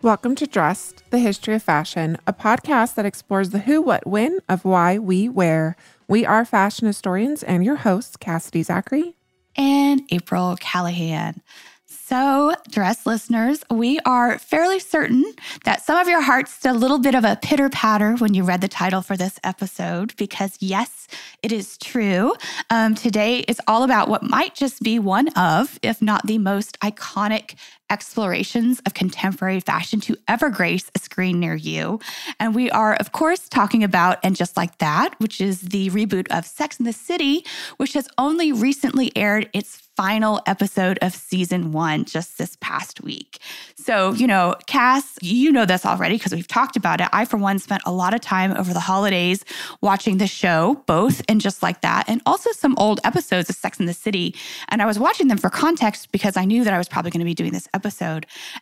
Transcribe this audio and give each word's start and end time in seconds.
Welcome 0.00 0.36
to 0.36 0.46
Dressed, 0.46 1.02
the 1.10 1.18
History 1.18 1.56
of 1.56 1.64
Fashion, 1.64 2.18
a 2.24 2.32
podcast 2.32 2.94
that 2.94 3.04
explores 3.04 3.50
the 3.50 3.58
who, 3.58 3.82
what, 3.82 4.06
when 4.06 4.38
of 4.48 4.64
why 4.64 4.96
we 4.96 5.28
wear. 5.28 5.74
We 6.06 6.24
are 6.24 6.44
fashion 6.44 6.86
historians 6.86 7.42
and 7.42 7.64
your 7.64 7.74
hosts, 7.74 8.16
Cassidy 8.16 8.62
Zachary 8.62 9.16
and 9.56 10.02
April 10.10 10.56
Callahan. 10.60 11.42
So, 11.84 12.54
dress 12.70 13.06
listeners, 13.06 13.64
we 13.70 13.98
are 14.06 14.38
fairly 14.38 14.78
certain 14.78 15.24
that 15.64 15.82
some 15.82 15.98
of 15.98 16.08
your 16.08 16.22
hearts 16.22 16.60
did 16.60 16.70
a 16.70 16.74
little 16.74 16.98
bit 16.98 17.14
of 17.14 17.24
a 17.24 17.38
pitter 17.42 17.68
patter 17.68 18.14
when 18.14 18.34
you 18.34 18.44
read 18.44 18.60
the 18.60 18.68
title 18.68 19.02
for 19.02 19.16
this 19.16 19.38
episode, 19.42 20.14
because 20.16 20.56
yes, 20.60 21.08
it 21.42 21.50
is 21.50 21.76
true. 21.76 22.34
Um, 22.70 22.94
today 22.94 23.40
is 23.40 23.60
all 23.66 23.82
about 23.82 24.08
what 24.08 24.22
might 24.22 24.54
just 24.54 24.80
be 24.80 24.98
one 24.98 25.28
of, 25.30 25.78
if 25.82 26.00
not 26.00 26.26
the 26.26 26.38
most 26.38 26.78
iconic 26.80 27.56
explorations 27.90 28.80
of 28.86 28.94
contemporary 28.94 29.60
fashion 29.60 30.00
to 30.00 30.16
ever 30.26 30.50
grace 30.50 30.90
a 30.94 30.98
screen 30.98 31.40
near 31.40 31.54
you. 31.54 32.00
And 32.38 32.54
we 32.54 32.70
are, 32.70 32.94
of 32.94 33.12
course, 33.12 33.48
talking 33.48 33.84
about 33.84 34.18
And 34.22 34.36
Just 34.36 34.56
Like 34.56 34.78
That, 34.78 35.14
which 35.18 35.40
is 35.40 35.60
the 35.60 35.90
reboot 35.90 36.26
of 36.30 36.46
Sex 36.46 36.78
and 36.78 36.86
the 36.86 36.92
City, 36.92 37.44
which 37.76 37.92
has 37.94 38.08
only 38.18 38.52
recently 38.52 39.10
aired 39.16 39.48
its 39.52 39.88
final 39.98 40.40
episode 40.46 40.96
of 41.02 41.12
season 41.12 41.72
one 41.72 42.04
just 42.04 42.38
this 42.38 42.56
past 42.60 43.02
week. 43.02 43.40
So, 43.74 44.12
you 44.12 44.28
know, 44.28 44.54
Cass, 44.68 45.18
you 45.20 45.50
know 45.50 45.66
this 45.66 45.84
already 45.84 46.16
because 46.16 46.32
we've 46.32 46.46
talked 46.46 46.76
about 46.76 47.00
it. 47.00 47.08
I, 47.12 47.24
for 47.24 47.36
one, 47.36 47.58
spent 47.58 47.82
a 47.84 47.90
lot 47.90 48.14
of 48.14 48.20
time 48.20 48.52
over 48.56 48.72
the 48.72 48.78
holidays 48.78 49.44
watching 49.80 50.18
the 50.18 50.28
show, 50.28 50.84
both 50.86 51.20
and 51.28 51.40
just 51.40 51.64
like 51.64 51.80
that, 51.80 52.04
and 52.06 52.22
also 52.26 52.52
some 52.52 52.76
old 52.78 53.00
episodes 53.02 53.50
of 53.50 53.56
Sex 53.56 53.80
and 53.80 53.88
the 53.88 53.92
City. 53.92 54.36
And 54.68 54.80
I 54.80 54.86
was 54.86 55.00
watching 55.00 55.26
them 55.26 55.36
for 55.36 55.50
context 55.50 56.12
because 56.12 56.36
I 56.36 56.44
knew 56.44 56.62
that 56.62 56.72
I 56.72 56.78
was 56.78 56.88
probably 56.88 57.10
going 57.10 57.18
to 57.18 57.24
be 57.24 57.34
doing 57.34 57.52
this. 57.52 57.66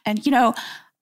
And, 0.04 0.24
you 0.24 0.32
know, 0.32 0.54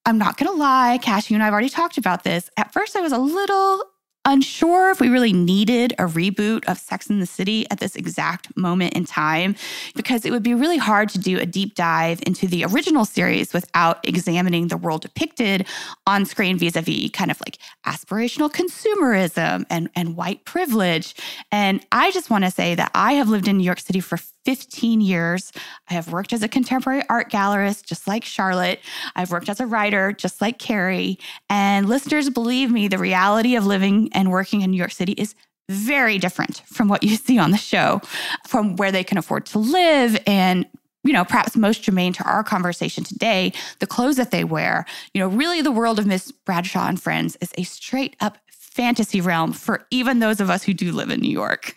I'm 0.07 0.19
not 0.19 0.37
going 0.37 0.51
to 0.51 0.57
lie, 0.57 0.98
Cass, 1.03 1.31
you 1.31 1.34
and 1.34 1.43
I 1.43 1.47
have 1.47 1.53
already 1.53 1.70
talked 1.70 1.98
about 1.98 2.25
this. 2.25 2.51
At 2.57 2.73
first, 2.73 2.97
I 2.97 3.01
was 3.01 3.12
a 3.12 3.19
little 3.19 3.84
unsure 4.27 4.91
if 4.91 5.01
we 5.01 5.09
really 5.09 5.34
needed 5.34 5.93
a 5.98 6.05
reboot 6.05 6.65
of 6.67 6.79
Sex 6.79 7.11
and 7.11 7.20
the 7.20 7.27
City 7.27 7.67
at 7.70 7.79
this 7.79 7.95
exact 7.95 8.57
moment 8.57 8.95
in 8.95 9.05
time, 9.05 9.55
because 9.95 10.25
it 10.25 10.31
would 10.31 10.42
be 10.42 10.55
really 10.55 10.79
hard 10.79 11.11
to 11.11 11.19
do 11.19 11.39
a 11.39 11.45
deep 11.45 11.75
dive 11.75 12.20
into 12.27 12.47
the 12.47 12.65
original 12.65 13.05
series 13.05 13.53
without 13.53 14.07
examining 14.09 14.69
the 14.69 14.79
world 14.79 15.03
depicted 15.03 15.67
on 16.07 16.25
screen 16.25 16.59
vis 16.59 16.75
a 16.75 16.81
vis 16.81 17.11
kind 17.11 17.31
of 17.31 17.39
like 17.47 17.59
aspirational 17.87 18.51
consumerism 18.51 19.67
and, 19.69 19.91
and 19.95 20.17
white 20.17 20.45
privilege. 20.47 21.15
And 21.53 21.85
I 21.92 22.11
just 22.11 22.31
want 22.31 22.45
to 22.45 22.51
say 22.51 22.75
that 22.75 22.91
I 22.95 23.15
have 23.15 23.29
lived 23.29 23.47
in 23.47 23.59
New 23.59 23.65
York 23.65 23.81
City 23.81 24.01
for 24.01 24.19
15 24.45 25.00
years. 25.00 25.53
I 25.89 25.95
have 25.95 26.12
worked 26.12 26.33
as 26.33 26.42
a 26.42 26.48
contemporary 26.48 27.03
art 27.09 27.31
gallerist, 27.31 27.84
just 27.84 28.06
like 28.06 28.25
Charlotte. 28.25 28.81
I've 29.17 29.31
worked 29.31 29.48
as 29.48 29.61
a 29.61 29.67
writer, 29.67 30.12
just 30.12 30.41
like 30.41 30.59
Carrie. 30.59 31.19
And 31.48 31.89
listeners, 31.89 32.31
believe 32.31 32.70
me, 32.70 32.89
the 32.89 32.98
reality 32.98 33.56
of 33.56 33.67
living 33.67 34.11
and 34.12 34.31
working 34.31 34.61
in 34.61 34.70
New 34.70 34.77
York 34.77 34.92
City 34.92 35.12
is 35.12 35.34
very 35.70 36.19
different 36.19 36.62
from 36.67 36.89
what 36.89 37.03
you 37.03 37.17
see 37.17 37.39
on 37.39 37.51
the 37.51 37.56
show, 37.56 38.01
from 38.47 38.77
where 38.77 38.92
they 38.92 39.05
can 39.05 39.19
afford 39.19 39.47
to 39.47 39.59
live 39.59 40.18
and 40.27 40.67
you 41.05 41.13
know, 41.13 41.24
perhaps 41.24 41.55
most 41.55 41.83
germane 41.83 42.14
to 42.14 42.24
our 42.24 42.42
conversation 42.42 43.05
today, 43.05 43.52
the 43.79 43.86
clothes 43.86 44.17
that 44.17 44.30
they 44.30 44.42
wear. 44.42 44.86
You 45.13 45.20
know, 45.20 45.29
really 45.29 45.61
the 45.61 45.70
world 45.70 45.98
of 45.98 46.07
Miss 46.07 46.33
Bradshaw 46.33 46.89
and 46.89 47.01
Friends 47.01 47.36
is 47.42 47.52
a 47.58 47.63
straight 47.63 48.17
up 48.20 48.39
fantasy 48.48 49.20
realm 49.20 49.52
for 49.52 49.86
even 49.91 50.18
those 50.18 50.41
of 50.41 50.51
us 50.51 50.64
who 50.64 50.73
do 50.73 50.92
live 50.92 51.11
in 51.11 51.20
New 51.20 51.30
York. 51.30 51.77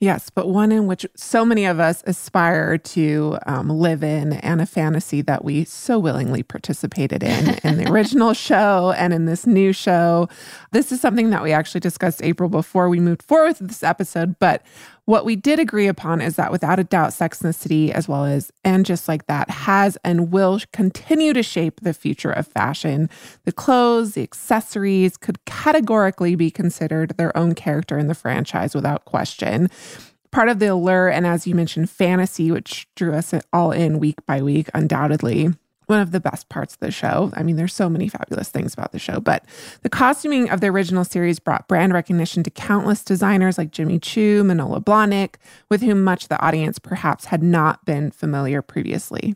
Yes, 0.00 0.30
but 0.30 0.48
one 0.48 0.70
in 0.70 0.86
which 0.86 1.04
so 1.16 1.44
many 1.44 1.64
of 1.64 1.80
us 1.80 2.04
aspire 2.06 2.78
to 2.78 3.36
um, 3.46 3.68
live 3.68 4.04
in, 4.04 4.34
and 4.34 4.60
a 4.60 4.66
fantasy 4.66 5.22
that 5.22 5.44
we 5.44 5.64
so 5.64 5.98
willingly 5.98 6.44
participated 6.44 7.24
in 7.24 7.58
in 7.64 7.78
the 7.78 7.90
original 7.90 8.32
show 8.48 8.94
and 8.96 9.12
in 9.12 9.24
this 9.24 9.44
new 9.44 9.72
show. 9.72 10.28
This 10.70 10.92
is 10.92 11.00
something 11.00 11.30
that 11.30 11.42
we 11.42 11.50
actually 11.50 11.80
discussed 11.80 12.22
April 12.22 12.48
before 12.48 12.88
we 12.88 13.00
moved 13.00 13.22
forward 13.22 13.58
with 13.58 13.68
this 13.68 13.82
episode, 13.82 14.38
but 14.38 14.62
what 15.08 15.24
we 15.24 15.36
did 15.36 15.58
agree 15.58 15.86
upon 15.86 16.20
is 16.20 16.36
that 16.36 16.52
without 16.52 16.78
a 16.78 16.84
doubt, 16.84 17.14
Sex 17.14 17.40
and 17.40 17.48
the 17.48 17.54
City, 17.54 17.90
as 17.90 18.06
well 18.06 18.26
as 18.26 18.52
And 18.62 18.84
Just 18.84 19.08
Like 19.08 19.26
That, 19.26 19.48
has 19.48 19.96
and 20.04 20.30
will 20.30 20.60
continue 20.74 21.32
to 21.32 21.42
shape 21.42 21.80
the 21.80 21.94
future 21.94 22.30
of 22.30 22.46
fashion. 22.46 23.08
The 23.46 23.52
clothes, 23.52 24.12
the 24.12 24.22
accessories 24.22 25.16
could 25.16 25.42
categorically 25.46 26.34
be 26.34 26.50
considered 26.50 27.16
their 27.16 27.34
own 27.34 27.54
character 27.54 27.98
in 27.98 28.08
the 28.08 28.14
franchise 28.14 28.74
without 28.74 29.06
question. 29.06 29.70
Part 30.30 30.50
of 30.50 30.58
the 30.58 30.66
allure, 30.66 31.08
and 31.08 31.26
as 31.26 31.46
you 31.46 31.54
mentioned, 31.54 31.88
fantasy, 31.88 32.50
which 32.50 32.86
drew 32.94 33.14
us 33.14 33.32
all 33.50 33.72
in 33.72 33.98
week 33.98 34.18
by 34.26 34.42
week, 34.42 34.68
undoubtedly 34.74 35.54
one 35.88 36.00
of 36.00 36.12
the 36.12 36.20
best 36.20 36.48
parts 36.48 36.74
of 36.74 36.80
the 36.80 36.90
show. 36.90 37.32
I 37.34 37.42
mean, 37.42 37.56
there's 37.56 37.74
so 37.74 37.88
many 37.88 38.08
fabulous 38.08 38.50
things 38.50 38.74
about 38.74 38.92
the 38.92 38.98
show, 38.98 39.20
but 39.20 39.44
the 39.82 39.88
costuming 39.88 40.50
of 40.50 40.60
the 40.60 40.68
original 40.68 41.04
series 41.04 41.38
brought 41.38 41.66
brand 41.66 41.92
recognition 41.94 42.42
to 42.42 42.50
countless 42.50 43.02
designers 43.02 43.56
like 43.58 43.70
Jimmy 43.70 43.98
Choo, 43.98 44.44
Manolo 44.44 44.80
Blahnik, 44.80 45.36
with 45.70 45.80
whom 45.80 46.04
much 46.04 46.28
the 46.28 46.40
audience 46.40 46.78
perhaps 46.78 47.26
had 47.26 47.42
not 47.42 47.84
been 47.84 48.10
familiar 48.10 48.60
previously. 48.60 49.34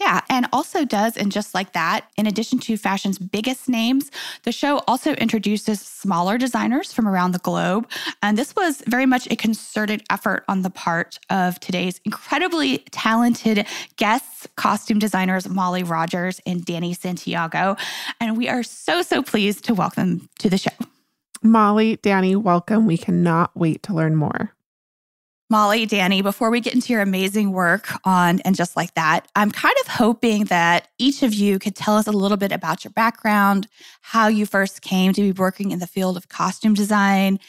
Yeah, 0.00 0.20
and 0.28 0.46
also 0.52 0.84
does, 0.84 1.16
and 1.16 1.32
just 1.32 1.54
like 1.54 1.72
that, 1.72 2.08
in 2.16 2.26
addition 2.26 2.60
to 2.60 2.76
fashion's 2.76 3.18
biggest 3.18 3.68
names, 3.68 4.10
the 4.44 4.52
show 4.52 4.78
also 4.86 5.14
introduces 5.14 5.80
smaller 5.80 6.38
designers 6.38 6.92
from 6.92 7.08
around 7.08 7.32
the 7.32 7.40
globe. 7.40 7.88
And 8.22 8.38
this 8.38 8.54
was 8.54 8.82
very 8.86 9.06
much 9.06 9.26
a 9.30 9.36
concerted 9.36 10.04
effort 10.08 10.44
on 10.46 10.62
the 10.62 10.70
part 10.70 11.18
of 11.30 11.58
today's 11.58 12.00
incredibly 12.04 12.78
talented 12.90 13.66
guests, 13.96 14.46
costume 14.56 15.00
designers 15.00 15.48
Molly 15.48 15.82
Rogers 15.82 16.40
and 16.46 16.64
Danny 16.64 16.94
Santiago. 16.94 17.76
And 18.20 18.36
we 18.36 18.48
are 18.48 18.62
so, 18.62 19.02
so 19.02 19.22
pleased 19.22 19.64
to 19.64 19.74
welcome 19.74 20.28
to 20.38 20.48
the 20.48 20.58
show. 20.58 20.70
Molly, 21.42 21.96
Danny, 21.96 22.36
welcome. 22.36 22.86
We 22.86 22.98
cannot 22.98 23.50
wait 23.54 23.82
to 23.84 23.94
learn 23.94 24.14
more. 24.14 24.52
Molly, 25.50 25.86
Danny, 25.86 26.20
before 26.20 26.50
we 26.50 26.60
get 26.60 26.74
into 26.74 26.92
your 26.92 27.00
amazing 27.00 27.52
work 27.52 27.88
on 28.04 28.40
and 28.40 28.54
just 28.54 28.76
like 28.76 28.92
that, 28.94 29.26
I'm 29.34 29.50
kind 29.50 29.74
of 29.80 29.88
hoping 29.88 30.44
that 30.46 30.88
each 30.98 31.22
of 31.22 31.32
you 31.32 31.58
could 31.58 31.74
tell 31.74 31.96
us 31.96 32.06
a 32.06 32.12
little 32.12 32.36
bit 32.36 32.52
about 32.52 32.84
your 32.84 32.90
background, 32.90 33.66
how 34.02 34.28
you 34.28 34.44
first 34.44 34.82
came 34.82 35.14
to 35.14 35.22
be 35.22 35.32
working 35.32 35.70
in 35.70 35.78
the 35.78 35.86
field 35.86 36.18
of 36.18 36.28
costume 36.28 36.74
design, 36.74 37.40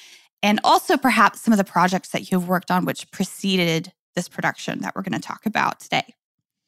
and 0.41 0.61
also 0.63 0.95
perhaps 0.95 1.41
some 1.41 1.51
of 1.51 1.57
the 1.57 1.65
projects 1.65 2.09
that 2.09 2.31
you've 2.31 2.47
worked 2.47 2.71
on 2.71 2.85
which 2.85 3.11
preceded 3.11 3.91
this 4.15 4.29
production 4.29 4.79
that 4.79 4.95
we're 4.95 5.01
going 5.01 5.19
to 5.19 5.27
talk 5.27 5.45
about 5.45 5.81
today. 5.81 6.15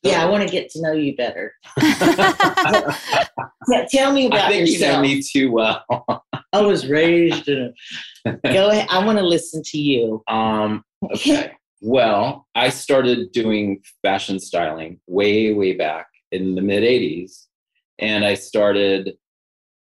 Yeah, 0.04 0.22
I 0.24 0.26
want 0.26 0.44
to 0.44 0.50
get 0.50 0.70
to 0.72 0.82
know 0.82 0.92
you 0.92 1.16
better. 1.16 1.54
tell 3.90 4.12
me 4.12 4.26
about 4.26 4.46
I 4.46 4.50
think 4.50 4.68
yourself. 4.68 4.82
you 4.82 4.88
know 4.88 5.02
me 5.02 5.22
too 5.22 5.52
well. 5.52 5.86
I 6.52 6.62
was 6.62 6.88
raised 6.88 7.48
in 7.48 7.74
a. 8.26 8.32
Go 8.52 8.72
ahead. 8.72 8.88
I 8.90 9.06
want 9.06 9.20
to 9.20 9.24
listen 9.24 9.62
to 9.64 9.78
you. 9.78 10.24
Um, 10.28 10.84
okay. 11.04 11.54
Well, 11.82 12.48
I 12.54 12.70
started 12.70 13.32
doing 13.32 13.82
fashion 14.04 14.40
styling 14.40 15.00
way, 15.08 15.52
way 15.54 15.74
back 15.74 16.08
in 16.32 16.56
the 16.56 16.62
mid 16.62 16.84
80s. 16.84 17.48
And 17.98 18.24
I 18.24 18.36
started 18.36 19.16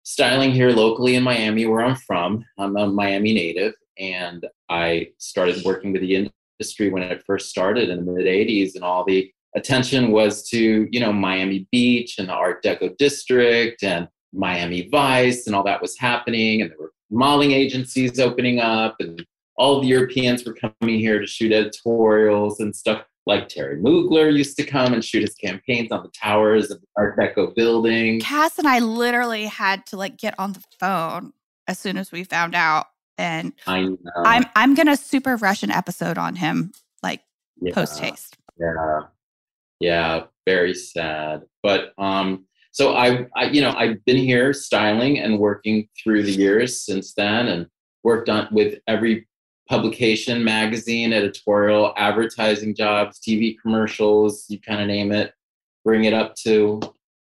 styling 0.04 0.52
here 0.52 0.70
locally 0.70 1.16
in 1.16 1.22
Miami, 1.22 1.66
where 1.66 1.82
I'm 1.82 1.96
from. 1.96 2.44
I'm 2.58 2.76
a 2.76 2.86
Miami 2.86 3.34
native. 3.34 3.74
And 3.98 4.46
I 4.68 5.08
started 5.18 5.64
working 5.64 5.92
with 5.92 6.02
the 6.02 6.30
industry 6.60 6.88
when 6.88 7.02
it 7.02 7.24
first 7.26 7.50
started 7.50 7.90
in 7.90 8.04
the 8.04 8.12
mid 8.12 8.26
80s. 8.26 8.76
And 8.76 8.84
all 8.84 9.04
the 9.04 9.32
attention 9.56 10.12
was 10.12 10.48
to, 10.50 10.88
you 10.90 11.00
know, 11.00 11.12
Miami 11.12 11.66
Beach 11.72 12.18
and 12.18 12.28
the 12.28 12.32
Art 12.32 12.62
Deco 12.62 12.96
district 12.96 13.82
and 13.82 14.08
Miami 14.32 14.88
Vice 14.88 15.46
and 15.46 15.56
all 15.56 15.64
that 15.64 15.82
was 15.82 15.98
happening. 15.98 16.62
And 16.62 16.70
there 16.70 16.78
were 16.78 16.92
modeling 17.10 17.50
agencies 17.50 18.18
opening 18.18 18.60
up 18.60 18.96
and 19.00 19.24
all 19.56 19.80
the 19.80 19.86
Europeans 19.86 20.44
were 20.44 20.54
coming 20.82 20.98
here 20.98 21.20
to 21.20 21.26
shoot 21.26 21.52
editorials 21.52 22.58
and 22.60 22.74
stuff. 22.74 23.04
Like 23.24 23.48
Thierry 23.48 23.76
Mugler 23.78 24.36
used 24.36 24.56
to 24.56 24.64
come 24.66 24.92
and 24.92 25.04
shoot 25.04 25.20
his 25.22 25.34
campaigns 25.36 25.92
on 25.92 26.02
the 26.02 26.08
towers 26.10 26.72
of 26.72 26.80
the 26.80 26.86
Art 26.96 27.16
Deco 27.16 27.54
building. 27.54 28.18
Cass 28.18 28.58
and 28.58 28.66
I 28.66 28.80
literally 28.80 29.46
had 29.46 29.86
to 29.86 29.96
like 29.96 30.16
get 30.16 30.36
on 30.40 30.54
the 30.54 30.62
phone 30.80 31.32
as 31.68 31.78
soon 31.78 31.96
as 31.96 32.10
we 32.10 32.24
found 32.24 32.56
out. 32.56 32.86
And 33.16 33.52
I 33.68 33.82
know. 33.84 33.96
I'm 34.24 34.44
I'm 34.56 34.74
gonna 34.74 34.96
super 34.96 35.36
rush 35.36 35.62
an 35.62 35.70
episode 35.70 36.18
on 36.18 36.34
him 36.34 36.72
like 37.04 37.20
Yeah. 37.60 37.74
post 37.74 38.00
haste. 38.00 38.36
Yeah. 38.58 39.02
Yeah, 39.78 40.24
very 40.44 40.74
sad. 40.74 41.42
But 41.62 41.92
um 41.98 42.46
so 42.72 42.94
I, 42.96 43.26
I, 43.36 43.44
you 43.50 43.60
know, 43.60 43.72
I've 43.76 44.02
been 44.06 44.16
here 44.16 44.52
styling 44.54 45.18
and 45.20 45.38
working 45.38 45.88
through 46.02 46.22
the 46.22 46.32
years 46.32 46.80
since 46.80 47.12
then, 47.12 47.46
and 47.48 47.66
worked 48.02 48.30
on 48.30 48.48
with 48.50 48.78
every 48.88 49.28
publication, 49.72 50.44
magazine, 50.44 51.14
editorial, 51.14 51.94
advertising 51.96 52.74
jobs, 52.74 53.18
TV 53.18 53.56
commercials, 53.58 54.44
you 54.50 54.60
kind 54.60 54.82
of 54.82 54.86
name 54.86 55.12
it. 55.12 55.32
Bring 55.82 56.04
it 56.04 56.12
up 56.12 56.34
to, 56.44 56.78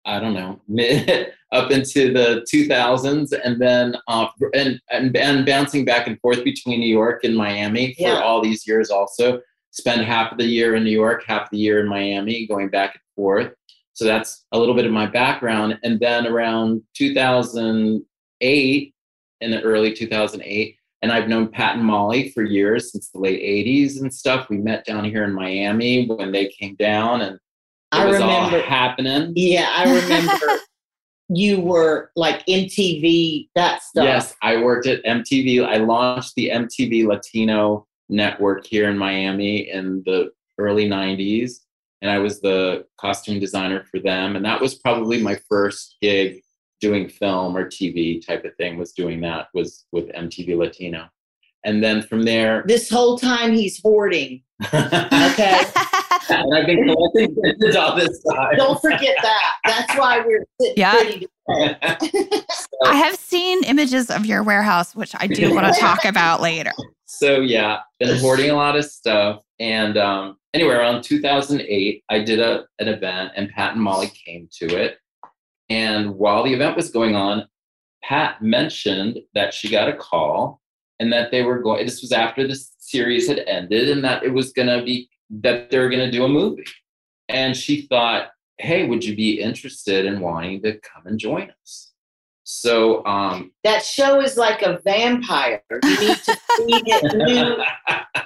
I 0.05 0.19
don't 0.19 0.35
know, 0.35 0.61
mid 0.67 1.29
up 1.53 1.71
into 1.71 2.13
the 2.13 2.45
2000s, 2.53 3.33
and 3.45 3.63
then 3.63 3.95
uh, 4.09 4.27
and, 4.55 4.81
and 4.91 5.17
and 5.17 5.47
bouncing 5.47 5.85
back 5.85 6.09
and 6.09 6.21
forth 6.21 6.43
between 6.43 6.81
New 6.81 6.93
York 6.93 7.23
and 7.23 7.37
Miami 7.37 7.95
for 7.95 8.03
Yeah. 8.03 8.21
all 8.21 8.43
these 8.43 8.67
years. 8.67 8.91
Also, 8.91 9.41
spend 9.71 10.03
half 10.03 10.33
of 10.33 10.39
the 10.39 10.45
year 10.45 10.75
in 10.75 10.83
New 10.83 10.91
York, 10.91 11.23
half 11.25 11.49
the 11.53 11.59
year 11.59 11.79
in 11.79 11.87
Miami, 11.89 12.45
going 12.49 12.71
back 12.71 12.95
and 12.95 13.03
forth. 13.15 13.55
So 13.93 14.05
that's 14.05 14.47
a 14.51 14.59
little 14.59 14.75
bit 14.75 14.85
of 14.87 14.91
my 14.91 15.07
background. 15.07 15.79
And 15.85 16.01
then 16.01 16.27
around 16.27 16.83
2008, 16.97 18.95
in 19.41 19.51
the 19.53 19.61
early 19.63 19.93
2008, 19.93 20.77
and 21.03 21.11
I've 21.11 21.29
known 21.29 21.49
Pat 21.49 21.77
and 21.77 21.85
Molly 21.85 22.31
for 22.31 22.43
years 22.43 22.93
since 22.93 23.09
the 23.09 23.19
late 23.19 23.43
80s 23.43 24.01
and 24.01 24.13
stuff. 24.13 24.49
We 24.49 24.59
met 24.59 24.85
down 24.85 25.05
here 25.05 25.25
in 25.25 25.33
Miami 25.33 26.07
when 26.07 26.31
they 26.31 26.47
came 26.49 26.77
down 26.77 27.23
and 27.23 27.35
it 27.35 27.41
I 27.91 28.07
was 28.07 28.15
remember. 28.15 28.57
all 28.57 28.63
happening. 28.63 29.33
Yeah, 29.35 29.67
I 29.71 30.01
remember 30.01 30.61
you 31.29 31.61
were 31.61 32.11
like 32.15 32.47
MTV, 32.47 33.49
that 33.57 33.83
stuff. 33.83 34.05
Yes, 34.05 34.35
I 34.43 34.63
worked 34.63 34.87
at 34.87 35.05
MTV. 35.05 35.67
I 35.67 35.77
launched 35.79 36.35
the 36.37 36.51
MTV 36.51 37.07
Latino 37.07 37.87
network 38.09 38.65
here 38.65 38.89
in 38.89 38.97
Miami 38.97 39.71
in 39.71 40.03
the 40.07 40.31
early 40.59 40.89
90s. 40.89 41.55
And 42.01 42.11
I 42.11 42.19
was 42.19 42.41
the 42.41 42.87
costume 43.01 43.41
designer 43.41 43.85
for 43.91 44.01
them. 44.01 44.37
And 44.37 44.45
that 44.45 44.61
was 44.61 44.77
probably 44.77 45.21
my 45.23 45.39
first 45.49 45.97
gig 46.01 46.43
doing 46.83 47.09
film 47.09 47.57
or 47.57 47.65
TV 47.67 48.25
type 48.27 48.45
of 48.45 48.55
thing, 48.57 48.77
was 48.77 48.93
doing 48.93 49.21
that, 49.23 49.47
was 49.55 49.87
with 49.93 50.09
MTV 50.11 50.59
Latino. 50.59 51.09
And 51.65 51.83
then 51.83 52.03
from 52.03 52.25
there, 52.25 52.65
This 52.69 52.91
whole 52.91 53.17
time 53.17 53.53
he's 53.55 53.81
hoarding. 53.81 54.43
Okay. 54.75 54.81
and 56.29 56.53
Okay. 56.53 56.61
I've 56.61 56.67
been 56.67 56.85
collecting 56.87 57.35
vintage 57.41 57.77
all 57.77 57.97
this 57.97 58.23
time. 58.25 58.57
Don't 58.57 58.81
forget 58.81 59.17
that. 59.23 59.53
That's 59.65 59.97
why 59.99 60.21
we're 60.21 60.45
sitting 60.61 60.75
Yeah. 60.77 60.93
pretty 60.93 61.27
today. 61.49 61.77
I 62.85 62.97
have 62.97 63.15
seen 63.17 63.63
images 63.65 64.11
of 64.11 64.27
your 64.27 64.43
warehouse, 64.43 64.95
which 64.95 65.15
I 65.19 65.27
do 65.29 65.55
want 65.55 65.73
to 65.73 65.81
talk 65.81 66.05
about 66.05 66.41
later. 66.41 66.73
so 67.07 67.41
yeah, 67.41 67.79
been 68.01 68.19
hoarding 68.19 68.51
a 68.51 68.55
lot 68.55 68.77
of 68.77 68.85
stuff. 68.85 69.41
And 69.61 69.97
um, 69.97 70.37
anyway, 70.55 70.75
around 70.75 71.03
2008, 71.05 72.05
I 72.11 72.19
did 72.21 72.41
a, 72.41 72.65
an 72.81 72.89
event, 72.89 73.33
and 73.37 73.49
Pat 73.51 73.75
and 73.75 73.83
Molly 73.83 74.11
came 74.25 74.49
to 74.59 74.67
it. 74.77 74.99
And 75.73 76.17
while 76.17 76.45
the 76.45 76.53
event 76.53 76.77
was 76.77 76.91
going 76.91 77.17
on, 77.17 77.49
Pat 78.05 78.43
mentioned 78.43 79.21
that 79.35 79.55
she 79.55 79.71
got 79.71 79.89
a 79.89 79.97
call 79.97 80.61
and 81.01 81.11
that 81.15 81.31
they 81.31 81.43
were 81.43 81.63
going. 81.63 81.87
This 81.87 82.03
was 82.03 82.13
after 82.13 82.47
the 82.47 82.63
series 82.79 83.27
had 83.27 83.39
ended, 83.47 83.89
and 83.89 84.05
that 84.05 84.23
it 84.23 84.35
was 84.35 84.53
going 84.53 84.69
to 84.69 84.85
be 84.85 85.09
that 85.31 85.71
they 85.71 85.79
were 85.79 85.89
going 85.89 86.05
to 86.05 86.11
do 86.11 86.25
a 86.25 86.29
movie. 86.29 86.67
And 87.31 87.57
she 87.57 87.87
thought, 87.87 88.29
"Hey, 88.59 88.87
would 88.87 89.03
you 89.03 89.17
be 89.17 89.41
interested 89.41 90.05
in 90.05 90.21
wanting 90.21 90.61
to 90.63 90.79
come 90.81 91.07
and 91.07 91.19
join 91.19 91.51
us?" 91.63 91.93
So 92.45 93.03
um, 93.07 93.53
That 93.65 93.83
show 93.83 94.21
is 94.21 94.37
like 94.37 94.61
a 94.61 94.79
vampire. 94.85 95.63
You 95.71 96.01
need 96.01 96.19
to 96.19 96.33
feed 96.59 96.83
it 96.87 97.17
new, 97.17 97.65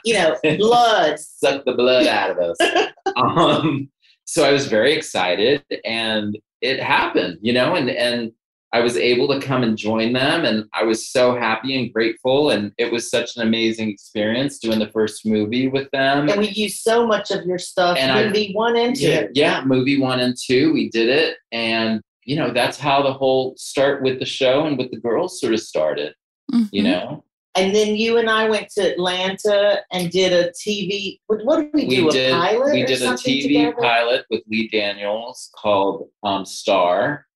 you 0.05 0.15
know, 0.15 0.37
blood. 0.59 1.21
suck 1.21 1.65
the 1.65 1.75
blood 1.75 2.09
out 2.09 2.31
of 2.31 2.39
us. 2.39 2.93
um, 3.17 3.89
so 4.25 4.45
I 4.45 4.51
was 4.51 4.67
very 4.67 4.95
excited, 4.95 5.65
and 5.85 6.37
it 6.61 6.81
happened, 6.81 7.39
you 7.43 7.53
know, 7.53 7.75
and 7.75 7.91
and 7.91 8.33
I 8.73 8.81
was 8.81 8.97
able 8.97 9.29
to 9.29 9.41
come 9.41 9.63
and 9.63 9.77
join 9.79 10.13
them, 10.13 10.45
and 10.45 10.65
I 10.75 10.83
was 10.83 11.09
so 11.09 11.35
happy 11.37 11.79
and 11.79 11.93
grateful, 11.93 12.51
and 12.51 12.73
it 12.79 12.91
was 12.93 13.11
such 13.11 13.37
an 13.37 13.43
amazing 13.43 13.89
experience 13.89 14.59
doing 14.59 14.79
the 14.81 14.89
first 14.89 15.25
movie 15.25 15.69
with 15.69 15.89
them. 15.93 16.29
And 16.29 16.41
we 16.41 16.49
used 16.49 16.83
so 16.83 17.07
much 17.07 17.31
of 17.31 17.47
your 17.47 17.59
stuff, 17.59 17.97
And 17.99 18.11
I- 18.13 18.25
movie 18.27 18.53
one 18.53 18.77
and 18.77 18.95
two. 18.97 19.07
yeah, 19.07 19.27
yeah, 19.35 19.65
movie 19.65 19.99
one 20.01 20.21
and 20.21 20.37
two, 20.37 20.73
we 20.73 20.91
did 20.91 21.09
it, 21.09 21.37
and 21.53 22.01
you 22.25 22.37
know 22.37 22.53
that's 22.53 22.77
how 22.79 23.03
the 23.03 23.13
whole 23.13 23.55
start 23.57 24.03
with 24.03 24.19
the 24.19 24.27
show 24.27 24.67
and 24.67 24.77
with 24.77 24.91
the 24.91 24.99
girls 25.01 25.41
sort 25.41 25.55
of 25.55 25.61
started. 25.61 26.13
You 26.73 26.83
Mhm. 26.83 26.85
know, 26.85 27.25
And 27.57 27.75
then 27.75 27.97
you 27.97 28.19
and 28.19 28.29
I 28.29 28.49
went 28.49 28.69
to 28.71 28.93
Atlanta 28.93 29.81
and 29.91 30.11
did 30.11 30.33
a 30.33 30.51
TV. 30.53 31.21
What, 31.27 31.45
what 31.45 31.57
did 31.61 31.71
we 31.73 31.87
do? 31.87 32.05
we 32.05 32.09
a 32.09 32.13
did 32.13 32.33
pilot? 32.33 32.73
we 32.73 32.83
or 32.83 32.87
did 32.87 33.03
a 33.03 33.09
TV 33.13 33.43
together? 33.43 33.77
pilot 33.81 34.27
with 34.31 34.43
Lee 34.49 34.69
Daniels 34.69 35.51
called 35.57 36.09
um, 36.23 36.45
Star, 36.45 37.27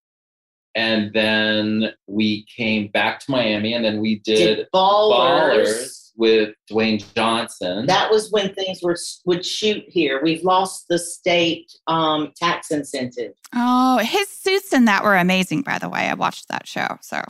and 0.74 1.12
then 1.14 1.92
we 2.06 2.46
came 2.54 2.88
back 2.88 3.20
to 3.20 3.30
Miami, 3.30 3.74
and 3.74 3.84
then 3.84 4.00
we 4.00 4.20
did, 4.20 4.56
Did 4.56 4.66
ballers. 4.74 5.66
Ballers 5.66 6.00
with 6.16 6.54
Dwayne 6.70 7.02
Johnson. 7.14 7.86
That 7.86 8.10
was 8.10 8.30
when 8.30 8.54
things 8.54 8.80
were 8.82 8.96
would 9.24 9.44
shoot 9.44 9.82
here. 9.88 10.20
We've 10.22 10.44
lost 10.44 10.86
the 10.88 10.98
state 10.98 11.72
um, 11.86 12.32
tax 12.36 12.70
incentive. 12.70 13.32
Oh, 13.54 13.98
his 13.98 14.28
suits 14.28 14.72
in 14.74 14.84
that 14.84 15.02
were 15.02 15.16
amazing, 15.16 15.62
by 15.62 15.78
the 15.78 15.88
way. 15.88 16.00
I 16.00 16.14
watched 16.14 16.48
that 16.48 16.68
show. 16.68 16.98
So 17.00 17.22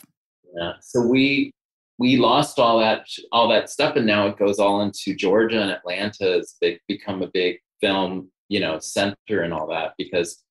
Yeah. 0.56 0.72
So 0.80 1.02
we 1.02 1.52
we 2.00 2.16
lost 2.16 2.58
all 2.58 2.78
that 2.80 3.06
all 3.30 3.46
that 3.50 3.68
stuff, 3.70 3.94
and 3.96 4.06
now 4.06 4.26
it 4.26 4.38
goes 4.38 4.58
all 4.58 4.80
into 4.80 5.14
Georgia 5.14 5.60
and 5.60 5.70
Atlanta 5.70 6.24
has 6.24 6.56
big, 6.60 6.78
become 6.88 7.22
a 7.22 7.28
big 7.32 7.58
film, 7.80 8.30
you 8.48 8.58
know, 8.58 8.78
center 8.80 9.42
and 9.44 9.52
all 9.52 9.68
that 9.68 9.92
because 9.98 10.42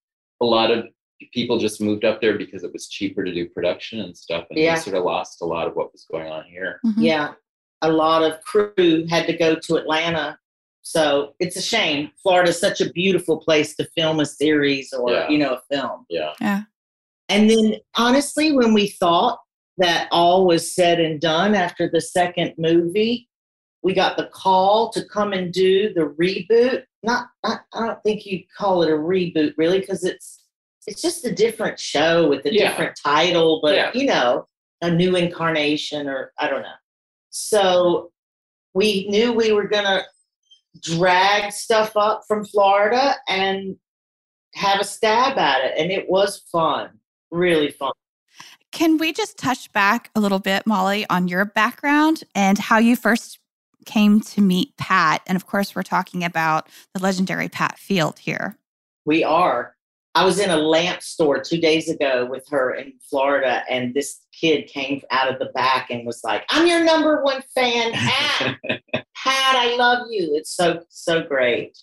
a 0.42 0.46
lot 0.46 0.70
of 0.72 0.86
people 1.34 1.58
just 1.60 1.82
moved 1.82 2.06
up 2.06 2.22
there 2.22 2.38
because 2.38 2.64
it 2.64 2.72
was 2.72 2.88
cheaper 2.88 3.24
to 3.26 3.34
do 3.34 3.50
production 3.50 4.00
and 4.02 4.16
stuff, 4.16 4.46
and 4.50 4.60
Yeah. 4.60 4.76
we 4.76 4.80
sort 4.82 4.96
of 4.96 5.04
lost 5.04 5.42
a 5.42 5.46
lot 5.46 5.68
of 5.68 5.76
what 5.76 5.92
was 5.92 6.06
going 6.10 6.32
on 6.32 6.46
here. 6.46 6.80
mhm. 6.86 6.94
Yeah, 6.98 7.34
a 7.82 7.92
lot 7.92 8.22
of 8.24 8.40
crew 8.44 9.06
had 9.10 9.26
to 9.28 9.34
go 9.36 9.56
to 9.56 9.76
Atlanta. 9.76 10.38
So 10.82 11.34
it's 11.40 11.58
a 11.58 11.62
shame. 11.62 12.12
Florida's 12.24 12.60
such 12.60 12.80
a 12.80 12.90
beautiful 12.92 13.38
place 13.38 13.76
to 13.78 13.86
film 13.98 14.20
a 14.22 14.26
series 14.26 14.94
or 14.94 15.12
Yeah. 15.12 15.30
you 15.30 15.38
know 15.40 15.54
a 15.56 15.62
film. 15.76 16.06
yeah 16.10 16.34
Yeah. 16.40 16.62
And 17.28 17.50
then 17.50 17.76
honestly, 17.98 18.52
when 18.54 18.74
we 18.74 18.88
thought 18.88 19.40
that 19.80 20.08
all 20.12 20.46
was 20.46 20.74
said 20.74 21.00
and 21.00 21.20
done 21.20 21.56
after 21.56 21.90
the 21.90 22.02
second 22.02 22.54
movie, 22.58 23.28
we 23.82 23.94
got 23.94 24.18
the 24.18 24.28
call 24.34 24.90
to 24.92 25.04
come 25.06 25.34
and 25.34 25.52
do 25.54 25.94
the 25.94 26.14
reboot. 26.22 26.84
Not, 27.04 27.28
not 27.44 27.62
I 27.74 27.88
don't 27.88 28.04
think 28.04 28.26
you'd 28.26 28.44
call 28.58 28.84
it 28.84 28.90
a 28.92 28.96
reboot 28.96 29.54
really, 29.58 29.80
because 29.80 30.04
it's 30.04 30.44
it's 30.88 31.02
just 31.02 31.26
a 31.26 31.34
different 31.34 31.80
show 31.80 32.28
with 32.28 32.46
a 32.46 32.54
Yeah. 32.54 32.70
different 32.70 32.98
title, 33.04 33.60
but 33.62 33.76
Yeah. 33.76 33.92
you 33.94 34.06
know, 34.06 34.48
a 34.82 34.90
new 34.90 35.16
incarnation 35.16 36.08
or 36.08 36.34
I 36.40 36.50
don't 36.50 36.62
know. 36.64 36.80
So 37.30 38.12
we 38.74 39.08
knew 39.08 39.32
we 39.34 39.52
were 39.52 39.68
gonna 39.68 40.04
drag 40.82 41.52
stuff 41.52 41.96
up 41.96 42.24
from 42.28 42.46
Florida 42.46 43.16
and 43.28 43.78
have 44.56 44.80
a 44.80 44.84
stab 44.84 45.38
at 45.38 45.64
it. 45.64 45.74
And 45.78 45.92
it 45.92 46.10
was 46.10 46.40
fun, 46.52 47.00
really 47.32 47.72
fun. 47.72 47.92
Can 48.72 48.98
we 48.98 49.14
just 49.14 49.38
touch 49.38 49.72
back 49.72 50.12
a 50.16 50.20
little 50.20 50.40
bit, 50.40 50.68
Molly, 50.68 51.06
on 51.10 51.28
your 51.28 51.46
background 51.46 52.24
and 52.36 52.58
how 52.58 52.78
you 52.78 52.96
first 52.96 53.40
came 53.86 54.22
to 54.22 54.42
meet 54.42 54.78
Pat? 54.78 55.22
And 55.28 55.36
of 55.36 55.48
course, 55.48 55.76
we're 55.76 55.84
talking 55.84 56.24
about 56.24 56.70
the 56.94 57.02
legendary 57.02 57.50
Pat 57.50 57.80
Field 57.80 58.20
here. 58.20 58.58
We 59.06 59.24
are. 59.24 59.76
I 60.16 60.26
was 60.26 60.40
in 60.40 60.50
a 60.50 60.58
lamp 60.58 61.02
store 61.02 61.40
two 61.40 61.60
days 61.60 61.90
ago 61.90 62.28
with 62.30 62.48
her 62.50 62.74
in 62.74 62.94
Florida, 63.10 63.64
and 63.70 63.94
this 63.94 64.20
kid 64.40 64.68
came 64.68 65.02
out 65.12 65.32
of 65.32 65.40
the 65.40 65.52
back 65.54 65.90
and 65.92 66.06
was 66.06 66.22
like, 66.24 66.44
I'm 66.50 66.68
your 66.68 66.84
number 66.84 67.24
one 67.24 67.42
fan, 67.56 67.94
Pat. 67.94 68.58
Pat, 68.94 69.56
I 69.56 69.76
love 69.78 70.08
you. 70.10 70.36
It's 70.36 70.56
so, 70.56 70.84
so 70.90 71.24
great. 71.24 71.78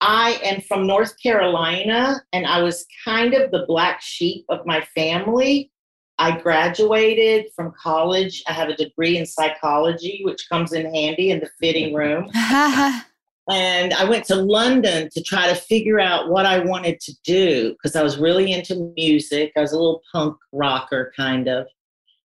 I 0.00 0.38
am 0.42 0.60
from 0.60 0.86
North 0.86 1.14
Carolina, 1.22 2.22
and 2.32 2.46
I 2.46 2.62
was 2.62 2.86
kind 3.04 3.32
of 3.32 3.50
the 3.50 3.64
black 3.66 4.02
sheep 4.02 4.44
of 4.50 4.66
my 4.66 4.82
family. 4.94 5.70
I 6.18 6.38
graduated 6.40 7.46
from 7.56 7.72
college. 7.80 8.42
I 8.46 8.52
have 8.52 8.68
a 8.68 8.76
degree 8.76 9.18
in 9.18 9.26
psychology, 9.26 10.20
which 10.24 10.48
comes 10.48 10.72
in 10.72 10.94
handy 10.94 11.30
in 11.30 11.40
the 11.40 11.50
fitting 11.60 11.92
room 11.94 12.30
and 13.50 13.92
I 13.92 14.04
went 14.04 14.24
to 14.26 14.36
London 14.36 15.10
to 15.10 15.22
try 15.22 15.48
to 15.48 15.54
figure 15.54 16.00
out 16.00 16.30
what 16.30 16.46
I 16.46 16.60
wanted 16.60 17.00
to 17.00 17.12
do 17.24 17.72
because 17.72 17.94
I 17.94 18.02
was 18.02 18.16
really 18.16 18.52
into 18.52 18.92
music. 18.96 19.52
I 19.56 19.60
was 19.60 19.72
a 19.72 19.76
little 19.76 20.02
punk 20.12 20.36
rocker 20.52 21.12
kind 21.16 21.48
of. 21.48 21.66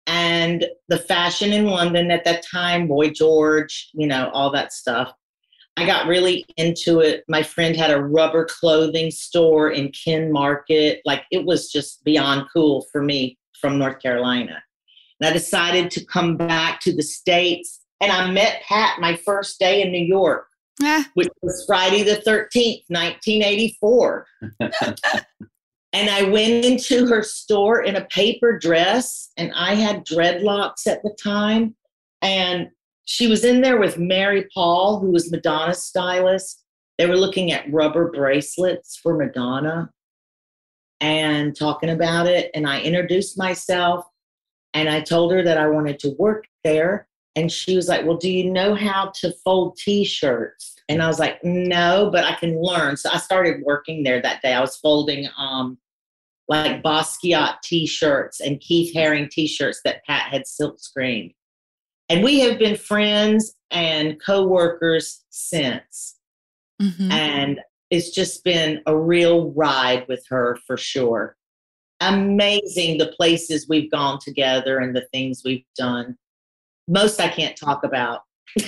And 0.07 0.65
the 0.87 0.97
fashion 0.97 1.51
in 1.51 1.65
London 1.65 2.11
at 2.11 2.25
that 2.25 2.43
time, 2.43 2.87
Boy 2.87 3.09
George, 3.09 3.89
you 3.93 4.07
know, 4.07 4.29
all 4.33 4.51
that 4.51 4.73
stuff. 4.73 5.13
I 5.77 5.85
got 5.85 6.07
really 6.07 6.45
into 6.57 7.01
it. 7.01 7.23
My 7.27 7.43
friend 7.43 7.75
had 7.75 7.91
a 7.91 8.01
rubber 8.01 8.45
clothing 8.45 9.11
store 9.11 9.69
in 9.69 9.91
Ken 9.91 10.31
Market. 10.31 11.01
Like 11.05 11.23
it 11.31 11.45
was 11.45 11.71
just 11.71 12.03
beyond 12.03 12.47
cool 12.53 12.85
for 12.91 13.01
me 13.03 13.37
from 13.59 13.77
North 13.77 14.01
Carolina. 14.01 14.61
And 15.19 15.29
I 15.29 15.33
decided 15.33 15.91
to 15.91 16.05
come 16.05 16.37
back 16.37 16.81
to 16.81 16.95
the 16.95 17.03
States. 17.03 17.81
And 18.01 18.11
I 18.11 18.29
met 18.31 18.61
Pat 18.67 18.99
my 18.99 19.15
first 19.15 19.59
day 19.59 19.81
in 19.81 19.91
New 19.91 20.05
York 20.05 20.47
Eh, 20.83 21.03
which 21.13 21.29
was 21.41 21.63
Friday 21.65 22.03
the 22.03 22.17
13th, 22.17 22.83
1984. 22.89 24.27
And 25.93 26.09
I 26.09 26.23
went 26.23 26.65
into 26.65 27.07
her 27.07 27.23
store 27.23 27.83
in 27.83 27.95
a 27.95 28.03
paper 28.07 28.59
dress, 28.59 29.31
and 29.37 29.53
I 29.55 29.75
had 29.75 30.05
dreadlocks 30.05 30.87
at 30.87 31.01
the 31.03 31.15
time. 31.23 31.73
And 32.21 32.67
she 33.05 33.27
was 33.27 33.45
in 33.45 33.61
there 33.61 33.79
with 33.79 33.95
Maripol, 33.95 34.99
who 34.99 35.11
was 35.11 35.31
Madonna's 35.31 35.85
stylist. 35.85 36.65
They 36.97 37.05
were 37.05 37.15
looking 37.15 37.53
at 37.53 37.71
rubber 37.71 38.11
bracelets 38.11 38.99
for 39.01 39.15
Madonna 39.15 39.89
and 41.01 41.55
talking 41.55 41.89
about 41.89 42.27
it. 42.27 42.51
And 42.53 42.67
I 42.67 42.81
introduced 42.81 43.37
myself 43.37 44.05
and 44.73 44.89
I 44.89 45.01
told 45.01 45.31
her 45.31 45.43
that 45.43 45.57
I 45.57 45.67
wanted 45.67 45.99
to 45.99 46.15
work 46.17 46.45
there. 46.63 47.07
And 47.35 47.51
she 47.51 47.75
was 47.75 47.87
like, 47.87 48.05
Well, 48.05 48.17
do 48.17 48.29
you 48.29 48.49
know 48.49 48.75
how 48.75 49.11
to 49.21 49.33
fold 49.43 49.77
t 49.77 50.05
shirts? 50.05 50.75
And 50.87 51.01
I 51.01 51.07
was 51.07 51.19
like, 51.19 51.43
No, 51.43 52.09
but 52.11 52.23
I 52.23 52.35
can 52.35 52.61
learn. 52.61 52.97
So 52.97 53.09
I 53.11 53.17
started 53.17 53.63
working 53.63 54.03
there 54.03 54.21
that 54.21 54.41
day. 54.41 54.53
I 54.53 54.61
was 54.61 54.77
folding 54.77 55.27
um, 55.37 55.77
like 56.47 56.83
Basquiat 56.83 57.61
t 57.61 57.87
shirts 57.87 58.39
and 58.39 58.59
Keith 58.59 58.93
Haring 58.95 59.29
t 59.29 59.47
shirts 59.47 59.81
that 59.83 60.05
Pat 60.05 60.31
had 60.31 60.47
silk 60.47 60.79
screened. 60.79 61.33
And 62.07 62.23
we 62.23 62.39
have 62.41 62.59
been 62.59 62.77
friends 62.77 63.55
and 63.71 64.21
co 64.23 64.45
workers 64.45 65.23
since. 65.29 66.15
Mhm. 66.81 67.11
And 67.11 67.59
it's 67.89 68.09
just 68.09 68.43
been 68.43 68.81
a 68.85 68.97
real 68.97 69.51
ride 69.51 70.05
with 70.07 70.23
her 70.29 70.57
for 70.65 70.77
sure. 70.77 71.35
Amazing 72.01 72.97
the 72.97 73.07
places 73.07 73.67
we've 73.69 73.91
gone 73.91 74.19
together 74.19 74.79
and 74.79 74.95
the 74.95 75.07
things 75.13 75.43
we've 75.45 75.65
done. 75.77 76.17
Most 76.87 77.19
I 77.19 77.29
can't 77.29 77.55
talk 77.55 77.83
about. 77.83 78.21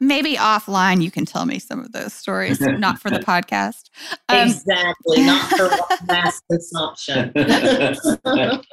Maybe 0.00 0.36
offline 0.36 1.02
you 1.02 1.10
can 1.10 1.24
tell 1.24 1.46
me 1.46 1.58
some 1.58 1.80
of 1.80 1.92
those 1.92 2.12
stories, 2.12 2.60
not 2.60 3.00
for 3.00 3.10
the 3.10 3.20
podcast. 3.20 3.88
Um, 4.28 4.48
exactly, 4.48 5.24
not 5.24 5.50
for 5.56 5.70
mass 6.06 6.42
consumption. 6.50 7.32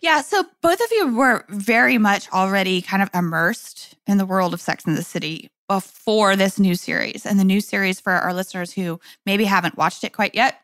yeah, 0.00 0.22
so 0.22 0.44
both 0.62 0.80
of 0.80 0.88
you 0.92 1.14
were 1.14 1.44
very 1.48 1.98
much 1.98 2.30
already 2.30 2.82
kind 2.82 3.02
of 3.02 3.10
immersed 3.14 3.96
in 4.06 4.18
the 4.18 4.26
world 4.26 4.54
of 4.54 4.60
Sex 4.60 4.84
and 4.84 4.96
the 4.96 5.02
City 5.02 5.50
before 5.68 6.36
this 6.36 6.58
new 6.58 6.74
series. 6.74 7.26
And 7.26 7.38
the 7.38 7.44
new 7.44 7.60
series 7.60 8.00
for 8.00 8.12
our 8.12 8.32
listeners 8.32 8.72
who 8.72 9.00
maybe 9.24 9.44
haven't 9.44 9.76
watched 9.76 10.04
it 10.04 10.12
quite 10.12 10.34
yet, 10.34 10.60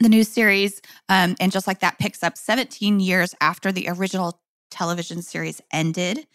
the 0.00 0.08
new 0.08 0.24
series, 0.24 0.80
um, 1.08 1.36
and 1.40 1.50
just 1.50 1.66
like 1.66 1.80
that, 1.80 1.98
picks 1.98 2.22
up 2.22 2.38
17 2.38 3.00
years 3.00 3.34
after 3.40 3.72
the 3.72 3.88
original 3.88 4.40
television 4.70 5.22
series 5.22 5.60
ended, 5.72 6.26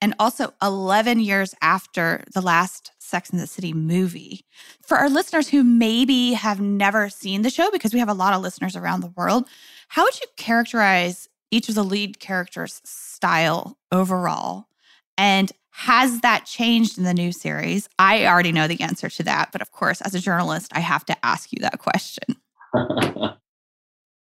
and 0.00 0.14
also 0.18 0.54
11 0.62 1.20
years 1.20 1.54
after 1.60 2.24
the 2.32 2.40
last 2.40 2.92
Sex 2.98 3.30
and 3.30 3.40
the 3.40 3.46
City 3.46 3.72
movie. 3.72 4.44
For 4.80 4.96
our 4.96 5.10
listeners 5.10 5.48
who 5.48 5.64
maybe 5.64 6.32
have 6.32 6.60
never 6.60 7.08
seen 7.08 7.42
the 7.42 7.50
show, 7.50 7.70
because 7.70 7.92
we 7.92 7.98
have 7.98 8.08
a 8.08 8.14
lot 8.14 8.32
of 8.32 8.42
listeners 8.42 8.76
around 8.76 9.00
the 9.00 9.12
world, 9.16 9.48
how 9.88 10.04
would 10.04 10.18
you 10.20 10.26
characterize 10.36 11.28
each 11.50 11.68
of 11.68 11.74
the 11.74 11.84
lead 11.84 12.20
characters' 12.20 12.80
style 12.84 13.76
overall? 13.90 14.66
And 15.18 15.50
has 15.80 16.20
that 16.20 16.44
changed 16.44 16.98
in 16.98 17.04
the 17.04 17.14
new 17.14 17.32
series? 17.32 17.88
I 17.98 18.26
already 18.26 18.52
know 18.52 18.68
the 18.68 18.82
answer 18.82 19.08
to 19.08 19.22
that, 19.22 19.48
but 19.50 19.62
of 19.62 19.72
course, 19.72 20.02
as 20.02 20.14
a 20.14 20.20
journalist, 20.20 20.70
I 20.74 20.80
have 20.80 21.06
to 21.06 21.16
ask 21.24 21.50
you 21.52 21.58
that 21.62 21.78
question. 21.78 22.36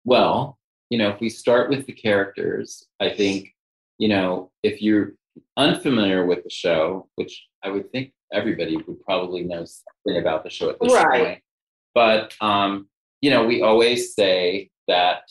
well, 0.03 0.57
you 0.89 0.97
know, 0.97 1.09
if 1.11 1.21
we 1.21 1.29
start 1.29 1.69
with 1.69 1.85
the 1.85 1.93
characters, 1.93 2.85
I 2.99 3.09
think, 3.09 3.55
you 3.99 4.09
know, 4.09 4.51
if 4.63 4.81
you're 4.81 5.13
unfamiliar 5.55 6.25
with 6.25 6.43
the 6.43 6.49
show, 6.49 7.07
which 7.15 7.45
I 7.63 7.69
would 7.69 7.89
think 7.93 8.11
everybody 8.33 8.75
would 8.75 9.01
probably 9.05 9.43
know 9.43 9.63
something 9.63 10.19
about 10.21 10.43
the 10.43 10.49
show 10.49 10.69
at 10.69 10.79
this 10.81 10.91
Right. 10.93 11.23
point. 11.23 11.41
But 11.93 12.35
um, 12.41 12.89
you 13.21 13.29
know, 13.29 13.45
we 13.45 13.61
always 13.61 14.13
say 14.13 14.71
that 14.89 15.21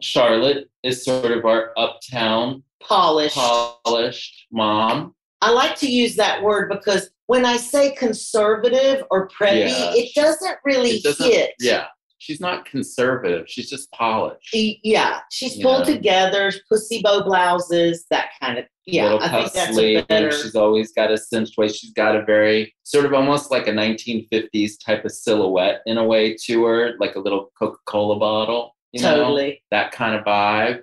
Charlotte 0.00 0.70
is 0.82 1.04
sort 1.04 1.32
of 1.32 1.44
our 1.44 1.72
uptown, 1.76 2.62
Polished. 2.80 3.36
polished 3.36 4.46
mom. 4.50 5.14
I 5.46 5.50
like 5.50 5.76
to 5.76 5.86
use 5.90 6.16
that 6.16 6.42
word 6.42 6.68
because 6.70 7.10
when 7.26 7.44
I 7.44 7.56
say 7.56 7.94
conservative 7.94 9.04
or 9.10 9.28
preppy, 9.28 9.68
Yeah. 9.68 9.92
it 9.94 10.14
doesn't 10.14 10.58
really 10.64 10.90
It 10.96 11.04
doesn't- 11.04 11.26
hit. 11.30 11.54
Yeah. 11.60 11.86
She's 12.18 12.40
not 12.40 12.64
conservative. 12.64 13.44
She's 13.48 13.68
just 13.70 13.90
polished. 13.92 14.40
She, 14.42 14.80
yeah, 14.82 15.20
she's 15.30 15.58
You 15.58 15.64
pulled 15.64 15.86
know. 15.86 15.94
together, 15.94 16.50
pussy 16.68 17.00
bow 17.02 17.22
blouses, 17.22 18.06
that 18.10 18.30
kind 18.42 18.58
of. 18.58 18.64
Yeah, 18.86 19.04
little 19.04 19.18
I 19.20 19.28
think 19.28 19.42
puff 19.44 19.52
that's 19.52 19.74
sleeve. 19.74 20.06
better. 20.08 20.32
She's 20.32 20.54
always 20.56 20.92
got 20.92 21.10
a 21.12 21.18
cinched 21.18 21.58
waist. 21.58 21.78
She's 21.80 21.92
got 21.92 22.16
a 22.16 22.24
very 22.24 22.74
sort 22.84 23.04
of 23.04 23.12
almost 23.14 23.50
like 23.50 23.66
a 23.68 23.72
1950s 23.72 24.78
type 24.84 25.04
of 25.04 25.12
silhouette 25.12 25.82
in 25.86 25.98
a 25.98 26.04
way 26.04 26.36
to 26.46 26.64
her, 26.64 26.94
like 26.98 27.16
a 27.16 27.20
little 27.20 27.52
Coca 27.58 27.78
Cola 27.86 28.18
bottle. 28.18 28.74
You 28.92 29.02
know, 29.02 29.16
totally. 29.16 29.62
that 29.70 29.92
kind 29.92 30.14
of 30.16 30.24
vibe. 30.24 30.80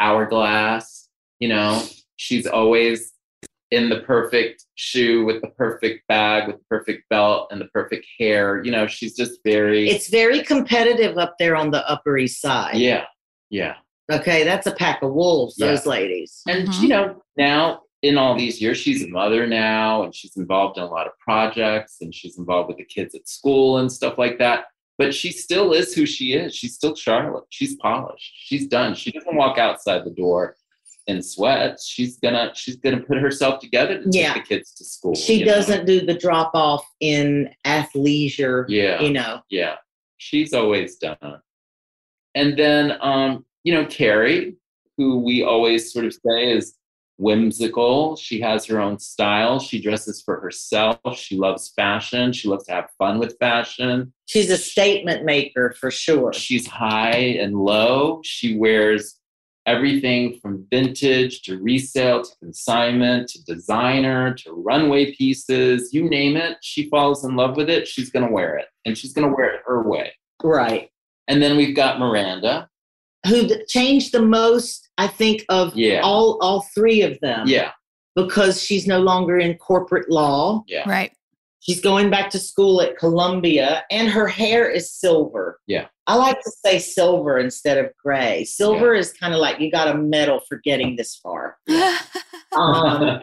Hourglass. 0.00 1.08
You 1.38 1.48
know, 1.48 1.82
she's 2.16 2.46
always 2.46 3.11
in 3.72 3.88
the 3.88 4.00
perfect 4.00 4.66
shoe 4.74 5.24
with 5.24 5.40
the 5.40 5.48
perfect 5.48 6.06
bag 6.06 6.46
with 6.46 6.58
the 6.58 6.64
perfect 6.68 7.08
belt 7.08 7.48
and 7.50 7.58
the 7.60 7.64
perfect 7.66 8.06
hair. 8.18 8.62
You 8.62 8.70
know, 8.70 8.86
she's 8.86 9.16
just 9.16 9.40
very. 9.44 9.88
It's 9.88 10.08
very 10.10 10.42
competitive 10.42 11.16
up 11.16 11.36
there 11.38 11.56
on 11.56 11.70
the 11.70 11.88
Upper 11.90 12.18
East 12.18 12.40
Side. 12.40 12.76
yeah, 12.76 13.04
yeah. 13.50 13.76
Okay, 14.10 14.44
that's 14.44 14.66
a 14.66 14.72
pack 14.72 15.02
of 15.02 15.12
wolves, 15.14 15.54
Yeah. 15.58 15.68
those 15.68 15.86
ladies. 15.86 16.42
And 16.46 16.68
Mhm. 16.68 16.82
you 16.82 16.88
know, 16.88 17.22
now 17.38 17.82
in 18.02 18.18
all 18.18 18.36
these 18.36 18.60
years, 18.60 18.76
she's 18.76 19.02
a 19.02 19.08
mother 19.08 19.46
now, 19.46 20.02
and 20.02 20.14
she's 20.14 20.36
involved 20.36 20.76
in 20.76 20.82
a 20.84 20.90
lot 20.90 21.06
of 21.06 21.12
projects, 21.18 21.96
and 22.02 22.14
she's 22.14 22.36
involved 22.36 22.68
with 22.68 22.76
the 22.76 22.84
kids 22.84 23.14
at 23.14 23.26
school 23.26 23.78
and 23.78 23.90
stuff 23.90 24.18
like 24.18 24.38
that. 24.38 24.66
But 24.98 25.14
she 25.14 25.32
still 25.32 25.72
is 25.72 25.94
who 25.94 26.04
she 26.04 26.34
is. 26.34 26.54
She's 26.54 26.74
still 26.74 26.94
Charlotte. 26.94 27.44
She's 27.48 27.74
polished. 27.76 28.32
She's 28.36 28.66
done. 28.66 28.94
She 28.94 29.12
doesn't 29.12 29.34
walk 29.34 29.56
outside 29.56 30.04
the 30.04 30.10
door 30.10 30.56
in 31.06 31.22
sweats. 31.22 31.86
She's 31.86 32.18
gonna 32.18 32.52
she's 32.54 32.76
gonna 32.76 33.00
put 33.00 33.18
herself 33.18 33.60
together 33.60 34.02
to 34.02 34.08
Yeah. 34.10 34.34
take 34.34 34.44
the 34.48 34.56
kids 34.56 34.72
to 34.74 34.84
school. 34.84 35.14
She 35.14 35.44
doesn't 35.44 35.86
do 35.86 36.00
the 36.04 36.14
drop 36.14 36.52
off 36.54 36.84
in 37.00 37.50
athleisure, 37.66 38.64
Yeah. 38.68 39.00
you 39.02 39.10
know. 39.12 39.40
Yeah, 39.50 39.76
she's 40.18 40.52
always 40.52 40.96
done. 40.96 41.16
it. 41.22 41.40
And 42.34 42.56
then, 42.58 42.96
um, 43.00 43.44
you 43.64 43.74
know, 43.74 43.84
Carrie, 43.86 44.56
who 44.96 45.18
we 45.18 45.42
always 45.42 45.92
sort 45.92 46.04
of 46.06 46.14
say 46.14 46.52
is 46.52 46.74
whimsical. 47.18 48.16
She 48.16 48.40
has 48.40 48.64
her 48.66 48.80
own 48.80 48.98
style. 48.98 49.58
She 49.60 49.80
dresses 49.80 50.22
for 50.22 50.40
herself. 50.40 50.98
She 51.16 51.36
loves 51.36 51.72
fashion. 51.76 52.32
She 52.32 52.48
loves 52.48 52.64
to 52.66 52.72
have 52.72 52.88
fun 52.98 53.18
with 53.18 53.36
fashion. 53.38 54.12
She's 54.26 54.50
a 54.50 54.56
statement 54.56 55.24
maker 55.24 55.74
for 55.78 55.90
sure. 55.90 56.32
She's 56.32 56.66
high 56.66 57.36
and 57.40 57.54
low. 57.54 58.20
She 58.24 58.56
wears 58.56 59.18
everything 59.66 60.38
from 60.40 60.66
vintage 60.70 61.42
to 61.42 61.58
resale 61.62 62.22
to 62.22 62.30
consignment 62.38 63.28
to 63.28 63.42
designer 63.44 64.34
to 64.34 64.52
runway 64.52 65.14
pieces. 65.14 65.92
You 65.94 66.08
name 66.08 66.36
it, 66.36 66.58
she 66.62 66.88
falls 66.88 67.24
in 67.24 67.36
love 67.36 67.56
with 67.56 67.70
it. 67.70 67.86
She's 67.86 68.10
going 68.10 68.26
to 68.26 68.32
wear 68.32 68.56
it 68.56 68.66
and 68.84 68.96
she's 68.98 69.12
going 69.12 69.28
to 69.28 69.34
wear 69.34 69.54
it 69.54 69.60
her 69.66 69.82
way. 69.88 70.12
Right. 70.42 70.90
And 71.28 71.40
then 71.40 71.56
we've 71.56 71.76
got 71.76 72.00
Miranda. 72.00 72.68
Who 73.28 73.48
changed 73.66 74.10
the 74.12 74.20
most, 74.22 74.90
I 74.98 75.06
think, 75.06 75.44
of 75.48 75.76
Yeah. 75.76 76.00
all 76.02 76.38
all 76.42 76.62
three 76.74 77.02
of 77.02 77.18
them. 77.20 77.46
Yeah, 77.46 77.70
Because 78.16 78.60
she's 78.60 78.86
no 78.88 79.00
longer 79.00 79.38
in 79.38 79.54
corporate 79.58 80.10
law. 80.10 80.64
yeah, 80.66 80.88
Right. 80.88 81.12
She's 81.62 81.80
going 81.80 82.10
back 82.10 82.28
to 82.30 82.40
school 82.40 82.82
at 82.82 82.98
Columbia, 82.98 83.84
and 83.90 84.08
her 84.08 84.26
hair 84.26 84.68
is 84.68 84.90
silver. 84.90 85.60
Yeah. 85.68 85.86
I 86.08 86.16
like 86.16 86.40
to 86.42 86.50
say 86.64 86.80
silver 86.80 87.38
instead 87.38 87.78
of 87.78 87.92
gray. 88.02 88.42
Silver 88.44 88.94
is 88.94 89.12
kind 89.12 89.32
of 89.32 89.38
like 89.38 89.60
you 89.60 89.70
got 89.70 89.86
a 89.86 89.94
medal 89.96 90.40
for 90.48 90.60
getting 90.64 90.96
this 90.96 91.16
far. 91.16 91.56
Um, 92.54 93.22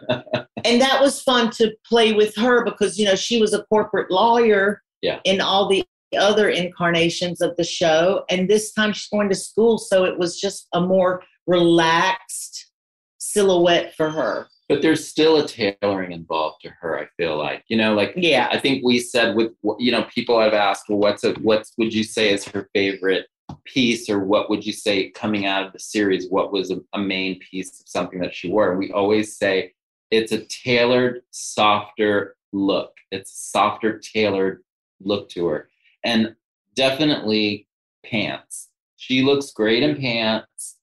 and 0.64 0.80
that 0.80 1.00
was 1.00 1.22
fun 1.22 1.50
to 1.52 1.72
play 1.86 2.12
with 2.12 2.34
her 2.34 2.64
because 2.64 2.98
you 2.98 3.04
know 3.04 3.14
she 3.14 3.40
was 3.40 3.54
a 3.54 3.62
corporate 3.66 4.10
lawyer 4.10 4.82
Yeah. 5.02 5.20
in 5.22 5.40
all 5.40 5.68
the 5.68 5.84
other 6.18 6.48
incarnations 6.48 7.40
of 7.40 7.54
the 7.56 7.62
show 7.62 8.24
and 8.28 8.50
this 8.50 8.72
time 8.72 8.92
she's 8.92 9.06
going 9.08 9.28
to 9.28 9.36
school 9.36 9.78
so 9.78 10.02
it 10.04 10.18
was 10.18 10.40
just 10.40 10.66
a 10.72 10.80
more 10.80 11.22
relaxed 11.46 12.72
silhouette 13.18 13.94
for 13.94 14.10
her 14.10 14.48
but 14.70 14.82
there's 14.82 15.04
still 15.04 15.38
a 15.38 15.48
tailoring 15.48 16.12
involved 16.12 16.62
to 16.62 16.70
her. 16.80 16.96
I 16.96 17.08
feel 17.16 17.36
like 17.36 17.64
you 17.66 17.76
know, 17.76 17.92
like 17.92 18.12
yeah 18.16 18.48
I 18.52 18.58
think 18.58 18.84
we 18.84 19.00
said 19.00 19.34
with 19.34 19.50
you 19.80 19.90
know 19.90 20.04
people 20.14 20.40
have 20.40 20.54
asked, 20.54 20.84
well, 20.88 20.98
what's 20.98 21.24
a 21.24 21.32
what 21.40 21.68
would 21.76 21.92
you 21.92 22.04
say 22.04 22.32
is 22.32 22.44
her 22.46 22.70
favorite 22.72 23.26
piece, 23.64 24.08
or 24.08 24.20
what 24.20 24.48
would 24.48 24.64
you 24.64 24.72
say 24.72 25.10
coming 25.10 25.44
out 25.44 25.66
of 25.66 25.72
the 25.72 25.80
series? 25.80 26.30
What 26.30 26.52
was 26.52 26.70
a, 26.70 26.78
a 26.94 27.00
main 27.00 27.40
piece 27.40 27.80
of 27.80 27.88
something 27.88 28.20
that 28.20 28.32
she 28.32 28.48
wore? 28.48 28.70
And 28.70 28.78
we 28.78 28.92
always 28.92 29.36
say 29.36 29.72
it's 30.12 30.30
a 30.30 30.44
tailored, 30.46 31.22
softer 31.32 32.36
look. 32.52 32.92
It's 33.10 33.32
a 33.32 33.50
softer, 33.50 33.98
tailored 33.98 34.62
look 35.00 35.28
to 35.30 35.48
her, 35.48 35.68
and 36.04 36.36
definitely 36.76 37.66
pants. 38.04 38.68
She 38.94 39.22
looks 39.22 39.50
great 39.50 39.82
in 39.82 39.96
pants. 39.96 40.76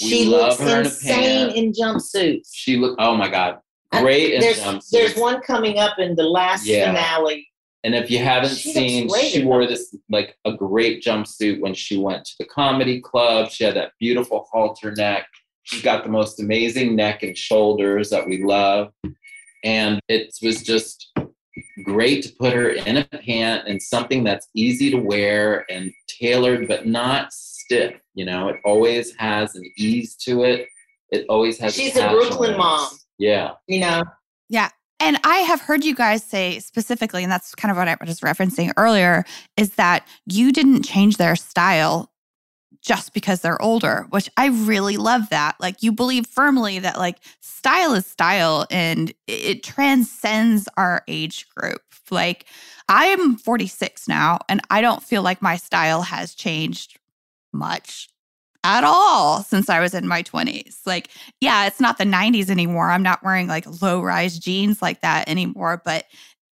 We 0.00 0.08
she 0.08 0.24
love 0.26 0.58
looks 0.58 0.60
in 0.60 0.78
insane 0.80 1.46
pant. 1.48 1.56
in 1.56 1.72
jumpsuits 1.72 2.48
She 2.52 2.76
look. 2.76 2.96
Oh 2.98 3.14
my 3.16 3.28
god, 3.28 3.58
great 3.92 4.34
in 4.34 4.40
there's, 4.40 4.60
jumpsuits. 4.60 4.90
there's 4.90 5.16
one 5.16 5.40
coming 5.42 5.78
up 5.78 5.98
in 5.98 6.16
the 6.16 6.24
last 6.24 6.66
Yeah. 6.66 6.86
finale 6.86 7.46
And 7.84 7.94
if 7.94 8.10
you 8.10 8.18
haven't 8.18 8.56
She 8.56 8.72
seen, 8.72 9.08
she 9.08 9.44
wore 9.44 9.66
this 9.66 9.94
like 10.10 10.36
a 10.44 10.52
great 10.52 11.02
jumpsuit 11.02 11.60
when 11.60 11.74
she 11.74 11.98
went 11.98 12.24
to 12.24 12.32
the 12.40 12.46
comedy 12.46 13.00
club. 13.00 13.50
She 13.50 13.62
had 13.64 13.74
that 13.76 13.92
beautiful 14.00 14.48
halter 14.50 14.92
neck. 14.96 15.26
She's 15.64 15.82
got 15.82 16.02
the 16.02 16.10
most 16.10 16.40
amazing 16.40 16.96
neck 16.96 17.22
and 17.22 17.36
shoulders 17.36 18.10
that 18.10 18.26
we 18.26 18.42
love. 18.42 18.90
And 19.62 20.00
it 20.08 20.34
was 20.42 20.62
just 20.62 21.10
great 21.84 22.22
to 22.24 22.32
put 22.38 22.52
her 22.52 22.70
in 22.70 22.96
a 22.98 23.04
pant 23.04 23.68
and 23.68 23.80
something 23.80 24.24
that's 24.24 24.48
easy 24.54 24.90
to 24.90 24.98
wear 24.98 25.64
and 25.70 25.92
tailored, 26.08 26.66
but 26.68 26.86
not 26.86 27.32
stiff. 27.64 27.94
You 28.14 28.24
know, 28.24 28.48
it 28.48 28.56
always 28.64 29.14
has 29.16 29.54
an 29.54 29.64
ease 29.76 30.16
to 30.16 30.44
it. 30.44 30.68
It 31.10 31.26
always 31.28 31.58
has. 31.58 31.74
She's 31.74 31.96
a 31.96 32.08
Brooklyn 32.08 32.56
mom. 32.56 32.88
Yeah. 33.18 33.52
You 33.66 33.80
know, 33.80 34.02
Yeah. 34.48 34.70
And 35.00 35.18
I 35.24 35.38
have 35.38 35.60
heard 35.60 35.84
you 35.84 35.94
guys 35.94 36.24
say 36.24 36.60
specifically, 36.60 37.22
and 37.22 37.30
that's 37.30 37.54
kind 37.54 37.70
of 37.70 37.76
what 37.76 37.88
I 37.88 37.96
was 38.00 38.20
referencing 38.20 38.72
earlier, 38.76 39.24
is 39.56 39.70
that 39.74 40.06
you 40.26 40.52
didn't 40.52 40.84
change 40.84 41.16
their 41.16 41.36
style 41.36 42.10
just 42.80 43.12
because 43.14 43.40
they're 43.40 43.60
older, 43.60 44.06
which 44.10 44.30
I 44.36 44.46
really 44.48 44.96
love 44.96 45.30
that. 45.30 45.56
Like 45.58 45.82
you 45.82 45.90
believe 45.90 46.26
firmly 46.26 46.78
that 46.78 46.98
like 46.98 47.16
style 47.40 47.94
is 47.94 48.06
style 48.06 48.66
and 48.70 49.12
it 49.26 49.62
transcends 49.62 50.68
our 50.76 51.02
age 51.08 51.48
group. 51.56 51.82
Like 52.10 52.44
I'm 52.88 53.36
46 53.36 54.06
now 54.06 54.38
and 54.48 54.60
I 54.70 54.82
don't 54.82 55.02
feel 55.02 55.22
like 55.22 55.40
my 55.40 55.56
style 55.56 56.02
has 56.02 56.34
changed 56.34 56.98
much 57.54 58.08
at 58.64 58.82
all 58.82 59.42
since 59.42 59.68
I 59.68 59.80
was 59.80 59.94
in 59.94 60.08
my 60.08 60.22
20s. 60.22 60.78
Like 60.86 61.10
yeah, 61.40 61.66
it's 61.66 61.80
not 61.80 61.98
the 61.98 62.04
90s 62.04 62.50
anymore. 62.50 62.90
I'm 62.90 63.02
not 63.02 63.22
wearing 63.22 63.46
like 63.46 63.82
low 63.82 64.00
rise 64.00 64.38
jeans 64.38 64.82
like 64.82 65.00
that 65.02 65.28
anymore, 65.28 65.82
but 65.84 66.04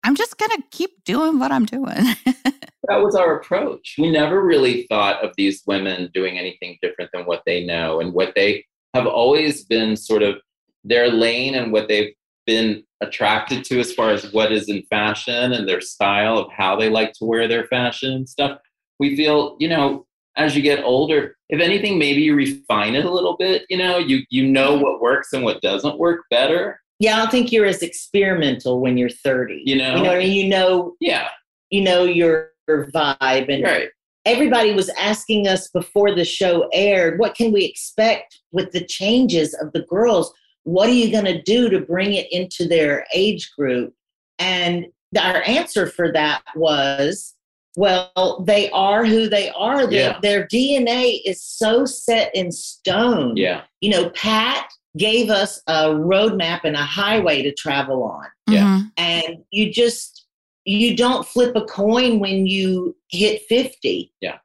I'm 0.05 0.15
just 0.15 0.39
going 0.39 0.51
to 0.53 0.63
keep 0.71 0.91
doing 1.05 1.39
what 1.39 1.53
I'm 1.53 1.67
doing. 1.67 1.85
that 2.25 3.03
was 3.03 3.15
our 3.15 3.37
approach. 3.37 3.97
We 3.99 4.11
never 4.11 4.43
really 4.43 4.87
thought 4.89 5.23
of 5.25 5.33
these 5.37 5.63
women 5.67 6.11
doing 6.15 6.39
anything 6.39 6.79
different 6.81 7.11
than 7.13 7.27
what 7.27 7.43
they 7.45 7.65
know 7.65 8.01
and 8.01 8.13
what 8.13 8.33
they 8.35 8.65
have 8.95 9.07
always 9.07 9.65
been 9.65 9.97
sort 9.97 10.23
of 10.23 10.37
their 10.85 11.09
lane 11.09 11.55
and 11.55 11.73
what 11.73 11.89
they've 11.89 12.15
been 12.47 12.83
attracted 13.03 13.65
to 13.65 13.79
as 13.79 13.93
far 13.93 14.11
as 14.11 14.33
what 14.33 14.51
is 14.51 14.69
in 14.69 14.83
fashion 14.89 15.53
and 15.53 15.69
their 15.69 15.81
style 15.81 16.39
of 16.39 16.51
how 16.51 16.75
they 16.75 16.89
like 16.89 17.13
to 17.13 17.25
wear 17.25 17.47
their 17.47 17.67
fashion 17.67 18.27
stuff. 18.27 18.59
We 18.99 19.17
feel, 19.17 19.57
you 19.61 19.69
know, 19.69 20.07
as 20.39 20.57
you 20.57 20.63
get 20.63 20.85
older, 20.85 21.37
if 21.51 21.61
anything, 21.61 21.99
maybe 21.99 22.23
you 22.23 22.35
refine 22.35 22.95
it 22.95 23.05
a 23.05 23.11
little 23.11 23.37
bit. 23.37 23.65
You 23.69 23.77
know, 23.77 23.99
you 23.99 24.21
you 24.31 24.47
know 24.47 24.79
what 24.79 25.01
works 25.03 25.33
and 25.33 25.45
what 25.45 25.61
doesn't 25.61 25.99
work 25.99 26.23
better. 26.31 26.81
yeah, 27.01 27.17
I 27.17 27.19
don't 27.19 27.31
think 27.31 27.53
you're 27.53 27.67
as 27.67 27.83
experimental 27.83 28.81
when 28.81 28.97
you're 28.97 29.11
30. 29.11 29.63
You 29.65 29.77
know? 29.77 29.97
you 29.97 30.03
know 30.03 30.13
I 30.13 30.19
mean. 30.21 30.33
You 30.33 30.49
know, 30.49 30.95
Yeah, 31.01 31.29
you 31.71 31.83
know 31.83 32.05
your, 32.05 32.53
your 32.69 32.87
vibe, 32.93 33.53
and 33.53 33.65
right. 33.65 33.89
everybody 34.25 34.73
was 34.73 34.89
asking 34.91 35.49
us 35.49 35.69
before 35.69 36.15
the 36.15 36.25
show 36.25 36.69
aired, 36.73 37.19
what 37.19 37.35
can 37.35 37.53
we 37.53 37.65
expect 37.65 38.41
with 38.53 38.71
the 38.73 38.85
changes 38.85 39.55
of 39.55 39.73
the 39.73 39.83
girls? 39.83 40.33
What 40.63 40.89
are 40.89 40.93
you 40.93 41.11
going 41.11 41.25
to 41.25 41.43
do 41.43 41.69
to 41.71 41.81
bring 41.81 42.13
it 42.13 42.31
into 42.31 42.69
their 42.69 43.07
age 43.13 43.51
group? 43.57 43.95
And 44.39 44.87
our 45.19 45.43
answer 45.43 45.87
for 45.87 46.13
that 46.13 46.43
was, 46.55 47.35
well, 47.77 48.43
they 48.47 48.71
are 48.71 49.05
who 49.05 49.29
they 49.29 49.51
are. 49.51 49.87
Their, 49.87 50.11
Yeah. 50.11 50.19
their 50.23 50.47
DNA 50.47 51.21
is 51.25 51.43
so 51.43 51.85
set 51.85 52.35
in 52.35 52.51
stone. 52.53 53.37
Yeah, 53.37 53.63
You 53.81 53.91
know, 53.91 54.11
Pat 54.11 54.69
gave 54.97 55.31
us 55.31 55.61
a 55.69 55.91
roadmap 55.91 56.61
and 56.65 56.75
a 56.75 56.83
highway 56.83 57.43
to 57.43 57.53
travel 57.55 58.03
on 58.03 58.27
Yeah. 58.49 58.63
Mhm. 58.65 58.91
and 58.97 59.37
you 59.51 59.73
just 59.73 60.25
you 60.65 60.95
don't 60.97 61.27
flip 61.27 61.57
a 61.57 61.65
coin 61.65 62.19
when 62.19 62.47
you 62.47 62.95
hit 63.11 63.43
50 63.49 64.13
Yeah. 64.21 64.39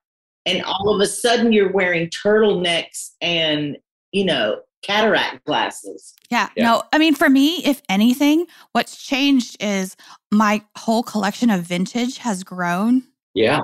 and 0.46 0.64
all 0.64 0.94
of 0.94 1.02
a 1.02 1.06
sudden 1.08 1.52
you're 1.52 1.72
wearing 1.72 2.10
turtlenecks 2.10 3.10
and 3.20 3.78
you 4.12 4.24
know 4.26 4.62
cataract 4.84 5.44
glasses 5.46 6.14
Yeah. 6.30 6.50
Yeah. 6.56 6.66
No, 6.66 6.84
I 6.94 6.98
mean, 6.98 7.16
for 7.16 7.30
me, 7.30 7.62
if 7.66 7.82
anything, 7.90 8.48
what's 8.74 9.02
changed 9.04 9.58
is 9.62 9.96
my 10.32 10.62
whole 10.78 11.04
collection 11.04 11.50
of 11.50 11.62
vintage 11.62 12.18
has 12.20 12.44
grown 12.44 13.04
yeah, 13.34 13.60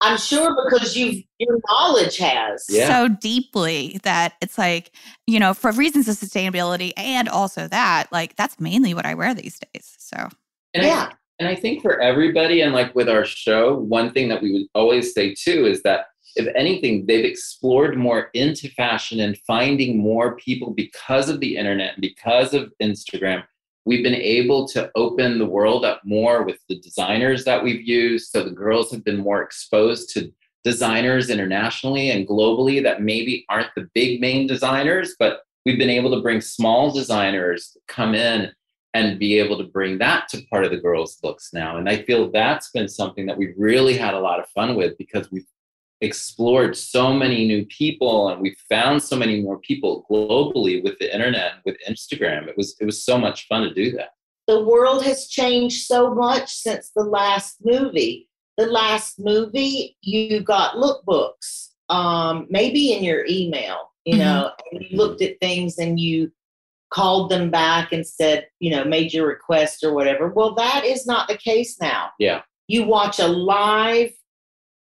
i'm 0.00 0.18
sure 0.18 0.54
because 0.70 0.96
you've 0.96 1.22
your 1.38 1.58
knowledge 1.68 2.16
has 2.18 2.64
Yeah. 2.68 2.88
so 2.88 3.08
deeply 3.14 4.00
that 4.02 4.34
it's 4.40 4.56
like, 4.58 4.92
you 5.26 5.38
know, 5.40 5.52
for 5.54 5.72
reasons 5.72 6.08
of 6.08 6.16
sustainability 6.16 6.92
and 6.96 7.28
also 7.28 7.68
that, 7.68 8.06
like, 8.12 8.36
that's 8.36 8.58
mainly 8.60 8.94
what 8.94 9.04
I 9.06 9.14
wear 9.14 9.34
these 9.34 9.58
days. 9.58 9.94
So, 9.98 10.28
And 10.74 10.84
I- 10.84 10.86
yeah 10.86 11.10
And 11.40 11.48
I 11.48 11.56
think 11.56 11.82
for 11.82 12.00
everybody, 12.00 12.60
and 12.60 12.72
like 12.72 12.94
with 12.94 13.08
our 13.08 13.24
show, 13.24 13.74
one 13.78 14.12
thing 14.12 14.28
that 14.28 14.40
we 14.40 14.52
would 14.52 14.66
always 14.74 15.12
say 15.12 15.34
too 15.34 15.66
is 15.66 15.82
that 15.82 16.06
if 16.36 16.46
anything, 16.56 17.06
they've 17.06 17.24
explored 17.24 17.96
more 17.96 18.30
into 18.34 18.68
fashion 18.70 19.18
and 19.20 19.36
finding 19.46 19.98
more 19.98 20.36
people 20.36 20.70
because 20.70 21.28
of 21.28 21.40
the 21.40 21.56
internet, 21.56 21.94
and 21.94 22.00
because 22.02 22.54
of 22.54 22.72
Instagram. 22.80 23.42
We've 23.86 24.02
been 24.02 24.14
able 24.14 24.66
to 24.68 24.90
open 24.94 25.38
the 25.38 25.46
world 25.46 25.84
up 25.84 26.00
more 26.04 26.42
with 26.42 26.58
the 26.68 26.78
designers 26.80 27.44
that 27.44 27.62
we've 27.62 27.82
used. 27.82 28.30
So 28.30 28.42
the 28.42 28.50
girls 28.50 28.90
have 28.92 29.04
been 29.04 29.18
more 29.18 29.42
exposed 29.42 30.10
to 30.14 30.32
designers 30.64 31.28
internationally 31.28 32.10
and 32.10 32.26
globally 32.26 32.82
that 32.82 33.02
maybe 33.02 33.44
aren't 33.50 33.74
the 33.76 33.88
big 33.94 34.20
main 34.20 34.46
designers, 34.46 35.14
but 35.18 35.42
we've 35.66 35.78
been 35.78 35.90
able 35.90 36.14
to 36.14 36.22
bring 36.22 36.40
small 36.40 36.90
designers 36.90 37.70
to 37.72 37.80
come 37.86 38.14
in 38.14 38.50
and 38.94 39.18
be 39.18 39.38
able 39.38 39.58
to 39.58 39.64
bring 39.64 39.98
that 39.98 40.28
to 40.28 40.42
part 40.46 40.64
of 40.64 40.70
the 40.70 40.78
girls' 40.78 41.18
looks 41.22 41.52
now. 41.52 41.76
And 41.76 41.88
I 41.88 42.02
feel 42.02 42.30
that's 42.30 42.70
been 42.70 42.88
something 42.88 43.26
that 43.26 43.36
we've 43.36 43.54
really 43.58 43.96
had 43.98 44.14
a 44.14 44.20
lot 44.20 44.38
of 44.38 44.48
fun 44.50 44.76
with 44.76 44.96
because 44.96 45.30
we've 45.30 45.46
explored 46.00 46.76
so 46.76 47.12
many 47.12 47.46
new 47.46 47.64
people 47.66 48.28
and 48.28 48.40
we've 48.40 48.58
found 48.68 49.02
so 49.02 49.16
many 49.16 49.40
more 49.40 49.58
people 49.60 50.04
globally 50.10 50.82
with 50.82 50.98
the 50.98 51.12
internet 51.14 51.52
with 51.64 51.76
Instagram. 51.88 52.48
It 52.48 52.56
was 52.56 52.76
it 52.80 52.84
was 52.84 53.04
so 53.04 53.16
much 53.18 53.46
fun 53.48 53.62
to 53.62 53.72
do 53.74 53.92
that. 53.92 54.10
the 54.46 54.62
world 54.62 55.04
has 55.04 55.28
changed 55.28 55.86
so 55.86 56.14
much 56.14 56.52
since 56.54 56.90
the 56.94 57.02
last 57.04 57.56
movie 57.64 58.28
the 58.56 58.66
last 58.66 59.18
movie 59.18 59.96
you 60.02 60.40
got 60.40 60.76
lookbooks 60.76 61.70
um, 61.88 62.46
maybe 62.50 62.92
in 62.92 63.02
your 63.02 63.24
email 63.28 63.90
you 64.04 64.18
know 64.18 64.50
and 64.70 64.82
you 64.82 64.96
looked 64.96 65.22
at 65.22 65.38
things 65.40 65.78
and 65.78 65.98
you 65.98 66.30
called 66.92 67.30
them 67.30 67.50
back 67.50 67.92
and 67.92 68.06
said 68.06 68.46
you 68.60 68.70
know 68.70 68.84
made 68.84 69.12
your 69.12 69.26
request 69.26 69.82
or 69.82 69.94
whatever 69.94 70.28
well 70.28 70.54
that 70.54 70.84
is 70.84 71.06
not 71.06 71.26
the 71.28 71.36
case 71.38 71.80
now 71.80 72.10
Yeah. 72.18 72.42
you 72.68 72.84
watch 72.84 73.18
a 73.18 73.26
live 73.26 74.10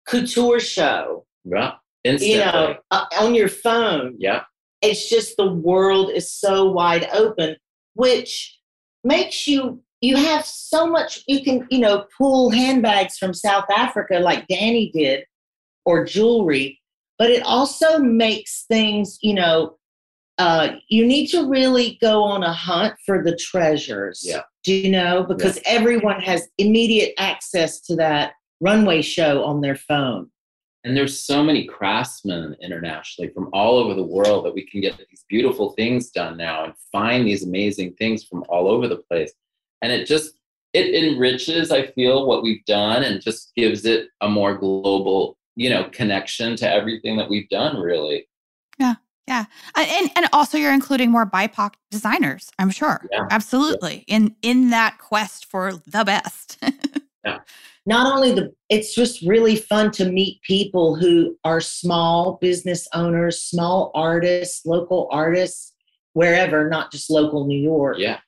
couture 0.10 0.60
show 0.60 1.26
Yeah. 1.46 1.74
Instantly. 2.04 2.34
you 2.38 2.40
know 2.46 2.76
uh, 2.92 3.06
on 3.20 3.36
your 3.36 3.50
phone 3.50 4.16
yeah. 4.20 4.42
it's 4.82 5.10
just 5.10 5.36
the 5.38 5.52
world 5.52 6.10
is 6.12 6.32
so 6.34 6.72
wide 6.72 7.08
open 7.14 7.56
which 7.96 8.58
makes 9.04 9.48
you 9.48 9.82
you 10.02 10.16
have 10.16 10.46
so 10.46 10.88
much 10.88 11.22
you 11.28 11.44
can 11.44 11.68
you 11.70 11.80
know 11.80 12.06
pull 12.18 12.50
handbags 12.50 13.18
from 13.18 13.34
south 13.34 13.66
africa 13.76 14.20
like 14.20 14.48
danny 14.48 14.92
did 14.94 15.24
or 15.86 16.06
jewelry 16.06 16.80
but 17.18 17.30
it 17.30 17.44
also 17.44 18.00
makes 18.00 18.66
things 18.70 19.18
you 19.22 19.34
know 19.34 19.76
uh, 20.38 20.76
you 20.88 21.06
need 21.06 21.28
to 21.28 21.50
really 21.50 21.98
go 22.02 22.24
on 22.24 22.44
a 22.44 22.54
hunt 22.54 22.94
for 23.06 23.22
the 23.22 23.36
treasures 23.36 24.22
Yeah. 24.26 24.44
do 24.64 24.74
you 24.74 24.90
know 24.90 25.24
because 25.24 25.60
everyone 25.66 26.22
has 26.22 26.48
immediate 26.58 27.14
access 27.18 27.82
to 27.82 27.96
that 27.98 28.32
runway 28.62 29.02
show 29.02 29.44
on 29.44 29.62
their 29.62 29.76
phone 29.76 30.30
And 30.84 30.96
there's 30.96 31.20
so 31.22 31.44
many 31.44 31.66
craftsmen 31.66 32.56
internationally 32.62 33.32
from 33.34 33.50
all 33.54 33.78
over 33.78 33.94
the 33.94 34.04
world 34.04 34.46
that 34.46 34.54
we 34.54 34.66
can 34.66 34.82
get 34.82 34.98
these 34.98 35.26
beautiful 35.28 35.72
things 35.74 36.10
done 36.10 36.38
now 36.38 36.64
and 36.66 36.74
find 36.92 37.28
these 37.28 37.44
amazing 37.44 37.94
things 37.96 38.24
from 38.24 38.44
all 38.50 38.68
over 38.68 38.88
the 38.88 39.04
place. 39.10 39.34
And 39.82 39.92
it 39.92 40.08
just 40.08 40.36
it 40.74 40.94
enriches, 40.94 41.72
I 41.72 41.88
feel, 41.88 42.28
what 42.28 42.44
we've 42.44 42.64
done 42.66 43.04
and 43.04 43.22
just 43.22 43.54
gives 43.56 43.86
it 43.86 44.10
a 44.22 44.30
more 44.30 44.56
global, 44.56 45.38
you 45.56 45.70
know, 45.70 45.90
connection 45.92 46.56
to 46.58 46.72
everything 46.72 47.18
that 47.18 47.30
we've 47.30 47.50
done, 47.50 47.78
really. 47.78 48.28
yeah. 48.80 48.96
Yeah. 49.28 49.46
Uh, 49.76 49.86
and, 49.88 50.10
and 50.16 50.26
also, 50.34 50.58
you're 50.58 50.74
including 50.74 51.12
more 51.12 51.26
BIPOC 51.26 51.74
designers, 51.92 52.50
I'm 52.58 52.72
sure. 52.72 53.06
Yeah. 53.12 53.28
Absolutely. 53.30 54.04
In, 54.08 54.36
in 54.42 54.72
that 54.72 54.98
quest 54.98 55.46
for 55.46 55.74
the 55.74 56.04
best. 56.04 56.58
not 57.90 58.06
only 58.16 58.32
the 58.32 58.54
it's 58.70 58.94
just 58.94 59.22
really 59.24 59.56
fun 59.56 59.90
to 59.92 60.06
meet 60.12 60.42
people 60.44 60.96
who 60.96 61.36
are 61.44 61.60
small 61.60 62.38
business 62.40 62.88
owners 62.94 63.42
small 63.42 63.92
artists 63.96 64.66
local 64.66 65.10
artists 65.12 65.74
wherever 66.14 66.70
not 66.70 66.92
just 66.92 67.10
local 67.10 67.46
new 67.48 67.60
york 67.60 67.98
Yeah. 67.98 68.20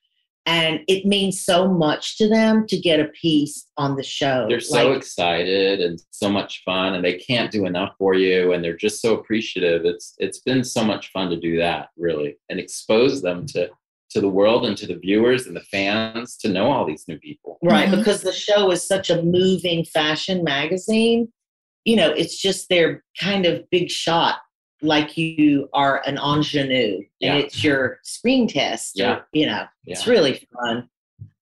and 0.48 0.80
it 0.88 1.06
means 1.06 1.46
so 1.46 1.68
much 1.68 2.18
to 2.18 2.28
them 2.28 2.66
to 2.68 2.78
get 2.80 3.00
a 3.00 3.10
piece 3.24 3.68
on 3.78 3.96
the 3.96 4.04
show 4.04 4.46
They're 4.50 4.60
so 4.60 4.90
Like, 4.90 4.98
excited 4.98 5.80
and 5.82 6.02
so 6.12 6.30
much 6.30 6.64
fun 6.66 6.96
and 6.96 7.04
they 7.06 7.18
can't 7.30 7.52
do 7.52 7.66
enough 7.66 7.94
for 8.00 8.14
you 8.16 8.54
and 8.54 8.64
they're 8.64 8.76
just 8.88 9.02
so 9.02 9.16
appreciative. 9.20 9.86
It's 9.86 10.14
it's 10.18 10.40
been 10.40 10.64
so 10.64 10.84
much 10.84 11.12
fun 11.12 11.30
to 11.30 11.40
do 11.40 11.58
that, 11.58 11.90
really, 11.98 12.38
and 12.50 12.60
expose 12.60 13.22
them 13.22 13.46
to 13.54 13.70
to 14.12 14.22
the 14.22 14.30
world 14.30 14.66
and 14.66 14.78
to 14.78 14.86
the 14.88 14.96
viewers 14.96 15.48
and 15.48 15.56
the 15.56 15.62
fans 15.62 16.38
to 16.38 16.50
know 16.50 16.72
all 16.72 16.86
these 16.86 17.06
new 17.08 17.18
people. 17.18 17.58
Right, 17.64 17.88
Mhm. 17.90 17.98
because 17.98 18.22
the 18.22 18.34
show 18.34 18.72
is 18.72 18.86
such 18.86 19.10
a 19.10 19.22
moving 19.22 19.86
fashion 19.86 20.44
magazine. 20.44 21.32
You 21.86 21.96
know, 21.96 22.10
it's 22.12 22.38
just 22.38 22.70
their 22.70 23.04
kind 23.20 23.46
of 23.46 23.70
big 23.70 23.90
shot, 23.90 24.40
like 24.82 25.18
you 25.18 25.70
are 25.74 26.02
an 26.06 26.18
ingenue, 26.18 27.04
Yeah. 27.20 27.34
and 27.36 27.44
it's 27.44 27.64
your 27.64 28.00
screen 28.04 28.48
test. 28.48 29.00
or, 29.00 29.04
Yeah. 29.04 29.20
you 29.34 29.46
know, 29.46 29.66
it's 29.88 30.06
really 30.08 30.48
fun. 30.62 30.90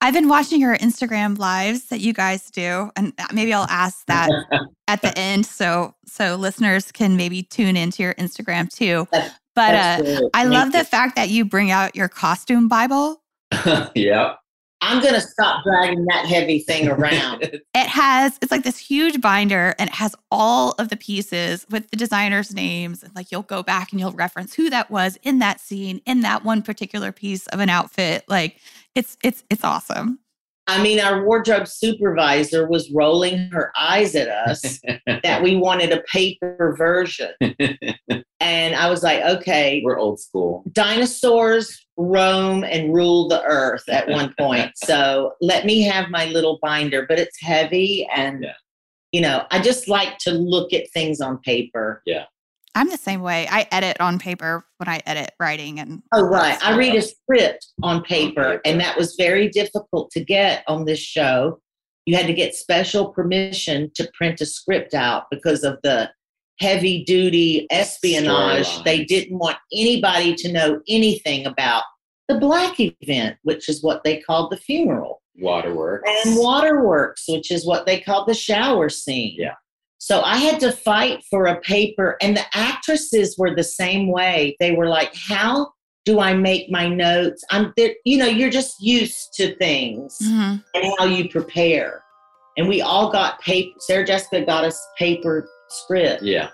I've 0.02 0.14
been 0.14 0.30
watching 0.30 0.62
your 0.62 0.78
Instagram 0.78 1.38
lives 1.38 1.88
that 1.88 2.00
you 2.00 2.14
guys 2.14 2.50
do, 2.52 2.90
and 2.96 3.12
maybe 3.34 3.52
I'll 3.54 3.68
ask 3.70 4.06
that 4.06 4.30
at 4.88 5.02
the 5.02 5.18
end, 5.18 5.46
so 5.46 5.96
so 6.06 6.36
listeners 6.36 6.92
can 6.92 7.18
maybe 7.18 7.44
tune 7.44 7.76
into 7.78 8.02
your 8.04 8.14
Instagram 8.16 8.70
too. 8.74 9.08
That's- 9.60 10.02
But 10.02 10.24
uh. 10.24 10.30
I 10.34 10.42
Thank 10.44 10.54
love 10.54 10.66
you. 10.68 10.80
the 10.80 10.86
fact 10.86 11.16
that 11.16 11.30
you 11.30 11.46
bring 11.46 11.72
out 11.72 11.96
your 11.96 12.08
costume 12.08 12.68
Bible. 12.68 13.22
yeah. 13.96 14.36
I'm 14.82 15.04
gonna 15.04 15.20
stop 15.20 15.64
dragging 15.66 16.06
that 16.06 16.26
heavy 16.26 16.60
thing 16.60 16.88
around. 16.88 17.60
It 17.76 17.88
has 17.88 18.38
it's 18.42 18.52
like 18.52 18.64
this 18.64 18.78
huge 18.78 19.22
binder, 19.22 19.76
and 19.78 19.90
it 19.90 19.96
has 19.96 20.16
all 20.32 20.72
of 20.80 20.90
the 20.90 20.98
pieces 20.98 21.66
with 21.70 21.90
the 21.92 21.98
designers' 21.98 22.54
names, 22.54 23.04
and 23.04 23.14
like 23.16 23.32
you'll 23.32 23.42
go 23.44 23.62
back 23.62 23.92
and 23.92 24.00
you'll 24.00 24.12
reference 24.14 24.54
who 24.54 24.70
that 24.70 24.90
was 24.90 25.18
in 25.24 25.40
that 25.40 25.60
scene 25.60 26.02
in 26.06 26.22
that 26.22 26.44
one 26.46 26.62
particular 26.62 27.12
piece 27.12 27.46
of 27.48 27.60
an 27.60 27.70
outfit. 27.70 28.24
Like 28.28 28.58
it's 28.96 29.18
it's 29.24 29.44
it's 29.50 29.64
awesome. 29.64 30.20
I 30.70 30.82
mean, 30.84 31.00
our 31.00 31.26
wardrobe 31.26 31.68
supervisor 31.68 32.68
was 32.68 32.92
rolling 32.92 33.50
her 33.52 33.72
eyes 33.78 34.16
at 34.16 34.28
us 34.28 34.80
that 35.24 35.42
we 35.42 35.56
wanted 35.56 35.92
a 35.92 36.02
paper 36.04 36.76
version. 36.78 37.32
And 38.42 38.74
I 38.74 38.90
was 38.90 39.04
like, 39.04 39.22
okay, 39.22 39.82
We're 39.84 40.00
old 40.00 40.18
school. 40.22 40.64
dinosaurs 40.72 41.86
roam 41.98 42.64
and 42.64 42.94
rule 42.94 43.28
the 43.28 43.44
earth 43.44 43.84
at 43.90 44.08
one 44.08 44.34
point. 44.40 44.72
so 44.76 45.34
let 45.42 45.66
me 45.66 45.82
have 45.82 46.10
my 46.10 46.26
little 46.28 46.58
binder, 46.62 47.06
but 47.10 47.20
it's 47.20 47.38
heavy. 47.42 48.08
And, 48.16 48.44
Yeah. 48.44 48.54
you 49.12 49.20
know, 49.20 49.46
I 49.52 49.60
just 49.60 49.90
like 49.90 50.20
to 50.20 50.32
look 50.32 50.72
at 50.72 50.90
things 50.92 51.20
on 51.20 51.40
paper. 51.40 52.02
I'm 52.80 52.90
the 52.90 52.96
same 52.98 53.20
way. 53.22 53.46
I 53.52 53.68
edit 53.72 54.00
on 54.00 54.20
paper 54.20 54.66
when 54.78 54.88
I 54.88 55.02
edit 55.06 55.32
writing 55.38 55.82
and 55.82 56.02
Oh, 56.14 56.22
right. 56.22 56.58
I 56.66 56.78
read 56.78 56.96
a 56.96 57.02
script 57.02 57.68
on 57.84 58.02
paper, 58.04 58.42
paper. 58.42 58.62
and 58.64 58.80
that 58.80 58.98
was 58.98 59.16
very 59.18 59.50
difficult 59.50 60.12
to 60.12 60.24
get 60.24 60.64
on 60.66 60.86
this 60.86 61.00
show. 61.00 61.60
You 62.06 62.16
had 62.16 62.26
to 62.28 62.34
get 62.34 62.56
special 62.56 63.10
permission 63.10 63.92
to 63.96 64.10
print 64.14 64.40
a 64.40 64.46
script 64.46 64.94
out 64.94 65.26
because 65.30 65.66
of 65.66 65.78
the 65.84 66.10
heavy 66.62 67.04
duty 67.04 67.68
espionage. 67.70 68.66
Storylines. 68.66 68.84
They 68.86 69.04
didn't 69.04 69.38
want 69.38 69.58
anybody 69.74 70.34
to 70.36 70.50
know 70.52 70.80
anything 70.88 71.46
about 71.48 71.84
the 72.30 72.36
black 72.40 72.76
event, 72.80 73.36
which 73.44 73.68
is 73.68 73.84
what 73.84 74.06
they 74.06 74.22
called 74.22 74.52
the 74.52 74.58
funeral, 74.58 75.22
Waterworks. 75.38 76.10
and 76.26 76.38
waterworks, 76.38 77.26
which 77.28 77.52
is 77.52 77.66
what 77.66 77.86
they 77.86 78.00
called 78.00 78.28
the 78.30 78.34
shower 78.34 78.88
scene. 78.88 79.36
Yeah. 79.38 79.56
So 80.00 80.22
I 80.22 80.38
had 80.38 80.60
to 80.62 80.72
fight 80.72 81.24
for 81.30 81.46
a 81.46 81.60
paper, 81.62 82.18
and 82.22 82.36
the 82.36 82.46
actresses 82.58 83.38
were 83.38 83.54
the 83.54 83.64
same 83.64 84.10
way. 84.12 84.56
They 84.60 84.72
were 84.72 84.88
like, 84.88 85.14
"How 85.14 85.72
do 86.06 86.20
I 86.20 86.34
make 86.34 86.72
my 86.72 86.88
notes?" 86.88 87.44
I'm, 87.52 87.74
there- 87.78 87.96
you 88.06 88.18
know, 88.18 88.26
you're 88.26 88.50
just 88.50 88.76
used 88.82 89.34
to 89.36 89.56
things 89.58 90.18
Mhm. 90.24 90.64
and 90.74 90.94
how 90.98 91.06
you 91.06 91.30
prepare. 91.30 92.02
And 92.58 92.68
we 92.68 92.82
all 92.82 93.12
got 93.12 93.40
paper. 93.42 93.72
Sarah 93.80 94.06
Jessica 94.06 94.42
got 94.46 94.64
us 94.64 94.80
paper 94.98 95.48
script. 95.70 96.24
Yeah. 96.24 96.50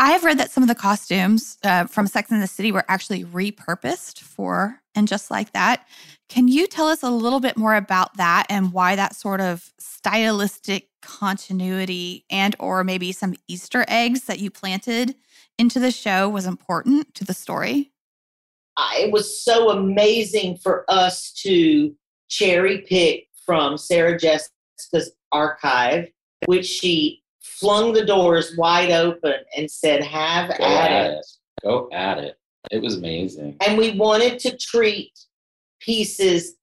I 0.00 0.12
have 0.12 0.22
read 0.22 0.38
that 0.38 0.52
some 0.52 0.62
of 0.62 0.68
the 0.68 0.74
costumes 0.76 1.58
uh, 1.64 1.86
from 1.86 2.06
Sex 2.06 2.30
and 2.30 2.40
the 2.40 2.46
City 2.46 2.70
were 2.70 2.84
actually 2.88 3.24
repurposed 3.24 4.20
for 4.20 4.80
and 4.94 5.08
just 5.08 5.30
like 5.30 5.52
that. 5.52 5.86
Can 6.28 6.46
you 6.46 6.66
tell 6.68 6.86
us 6.86 7.02
a 7.02 7.10
little 7.10 7.40
bit 7.40 7.56
more 7.56 7.74
about 7.74 8.16
that 8.16 8.46
and 8.48 8.72
why 8.72 8.94
that 8.94 9.16
sort 9.16 9.40
of 9.40 9.72
stylistic 9.78 10.88
continuity 11.02 12.24
and 12.30 12.54
or 12.60 12.84
maybe 12.84 13.10
some 13.12 13.34
Easter 13.48 13.84
eggs 13.88 14.24
that 14.24 14.38
you 14.38 14.50
planted 14.50 15.16
into 15.58 15.80
the 15.80 15.90
show 15.90 16.28
was 16.28 16.46
important 16.46 17.14
to 17.14 17.24
the 17.24 17.34
story? 17.34 17.90
I- 18.76 19.04
it 19.06 19.10
was 19.12 19.42
so 19.42 19.70
amazing 19.70 20.58
for 20.58 20.84
us 20.88 21.32
to 21.42 21.94
cherry 22.28 22.78
pick 22.82 23.26
from 23.44 23.76
Sarah 23.76 24.18
Jessica's 24.18 25.10
archive, 25.32 26.08
which 26.46 26.66
she 26.66 27.22
flung 27.58 27.92
the 27.92 28.04
doors 28.04 28.54
wide 28.56 28.90
open 28.90 29.34
and 29.56 29.70
said, 29.70 30.02
Have 30.02 30.48
Go 30.56 30.64
at 30.64 30.90
at 30.90 31.10
it. 31.10 31.18
it. 31.18 31.26
Go 31.62 31.88
at 31.92 32.18
it. 32.18 32.38
It 32.70 32.82
was 32.82 32.96
amazing. 32.96 33.56
And 33.66 33.78
we 33.78 33.92
wanted 33.92 34.38
to 34.40 34.56
treat 34.56 35.12
pieces 35.80 36.54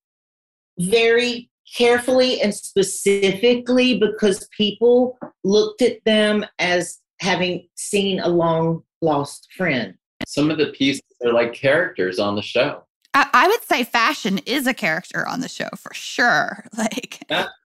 very 0.80 1.50
carefully 1.76 2.42
and 2.42 2.54
specifically 2.54 3.98
because 4.00 4.48
people 4.56 5.18
looked 5.44 5.82
at 5.82 6.04
them 6.06 6.46
as 6.60 7.00
having 7.20 7.68
seen 7.76 8.20
a 8.20 8.28
long 8.28 8.84
lost 9.02 9.48
friend. 9.56 9.96
Some 10.28 10.52
of 10.52 10.58
the 10.58 10.68
pieces 10.68 11.02
are 11.26 11.34
like 11.34 11.54
characters 11.54 12.20
on 12.20 12.36
the 12.36 12.42
show. 12.42 12.84
I, 13.14 13.30
I 13.34 13.48
would 13.48 13.64
say 13.64 13.84
fashion 13.84 14.40
is 14.46 14.68
a 14.68 14.74
character 14.74 15.28
on 15.28 15.40
the 15.40 15.48
show 15.50 15.70
for 15.78 15.94
sure. 15.94 16.66
Like, 16.78 17.20
I, 17.30 17.48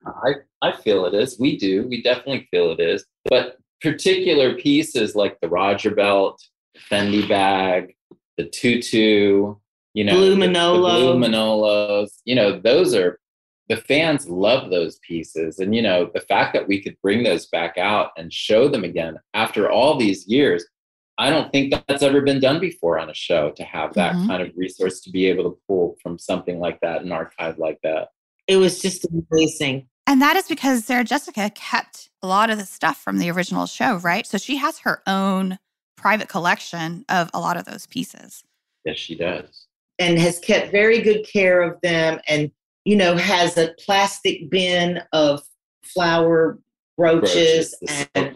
feel 0.83 1.05
it 1.05 1.13
is. 1.13 1.39
We 1.39 1.57
do. 1.57 1.87
We 1.87 2.01
definitely 2.01 2.47
feel 2.51 2.71
it 2.71 2.79
is. 2.79 3.05
But 3.29 3.57
particular 3.81 4.55
pieces 4.55 5.15
like 5.15 5.39
the 5.41 5.49
Roger 5.49 5.93
belt, 5.93 6.41
Fendi 6.89 7.27
bag, 7.27 7.95
the 8.37 8.45
tutu, 8.45 9.55
you 9.93 10.03
know, 10.03 10.15
Blue 10.15 10.35
the- 10.35 10.47
the 10.47 10.51
blue 10.51 11.15
Manolos, 11.15 12.09
you 12.25 12.35
know, 12.35 12.59
those 12.59 12.95
are 12.95 13.19
the 13.69 13.77
fans 13.77 14.29
love 14.29 14.69
those 14.69 14.99
pieces. 14.99 15.59
And, 15.59 15.73
you 15.73 15.81
know, 15.81 16.09
the 16.13 16.19
fact 16.19 16.53
that 16.53 16.67
we 16.67 16.81
could 16.81 16.97
bring 17.01 17.23
those 17.23 17.47
back 17.47 17.77
out 17.77 18.11
and 18.17 18.31
show 18.33 18.67
them 18.67 18.83
again 18.83 19.17
after 19.33 19.69
all 19.69 19.97
these 19.97 20.27
years, 20.27 20.65
I 21.17 21.29
don't 21.29 21.51
think 21.51 21.73
that's 21.87 22.03
ever 22.03 22.21
been 22.21 22.39
done 22.39 22.59
before 22.59 22.99
on 22.99 23.09
a 23.09 23.13
show 23.13 23.51
to 23.51 23.63
have 23.63 23.93
that 23.93 24.15
Mhm. 24.15 24.27
kind 24.27 24.41
of 24.41 24.51
resource 24.57 24.99
to 25.01 25.09
be 25.09 25.27
able 25.27 25.43
to 25.45 25.57
pull 25.67 25.95
from 26.01 26.17
something 26.17 26.59
like 26.59 26.79
that, 26.81 27.03
an 27.03 27.11
archive 27.11 27.59
like 27.59 27.79
that. 27.83 28.09
It 28.47 28.57
was 28.57 28.81
just 28.81 29.05
amazing. 29.05 29.87
And 30.07 30.21
that 30.21 30.35
is 30.35 30.47
because 30.47 30.85
Sarah 30.85 31.03
Jessica 31.03 31.49
kept 31.53 32.09
a 32.21 32.27
lot 32.27 32.49
of 32.49 32.57
the 32.57 32.65
stuff 32.65 33.01
from 33.01 33.17
the 33.19 33.29
original 33.31 33.65
show, 33.65 33.97
right? 33.97 34.25
So 34.27 34.37
she 34.37 34.57
has 34.57 34.79
her 34.79 35.01
own 35.07 35.57
private 35.95 36.27
collection 36.27 37.05
of 37.07 37.29
a 37.33 37.39
lot 37.39 37.57
of 37.57 37.65
those 37.65 37.85
pieces. 37.85 38.43
Yes, 38.83 38.97
she 38.97 39.15
does. 39.15 39.67
and 39.99 40.17
has 40.17 40.39
kept 40.39 40.71
very 40.71 40.99
good 40.99 41.25
care 41.31 41.61
of 41.61 41.79
them 41.81 42.19
and 42.27 42.51
you 42.85 42.95
know 42.95 43.15
has 43.15 43.57
a 43.57 43.73
plastic 43.79 44.49
bin 44.49 44.99
of 45.13 45.41
flower 45.83 46.57
brooches, 46.97 47.75
the 47.81 48.07
and 48.15 48.35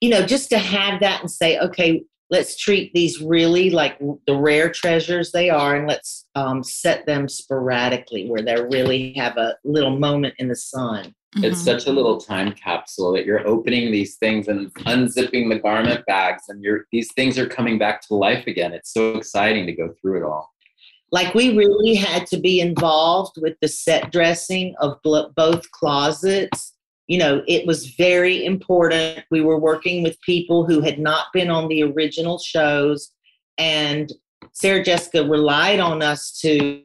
you 0.00 0.10
know 0.10 0.24
just 0.24 0.50
to 0.50 0.58
have 0.58 1.00
that 1.00 1.20
and 1.20 1.30
say 1.30 1.58
okay 1.58 2.02
let's 2.30 2.56
treat 2.56 2.92
these 2.94 3.20
really 3.20 3.70
like 3.70 3.98
the 4.26 4.36
rare 4.36 4.70
treasures 4.70 5.32
they 5.32 5.50
are 5.50 5.74
and 5.76 5.86
let's 5.88 6.26
um, 6.36 6.62
set 6.62 7.04
them 7.06 7.28
sporadically 7.28 8.28
where 8.30 8.42
they 8.42 8.54
really 8.62 9.12
have 9.14 9.36
a 9.36 9.56
little 9.64 9.98
moment 9.98 10.34
in 10.38 10.48
the 10.48 10.56
sun 10.56 11.14
It's 11.36 11.60
Mhm. 11.60 11.64
such 11.64 11.86
a 11.86 11.92
little 11.92 12.18
time 12.20 12.52
capsule 12.52 13.12
that 13.12 13.24
you're 13.24 13.46
opening 13.46 13.92
these 13.92 14.16
things 14.16 14.48
and 14.48 14.72
unzipping 14.94 15.48
the 15.48 15.60
garment 15.60 16.04
bags, 16.06 16.44
and 16.48 16.60
you're 16.64 16.86
these 16.90 17.12
things 17.14 17.38
are 17.38 17.46
coming 17.46 17.78
back 17.78 18.00
to 18.08 18.14
life 18.14 18.48
again. 18.48 18.72
It's 18.72 18.92
so 18.92 19.14
exciting 19.16 19.64
to 19.66 19.72
go 19.72 19.86
through 20.00 20.16
it 20.20 20.24
all. 20.24 20.46
like 21.12 21.34
we 21.34 21.56
really 21.56 21.94
had 21.94 22.24
to 22.32 22.38
be 22.38 22.60
involved 22.60 23.34
with 23.44 23.56
the 23.60 23.66
set 23.68 24.10
dressing 24.12 24.74
of 24.80 24.90
bl- 25.04 25.30
both 25.36 25.62
closets 25.72 26.74
you 27.10 27.18
know 27.18 27.42
it 27.46 27.66
was 27.66 27.94
very 27.96 28.44
important 28.44 29.24
we 29.30 29.40
were 29.40 29.58
working 29.58 30.02
with 30.02 30.20
people 30.22 30.64
who 30.64 30.80
had 30.80 30.98
not 30.98 31.26
been 31.32 31.50
on 31.50 31.68
the 31.68 31.82
original 31.82 32.38
shows 32.38 33.12
and 33.58 34.12
sarah 34.52 34.84
jessica 34.84 35.24
relied 35.24 35.80
on 35.80 36.02
us 36.02 36.38
to 36.40 36.82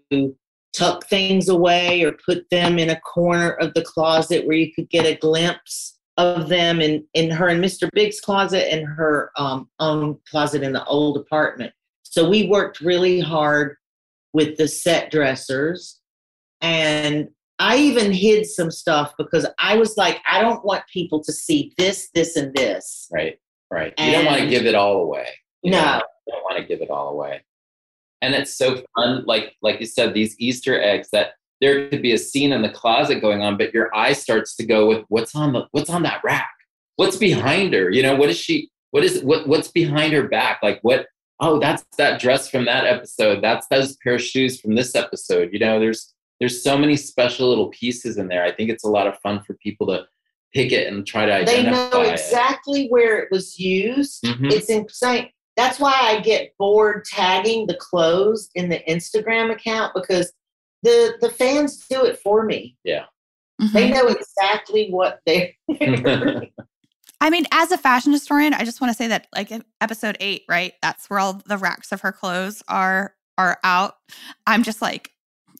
tuck 0.74 1.08
things 1.08 1.48
away 1.48 2.04
or 2.04 2.18
put 2.26 2.50
them 2.50 2.78
in 2.78 2.90
a 2.90 3.00
corner 3.02 3.52
of 3.52 3.74
the 3.74 3.84
closet 3.84 4.46
where 4.46 4.58
you 4.58 4.74
could 4.74 4.90
get 4.90 5.06
a 5.06 5.16
glimpse 5.16 5.98
of 6.18 6.48
them 6.50 6.82
in, 6.82 7.06
in 7.14 7.30
her 7.30 7.50
and 7.50 7.64
mr 7.64 7.90
big's 7.94 8.20
closet 8.20 8.72
and 8.74 8.86
her 8.86 9.32
um, 9.38 9.70
own 9.80 10.18
closet 10.30 10.64
in 10.64 10.74
the 10.74 10.84
old 10.86 11.18
apartment 11.18 11.74
so 12.04 12.30
we 12.30 12.48
worked 12.48 12.80
really 12.80 13.20
hard 13.20 13.76
with 14.36 14.58
the 14.58 14.68
set 14.68 15.12
dressers. 15.12 16.02
And 16.62 17.30
I 17.60 17.78
even 17.78 18.12
hid 18.12 18.46
some 18.46 18.70
stuff 18.72 19.14
because 19.18 19.48
I 19.60 19.78
was 19.78 19.96
like, 19.98 20.20
I 20.30 20.42
don't 20.42 20.64
want 20.66 20.84
people 20.92 21.24
to 21.24 21.32
see 21.32 21.74
this, 21.78 22.10
this, 22.14 22.36
and 22.36 22.54
this. 22.54 23.08
Right, 23.12 23.40
right. 23.72 23.94
You 23.98 24.12
don't 24.12 24.26
want 24.26 24.42
to 24.42 24.48
give 24.48 24.66
it 24.66 24.76
all 24.76 25.02
away. 25.02 25.28
You 25.64 25.72
No. 25.72 25.82
know? 25.82 26.02
You 26.28 26.34
don't 26.34 26.44
want 26.44 26.58
to 26.58 26.66
give 26.66 26.82
it 26.82 26.90
all 26.90 27.10
away. 27.10 27.44
And 28.22 28.34
it's 28.34 28.54
so 28.54 28.82
fun, 28.96 29.24
like 29.26 29.56
like 29.62 29.80
you 29.80 29.86
said, 29.86 30.14
these 30.14 30.36
Easter 30.40 30.82
eggs 30.82 31.10
that 31.12 31.34
there 31.62 31.88
could 31.90 32.02
be 32.02 32.14
a 32.14 32.18
scene 32.18 32.52
in 32.52 32.62
the 32.62 32.70
closet 32.70 33.22
going 33.22 33.42
on, 33.42 33.58
but 33.58 33.74
your 33.74 33.96
eye 33.96 34.14
starts 34.14 34.56
to 34.56 34.66
go 34.66 34.88
with 34.88 35.06
what's 35.10 35.36
on 35.36 35.54
the 35.54 35.68
what's 35.72 35.90
on 35.90 36.04
that 36.04 36.22
rack? 36.24 36.50
What's 36.96 37.18
behind 37.18 37.74
her? 37.74 37.90
You 37.92 38.02
know, 38.04 38.16
what 38.16 38.30
is 38.30 38.38
she 38.38 38.70
what 38.92 39.04
is 39.04 39.22
what 39.22 39.48
what's 39.48 39.68
behind 39.68 40.14
her 40.14 40.28
back? 40.28 40.60
Like 40.64 40.80
what? 40.82 41.06
Oh, 41.40 41.60
that's 41.60 41.84
that 41.98 42.20
dress 42.20 42.50
from 42.50 42.66
that 42.66 42.86
episode. 42.86 43.44
That's 43.44 43.68
those 43.68 43.98
pair 43.98 44.16
of 44.16 44.22
shoes 44.22 44.60
from 44.60 44.74
this 44.76 44.96
episode. 44.96 45.50
You 45.52 45.60
know, 45.60 45.80
there's 45.80 46.15
there's 46.40 46.64
so 46.64 46.78
many 46.78 46.96
special 46.96 47.48
little 47.50 47.70
pieces 47.70 48.18
in 48.18 48.28
there. 48.28 48.44
I 48.44 48.52
think 48.52 48.70
it's 48.70 48.84
a 48.84 48.90
lot 48.90 49.08
of 49.08 49.18
fun 49.20 49.42
for 49.44 49.54
people 49.56 49.88
to 49.88 50.06
pick 50.54 50.72
it 50.72 50.92
and 50.92 51.06
try 51.06 51.26
to 51.26 51.34
identify. 51.34 51.52
They 51.52 51.68
identify 51.68 51.98
know 51.98 52.02
it. 52.04 52.14
exactly 52.14 52.88
where 52.88 53.20
it 53.20 53.30
was 53.32 53.58
used. 53.60 54.24
Mhm. 54.24 54.52
It's 54.52 54.70
insane. 54.70 55.30
That's 55.58 55.80
why 55.80 55.94
I 55.94 56.20
get 56.20 56.52
bored 56.58 57.06
tagging 57.06 57.68
the 57.68 57.76
clothes 57.78 58.50
in 58.56 58.68
the 58.70 58.82
Instagram 58.90 59.52
account 59.52 59.94
because 59.96 60.32
the 60.84 61.16
the 61.22 61.30
fans 61.30 61.86
do 61.90 62.06
it 62.06 62.20
for 62.20 62.44
me. 62.44 62.76
Mhm. 62.86 63.72
They 63.72 63.90
know 63.90 64.08
exactly 64.08 64.90
what 64.92 65.20
they're. 65.26 65.52
I 67.22 67.30
mean, 67.30 67.46
as 67.52 67.72
a 67.72 67.78
fashion 67.78 68.12
historian, 68.12 68.54
I 68.54 68.66
just 68.66 68.82
want 68.82 68.92
to 68.92 68.98
say 68.98 69.08
that 69.08 69.28
like 69.34 69.50
in 69.52 69.64
episode 69.80 70.18
eight, 70.20 70.44
right? 70.50 70.74
That's 70.82 71.10
where 71.10 71.20
all 71.20 71.42
the 71.46 71.58
racks 71.58 71.92
of 71.94 72.02
her 72.02 72.12
clothes 72.12 72.62
are 72.68 73.16
are 73.38 73.58
out. 73.64 73.96
I'm 74.46 74.64
just 74.64 74.82
like 74.82 75.12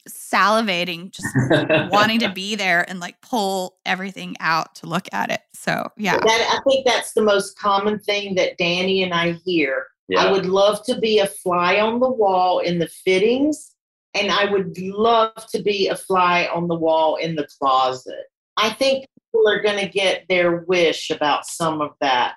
salivating, 0.08 1.10
just 1.10 1.90
wanting 1.90 2.18
to 2.20 2.30
be 2.30 2.54
there 2.54 2.88
and 2.88 3.00
like 3.00 3.20
pull 3.20 3.76
everything 3.84 4.36
out 4.40 4.74
to 4.76 4.86
look 4.86 5.06
at 5.12 5.30
it. 5.30 5.40
So 5.54 5.88
yeah. 5.96 6.16
That 6.18 6.58
I 6.58 6.60
think 6.68 6.86
that's 6.86 7.12
the 7.12 7.22
most 7.22 7.58
common 7.58 7.98
thing 8.00 8.34
that 8.36 8.58
Danny 8.58 9.02
and 9.02 9.12
I 9.14 9.32
hear. 9.44 9.86
yeah. 10.08 10.24
I 10.24 10.30
would 10.32 10.46
love 10.46 10.84
to 10.86 10.98
be 10.98 11.18
a 11.18 11.26
fly 11.26 11.80
on 11.80 12.00
the 12.00 12.10
wall 12.10 12.60
in 12.60 12.78
the 12.78 12.88
fittings, 12.88 13.74
and 14.14 14.30
I 14.30 14.50
would 14.50 14.78
love 14.78 15.32
to 15.50 15.62
be 15.62 15.88
a 15.88 15.96
fly 15.96 16.48
on 16.54 16.68
the 16.68 16.76
wall 16.76 17.16
in 17.16 17.34
the 17.34 17.48
closet. 17.58 18.26
I 18.56 18.70
think 18.70 19.06
people 19.32 19.48
are 19.48 19.60
going 19.60 19.78
to 19.78 19.88
get 19.88 20.24
their 20.28 20.58
wish 20.68 21.10
about 21.10 21.46
some 21.46 21.80
of 21.80 21.90
that. 22.00 22.34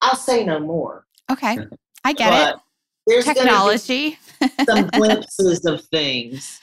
I'll 0.00 0.16
say 0.16 0.44
no 0.44 0.60
more. 0.60 1.06
Okay. 1.30 1.58
I 2.04 2.12
get 2.12 2.30
But 2.30 2.54
it. 2.54 2.60
There's 3.06 3.24
Technology. 3.24 4.18
some 4.64 4.86
glimpses 4.92 5.64
of 5.64 5.84
things. 5.86 6.60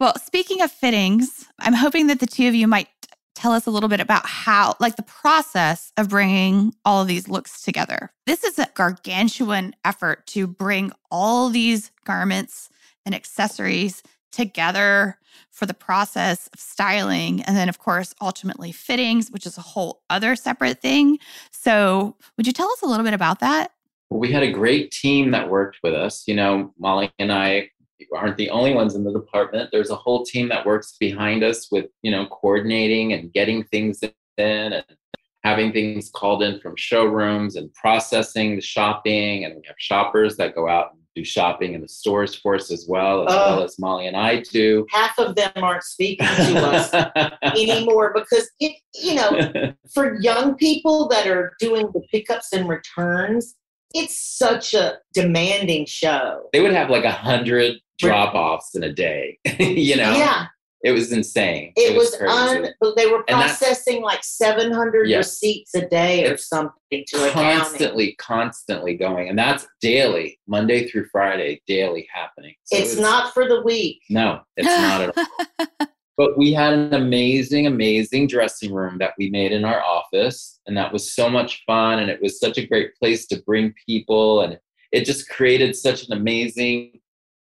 Well, 0.00 0.14
speaking 0.18 0.62
of 0.62 0.72
fittings, 0.72 1.46
I'm 1.60 1.74
hoping 1.74 2.08
that 2.08 2.20
the 2.20 2.26
two 2.26 2.48
of 2.48 2.54
you 2.54 2.66
might 2.66 2.88
tell 3.34 3.52
us 3.52 3.66
a 3.66 3.70
little 3.70 3.88
bit 3.88 4.00
about 4.00 4.26
how, 4.26 4.74
like, 4.80 4.96
the 4.96 5.02
process 5.02 5.92
of 5.96 6.08
bringing 6.08 6.74
all 6.84 7.02
of 7.02 7.08
these 7.08 7.28
looks 7.28 7.62
together. 7.62 8.10
This 8.26 8.44
is 8.44 8.58
a 8.58 8.68
gargantuan 8.74 9.74
effort 9.84 10.26
to 10.28 10.46
bring 10.46 10.92
all 11.10 11.48
these 11.50 11.90
garments 12.04 12.68
and 13.04 13.14
accessories 13.14 14.02
together 14.32 15.18
for 15.50 15.66
the 15.66 15.74
process 15.74 16.48
of 16.52 16.60
styling. 16.60 17.42
And 17.42 17.56
then, 17.56 17.68
of 17.68 17.78
course, 17.78 18.14
ultimately 18.20 18.72
fittings, 18.72 19.30
which 19.30 19.46
is 19.46 19.58
a 19.58 19.62
whole 19.62 20.02
other 20.10 20.36
separate 20.36 20.80
thing. 20.80 21.18
So, 21.50 22.16
would 22.36 22.46
you 22.46 22.52
tell 22.52 22.70
us 22.70 22.82
a 22.82 22.86
little 22.86 23.04
bit 23.04 23.14
about 23.14 23.40
that? 23.40 23.72
We 24.18 24.30
had 24.32 24.42
a 24.42 24.52
great 24.52 24.90
team 24.90 25.30
that 25.32 25.48
worked 25.48 25.78
with 25.82 25.94
us. 25.94 26.24
You 26.26 26.34
know, 26.36 26.72
Molly 26.78 27.10
and 27.18 27.32
I 27.32 27.70
aren't 28.14 28.36
the 28.36 28.50
only 28.50 28.74
ones 28.74 28.94
in 28.94 29.04
the 29.04 29.12
department. 29.12 29.70
There's 29.72 29.90
a 29.90 29.96
whole 29.96 30.24
team 30.24 30.48
that 30.48 30.66
works 30.66 30.96
behind 30.98 31.42
us 31.44 31.70
with, 31.70 31.86
you 32.02 32.10
know, 32.10 32.26
coordinating 32.26 33.12
and 33.12 33.32
getting 33.32 33.64
things 33.64 34.00
in 34.02 34.12
and 34.72 34.84
having 35.44 35.72
things 35.72 36.10
called 36.10 36.42
in 36.42 36.60
from 36.60 36.74
showrooms 36.76 37.56
and 37.56 37.72
processing 37.74 38.54
the 38.56 38.60
shopping. 38.62 39.44
And 39.44 39.54
we 39.56 39.62
have 39.66 39.76
shoppers 39.78 40.36
that 40.36 40.54
go 40.54 40.68
out 40.68 40.92
and 40.92 41.02
do 41.14 41.24
shopping 41.24 41.74
in 41.74 41.80
the 41.80 41.88
stores 41.88 42.34
for 42.34 42.54
us 42.54 42.70
as 42.70 42.86
well, 42.88 43.28
as 43.28 43.34
Oh. 43.34 43.56
well 43.56 43.62
as 43.64 43.78
Molly 43.78 44.06
and 44.06 44.16
I 44.16 44.40
do. 44.40 44.86
Half 44.90 45.18
of 45.18 45.34
them 45.36 45.52
aren't 45.56 45.82
speaking 45.84 46.26
to 46.26 46.58
us 46.58 46.92
anymore 47.42 48.12
because 48.14 48.50
it, 48.60 48.76
you 48.94 49.14
know, 49.14 49.74
for 49.94 50.16
young 50.20 50.54
people 50.56 51.08
that 51.08 51.26
are 51.26 51.54
doing 51.60 51.86
the 51.92 52.00
pickups 52.10 52.52
and 52.52 52.68
returns, 52.68 53.56
it's 53.94 54.18
such 54.38 54.74
a 54.74 54.98
demanding 55.12 55.86
show. 55.86 56.48
they 56.52 56.60
would 56.60 56.72
have 56.72 56.90
like 56.90 57.04
a 57.04 57.10
hundred 57.12 57.76
drop 57.98 58.34
offs 58.34 58.74
in 58.74 58.82
a 58.82 58.92
day. 58.92 59.38
you 59.58 59.96
know, 59.96 60.12
Yeah, 60.16 60.46
it 60.82 60.90
was 60.92 61.12
insane. 61.12 61.72
it, 61.76 61.96
was, 61.96 62.16
crazy. 62.16 62.32
un. 62.32 62.68
They 62.96 63.06
were 63.06 63.22
processing 63.24 64.02
like 64.02 64.24
seven 64.24 64.72
hundred 64.72 65.08
Yeah. 65.08 65.18
receipts 65.18 65.74
a 65.74 65.86
day 65.88 66.26
or 66.28 66.32
It's 66.34 66.48
something 66.48 66.72
to 66.90 67.28
accounting. 67.28 67.58
constantly, 67.60 68.14
constantly 68.18 68.96
going, 68.96 69.28
and 69.28 69.38
that's 69.38 69.66
daily, 69.80 70.38
Monday 70.48 70.88
through 70.88 71.06
Friday, 71.12 71.62
daily 71.66 72.08
happening. 72.12 72.54
So 72.64 72.76
It's 72.78 72.96
not 72.98 73.32
for 73.32 73.46
the 73.48 73.62
weak. 73.62 74.00
No, 74.10 74.40
it's 74.56 74.66
not 74.66 75.00
at 75.02 75.16
all. 75.16 75.86
But 76.16 76.36
we 76.36 76.52
had 76.52 76.74
an 76.74 76.94
amazing, 76.94 77.66
amazing 77.66 78.26
dressing 78.26 78.72
room 78.72 78.98
that 78.98 79.14
we 79.18 79.30
made 79.30 79.52
in 79.52 79.64
our 79.64 79.82
office, 79.82 80.60
and 80.66 80.76
that 80.76 80.92
was 80.92 81.14
so 81.14 81.30
much 81.30 81.62
fun, 81.66 82.00
and 82.00 82.10
it 82.10 82.20
was 82.20 82.38
such 82.38 82.58
a 82.58 82.66
great 82.66 82.94
place 82.96 83.26
to 83.28 83.42
bring 83.42 83.74
people, 83.86 84.42
and 84.42 84.58
it 84.92 85.04
just 85.04 85.28
created 85.28 85.74
such 85.74 86.06
an 86.06 86.12
amazing 86.12 87.00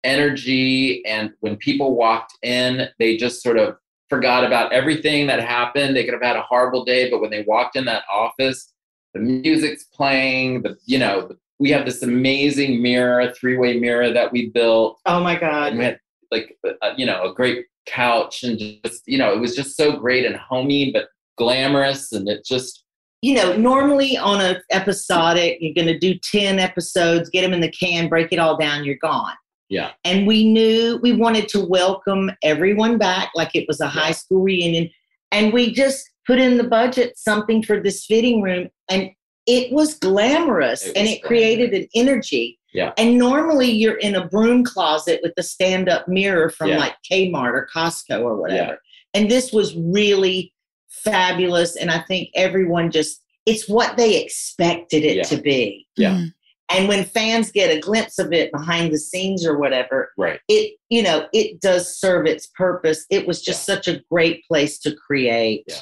energy. 0.03 1.05
And 1.05 1.33
when 1.41 1.57
people 1.57 1.95
walked 1.95 2.37
in, 2.41 2.87
they 2.97 3.17
just 3.17 3.43
sort 3.43 3.57
of 3.57 3.77
forgot 4.09 4.43
about 4.43 4.71
everything 4.71 5.27
that 5.27 5.39
happened. 5.41 5.95
They 5.95 6.03
could 6.03 6.13
have 6.13 6.23
had 6.23 6.35
a 6.35 6.41
horrible 6.41 6.85
day, 6.85 7.09
but 7.09 7.21
when 7.21 7.31
they 7.31 7.43
walked 7.47 7.75
in 7.75 7.85
that 7.85 8.03
office, 8.11 8.73
the 9.13 9.19
music's 9.19 9.85
playing. 9.85 10.63
The 10.63 10.77
you 10.85 10.99
know 10.99 11.31
we 11.59 11.69
have 11.71 11.85
this 11.85 12.03
amazing 12.03 12.81
mirror, 12.81 13.31
three-way 13.39 13.79
mirror 13.79 14.11
that 14.11 14.31
we 14.31 14.49
built 14.49 14.99
Oh 15.05 15.21
my 15.21 15.33
and 15.33 15.39
god! 15.39 15.77
we 15.77 15.83
had 15.83 15.99
like 16.31 16.57
uh, 16.81 16.91
you 16.97 17.05
know 17.05 17.29
a 17.29 17.33
great 17.33 17.65
couch 17.85 18.43
and 18.43 18.59
just 18.83 19.03
you 19.05 19.17
know 19.17 19.33
it 19.33 19.39
was 19.39 19.55
just 19.55 19.77
so 19.77 19.97
great 19.97 20.25
and 20.25 20.35
homey 20.35 20.91
but 20.91 21.07
glamorous 21.37 22.11
and 22.11 22.27
it 22.27 22.45
just 22.45 22.83
You 23.21 23.33
know, 23.33 23.55
normally 23.57 24.17
on 24.17 24.39
a 24.39 24.61
episodic, 24.71 25.57
you're 25.59 25.73
going 25.73 25.87
to 25.87 25.97
do 25.97 26.19
ten 26.19 26.59
episodes, 26.59 27.29
get 27.29 27.41
them 27.41 27.53
in 27.53 27.61
the 27.61 27.71
can, 27.71 28.07
break 28.07 28.31
it 28.31 28.37
all 28.37 28.55
down, 28.55 28.83
you're 28.85 28.97
gone. 29.01 29.33
Yeah. 29.67 29.91
And 30.03 30.27
we 30.27 30.47
knew 30.47 30.99
we 31.01 31.13
wanted 31.13 31.47
to 31.49 31.65
welcome 31.65 32.29
everyone 32.43 32.99
back 32.99 33.31
like 33.33 33.55
it 33.55 33.65
was 33.67 33.81
a 33.81 33.87
high 33.87 34.11
school 34.11 34.43
reunion. 34.43 34.91
And 35.31 35.51
we 35.51 35.73
just 35.73 36.07
put 36.27 36.39
in 36.39 36.57
the 36.57 36.65
budget 36.65 37.17
something 37.17 37.63
for 37.63 37.81
this 37.81 38.05
fitting 38.05 38.43
room. 38.43 38.69
And 38.89 39.09
it 39.47 39.71
was 39.71 39.95
glamorous 39.95 40.85
It 40.85 40.95
and 40.95 41.07
was 41.07 41.15
it 41.15 41.23
created 41.23 41.73
an 41.73 41.87
energy. 41.95 42.59
Yeah. 42.75 42.91
And 42.97 43.17
normally 43.17 43.71
you're 43.71 43.97
in 43.97 44.15
a 44.15 44.27
broom 44.27 44.63
closet 44.65 45.21
with 45.23 45.33
the 45.35 45.43
stand 45.43 45.87
up 45.87 46.07
mirror 46.07 46.49
from 46.49 46.69
Yeah. 46.69 46.79
like 46.79 46.95
Kmart 47.09 47.53
or 47.53 47.69
Costco 47.73 48.21
or 48.21 48.35
whatever. 48.35 48.71
Yeah. 48.73 48.75
And 49.21 49.31
this 49.31 49.53
was 49.53 49.75
really 49.77 50.53
fabulous. 50.89 51.75
And 51.77 51.89
I 51.89 51.99
think 51.99 52.29
everyone 52.35 52.91
just, 52.91 53.21
it's 53.45 53.69
what 53.69 53.95
they 53.95 54.21
expected 54.21 55.03
it 55.05 55.17
Yeah. 55.17 55.23
to 55.23 55.37
be. 55.37 55.87
Yeah. 55.95 56.11
Mhm. 56.15 56.33
And 56.69 56.87
when 56.87 57.05
fans 57.05 57.51
get 57.51 57.69
a 57.75 57.79
glimpse 57.79 58.17
of 58.19 58.33
it 58.33 58.51
behind 58.51 58.91
the 58.91 58.97
scenes 58.97 59.45
or 59.45 59.57
whatever, 59.57 60.11
right 60.17 60.39
it 60.49 60.73
you 60.89 61.03
know 61.03 61.27
it 61.31 61.61
does 61.61 61.95
serve 61.95 62.25
its 62.25 62.47
purpose 62.47 63.05
it 63.11 63.27
was 63.27 63.41
just 63.43 63.65
such 63.65 63.87
a 63.87 64.01
great 64.09 64.43
place 64.47 64.79
to 64.79 64.95
create 64.95 65.63
Yeah. 65.67 65.75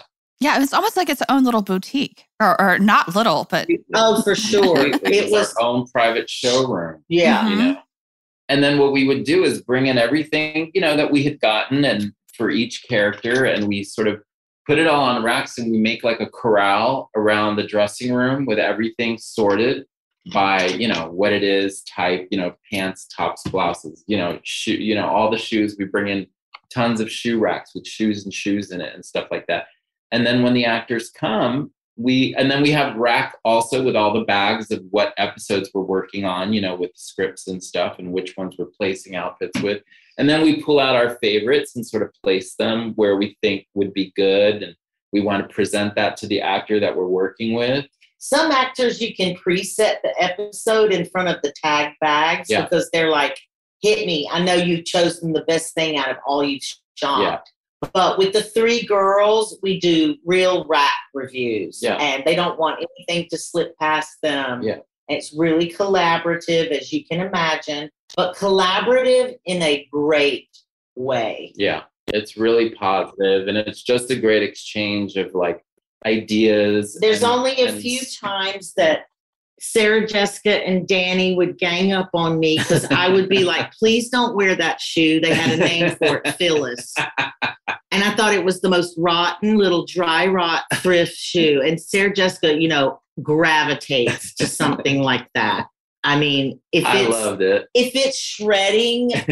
Yeah, 0.44 0.58
it 0.58 0.60
was 0.60 0.74
almost 0.74 0.98
like 0.98 1.10
its 1.10 1.22
own 1.30 1.46
little 1.46 1.62
boutique, 1.62 2.26
or, 2.42 2.60
or 2.60 2.78
not 2.78 3.16
little, 3.16 3.48
but 3.50 3.68
oh 3.94 4.22
for 4.24 4.36
sure 4.50 4.76
Completely. 4.92 5.18
it 5.20 5.32
was 5.32 5.54
our 5.56 5.64
own 5.68 5.88
private 5.88 6.30
showroom 6.30 7.04
yeah 7.08 7.48
you 7.48 7.56
Mhm. 7.56 7.60
know 7.76 7.80
and 8.50 8.62
then 8.64 8.78
what 8.78 8.92
we 8.92 9.08
would 9.08 9.24
do 9.24 9.44
is 9.46 9.62
bring 9.62 9.86
in 9.88 9.98
everything 9.98 10.70
you 10.74 10.82
know 10.82 10.98
that 10.98 11.10
we 11.12 11.24
had 11.24 11.40
gotten 11.40 11.86
and 11.86 12.12
for 12.38 12.50
each 12.50 12.84
character 12.90 13.46
and 13.46 13.68
we 13.70 13.84
sort 13.84 14.08
of 14.08 14.22
put 14.68 14.78
it 14.80 14.88
all 14.88 15.04
on 15.04 15.24
racks 15.24 15.58
and 15.58 15.72
we 15.72 15.78
make 15.78 16.04
like 16.04 16.20
a 16.20 16.26
corral 16.30 17.10
around 17.16 17.56
the 17.56 17.64
dressing 17.66 18.14
room 18.14 18.46
with 18.46 18.60
everything 18.60 19.18
sorted 19.18 19.86
by 20.34 20.66
you 20.68 20.88
know 20.90 21.10
what 21.12 21.32
it 21.32 21.44
is 21.44 21.84
type 21.84 22.28
you 22.32 22.38
know 22.38 22.54
pants 22.72 23.08
tops 23.16 23.44
blouses 23.50 24.04
you 24.08 24.18
know 24.18 24.38
shoe 24.44 24.74
you 24.74 24.96
know 24.96 25.08
all 25.08 25.30
the 25.32 25.38
shoes 25.38 25.76
we 25.80 25.86
bring 25.86 26.08
in 26.10 26.28
tons 26.74 27.00
of 27.00 27.10
shoe 27.10 27.40
racks 27.40 27.72
with 27.76 27.86
shoes 27.88 28.24
and 28.26 28.34
shoes 28.34 28.72
in 28.72 28.82
it 28.82 28.94
and 28.96 29.06
stuff 29.06 29.28
like 29.32 29.46
that 29.48 29.68
and 30.14 30.26
then 30.26 30.42
when 30.44 30.54
the 30.54 30.64
actors 30.66 31.10
come 31.10 31.72
we 31.96 32.34
and 32.38 32.50
then 32.50 32.62
we 32.64 32.72
have 32.72 32.96
rack 32.96 33.38
also 33.46 33.84
with 33.84 33.96
all 33.96 34.14
the 34.14 34.26
bags 34.26 34.72
of 34.72 34.82
what 34.90 35.14
episodes 35.18 35.70
we're 35.74 35.82
working 35.84 36.26
on 36.26 36.52
you 36.52 36.60
know 36.60 36.76
with 36.76 36.92
scripts 36.96 37.48
and 37.48 37.64
stuff 37.64 38.00
and 38.00 38.12
which 38.12 38.36
ones 38.36 38.56
we're 38.58 38.66
placing 38.66 39.16
outfits 39.16 39.62
with. 39.62 39.84
And 40.18 40.30
then 40.30 40.42
we 40.44 40.62
pull 40.62 40.80
out 40.80 40.96
our 40.96 41.18
favorites 41.18 41.76
and 41.76 41.86
sort 41.86 42.04
of 42.04 42.12
place 42.24 42.56
them 42.56 42.94
where 42.96 43.18
we 43.18 43.36
think 43.42 43.66
would 43.74 43.94
be 43.94 44.14
good. 44.16 44.62
And 44.62 44.76
we 45.12 45.22
want 45.22 45.48
to 45.48 45.54
present 45.54 45.96
that 45.96 46.18
to 46.18 46.28
the 46.28 46.40
actor 46.42 46.80
that 46.80 46.96
we're 46.96 47.08
working 47.08 47.54
with. 47.56 47.86
Some 48.20 48.52
actors 48.52 49.02
you 49.02 49.16
can 49.16 49.36
preset 49.36 49.96
the 50.04 50.14
episode 50.20 50.94
in 50.94 51.06
front 51.06 51.30
of 51.30 51.42
the 51.42 51.52
tag 51.64 51.94
bags 52.00 52.48
Yeah. 52.50 52.62
because 52.62 52.90
they're 52.94 53.10
like 53.10 53.40
hit 53.82 54.06
me. 54.06 54.30
I 54.32 54.44
know 54.44 54.54
you've 54.54 54.86
chosen 54.86 55.34
the 55.34 55.44
best 55.46 55.74
thing 55.74 55.98
out 55.98 56.10
of 56.10 56.18
all 56.26 56.44
you've 56.44 56.64
shot. 56.96 57.22
Yeah. 57.22 57.40
But 57.94 58.18
with 58.18 58.34
the 58.34 58.42
three 58.44 58.86
girls 58.86 59.58
we 59.62 59.80
do 59.80 60.16
real 60.26 60.66
rap 60.68 60.92
reviews 61.14 61.80
Yeah. 61.82 61.96
and 61.98 62.24
they 62.26 62.36
don't 62.36 62.60
want 62.60 62.86
anything 62.98 63.28
to 63.30 63.38
slip 63.38 63.78
past 63.80 64.18
them 64.22 64.62
Yeah. 64.64 64.80
it's 65.10 65.34
really 65.34 65.70
collaborative 65.72 66.70
as 66.72 66.94
you 66.94 67.04
can 67.06 67.20
imagine 67.22 67.90
but 68.16 68.36
collaborative 68.36 69.36
in 69.46 69.62
a 69.62 69.88
great 69.92 70.50
way 70.96 71.52
Yeah, 71.56 71.84
it's 72.08 72.38
really 72.38 72.70
positive, 72.72 73.48
and 73.48 73.58
it's 73.58 73.82
just 73.82 74.12
a 74.12 74.16
great 74.16 74.44
exchange 74.44 75.16
of 75.18 75.34
like 75.34 75.64
ideas. 76.06 76.98
There's 77.02 77.24
and- 77.24 77.32
only 77.32 77.54
a 77.62 77.70
and 77.70 77.82
few 77.82 78.02
times 78.22 78.74
that 78.76 79.06
Sarah 79.60 80.06
Jessica 80.06 80.56
and 80.68 80.86
Danny 80.88 81.36
would 81.36 81.58
gang 81.58 81.94
up 81.94 82.10
on 82.14 82.38
me 82.40 82.58
because 82.58 82.86
I 82.92 83.08
would 83.08 83.30
be 83.30 83.46
like, 83.46 83.72
please 83.72 84.10
don't 84.10 84.36
wear 84.36 84.56
that 84.58 84.82
shoe. 84.82 85.22
They 85.22 85.34
had 85.34 85.58
a 85.58 85.64
name 85.64 85.96
for 85.96 86.22
it, 86.24 86.36
Phyllis. 86.36 86.94
And 87.94 88.04
I 88.04 88.16
thought 88.16 88.34
it 88.34 88.44
was 88.44 88.60
the 88.62 88.70
most 88.70 88.96
rotten 88.98 89.56
little 89.58 89.86
dry 89.86 90.26
rot 90.28 90.64
thrift 90.76 91.14
shoe. 91.16 91.62
And 91.66 91.80
Sarah 91.80 92.14
Jessica, 92.14 92.60
you 92.60 92.68
know, 92.68 93.00
gravitates 93.22 94.34
to 94.36 94.48
something 94.48 95.02
like 95.04 95.28
that. 95.36 95.68
I 96.06 96.20
mean, 96.20 96.60
if 96.74 96.86
I 96.86 97.00
it's 97.00 97.10
loved 97.12 97.42
it. 97.42 97.68
if 97.74 97.96
it's 97.96 98.20
shredding 98.20 99.14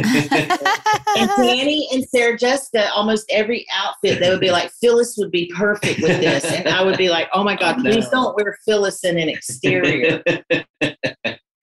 and 1.17 1.30
Danny 1.38 1.86
and 1.91 2.02
Sarah 2.08 2.38
Jessica, 2.38 2.89
almost 2.93 3.26
every 3.30 3.65
outfit, 3.76 4.21
they 4.21 4.30
would 4.30 4.39
be 4.39 4.52
like, 4.52 4.71
Phyllis 4.80 5.15
would 5.17 5.32
be 5.32 5.52
perfect 5.54 6.02
with 6.02 6.21
this. 6.21 6.45
And 6.45 6.69
I 6.69 6.82
would 6.82 6.97
be 6.97 7.10
like, 7.10 7.28
oh 7.34 7.43
my 7.43 7.58
God, 7.58 7.80
please 7.80 8.06
No. 8.06 8.12
don't 8.12 8.36
wear 8.38 8.58
Phyllis 8.65 9.04
in 9.04 9.17
an 9.17 9.28
exterior. 9.28 10.24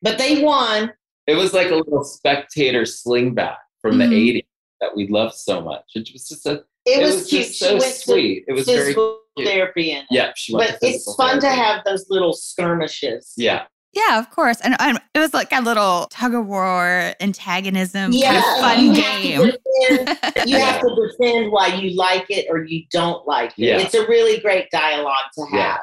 But 0.02 0.16
they 0.18 0.42
won. 0.44 0.92
It 1.26 1.34
was 1.34 1.52
like 1.54 1.70
a 1.70 1.74
little 1.76 2.04
spectator 2.04 2.82
slingback 2.82 3.56
from 3.82 3.96
Mhm. 3.96 4.11
the 4.11 4.14
80s 4.40 4.46
that 4.80 4.94
we 4.94 5.08
loved 5.08 5.34
so 5.34 5.61
much. 5.61 5.82
It 5.96 6.08
was 6.12 6.28
just 6.28 6.46
a, 6.46 6.62
It, 6.88 7.01
it 7.01 7.05
was, 7.07 7.14
was 7.16 7.27
cute. 7.29 7.42
just 7.46 7.59
she 7.59 7.64
so 7.64 7.72
went 7.79 7.85
sweet. 7.94 8.44
It 8.48 8.53
was 8.53 8.66
very 8.66 8.79
physical 8.81 9.20
cute. 9.37 9.48
therapy 9.48 9.90
in 9.92 9.98
it. 9.98 10.07
yeah. 10.11 10.33
She 10.37 10.55
went 10.55 10.70
But 10.72 10.81
to 10.81 10.87
it's 10.87 10.96
physical 11.05 11.14
fun 11.14 11.40
to 11.40 11.48
have 11.51 11.85
those 11.85 12.07
little 12.09 12.33
skirmishes. 12.33 13.33
Yeah. 13.37 13.64
Yeah, 13.94 14.18
of 14.18 14.31
course. 14.31 14.61
And, 14.61 14.77
and 14.81 15.01
it 15.14 15.18
was 15.18 15.33
like 15.35 15.51
a 15.51 15.61
little 15.62 16.07
tug 16.11 16.35
of 16.35 16.46
war 16.46 17.14
antagonism 17.20 18.12
Yeah, 18.12 18.40
kind 18.61 18.83
you 18.83 18.90
of 18.90 18.96
fun 18.96 19.05
have 19.05 19.22
to 19.22 19.29
game. 19.29 19.40
defend- 19.87 20.48
you 20.48 20.59
have 20.61 20.81
to 20.83 21.09
defend 21.18 21.51
why 21.53 21.68
you 21.68 21.96
like 21.96 22.27
it 22.29 22.46
or 22.51 22.62
you 22.62 22.85
don't 22.90 23.27
like 23.27 23.51
it. 23.53 23.59
Yeah. 23.64 23.79
It's 23.79 23.94
a 23.94 24.07
really 24.07 24.40
great 24.40 24.70
dialogue 24.70 25.24
to 25.35 25.44
have. 25.46 25.59
Yeah. 25.61 25.77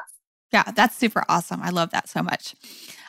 Yeah, 0.52 0.62
that's 0.74 0.96
super 0.96 1.24
awesome. 1.28 1.60
I 1.62 1.70
love 1.70 1.90
that 1.90 2.08
so 2.08 2.22
much. 2.22 2.54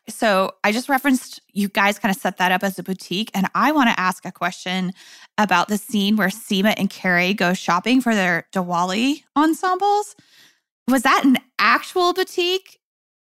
So 0.10 0.52
I 0.64 0.72
just 0.72 0.88
referenced 0.90 1.42
you 1.52 1.68
guys 1.68 2.00
kind 2.00 2.16
of 2.16 2.20
set 2.22 2.38
that 2.38 2.52
up 2.52 2.64
as 2.64 2.80
a 2.80 2.84
boutique, 2.84 3.30
and 3.34 3.48
I 3.54 3.72
want 3.72 3.90
to 3.90 4.00
ask 4.00 4.26
a 4.26 4.32
question 4.32 4.94
about 5.38 5.68
the 5.68 5.78
scene 5.78 6.16
where 6.16 6.30
Seema 6.30 6.74
and 6.78 6.90
Carrie 6.90 7.34
go 7.34 7.54
shopping 7.54 8.00
for 8.02 8.16
their 8.16 8.48
Diwali 8.54 9.24
ensembles. 9.36 10.16
Was 10.88 11.04
that 11.04 11.24
an 11.26 11.38
actual 11.60 12.14
boutique, 12.14 12.80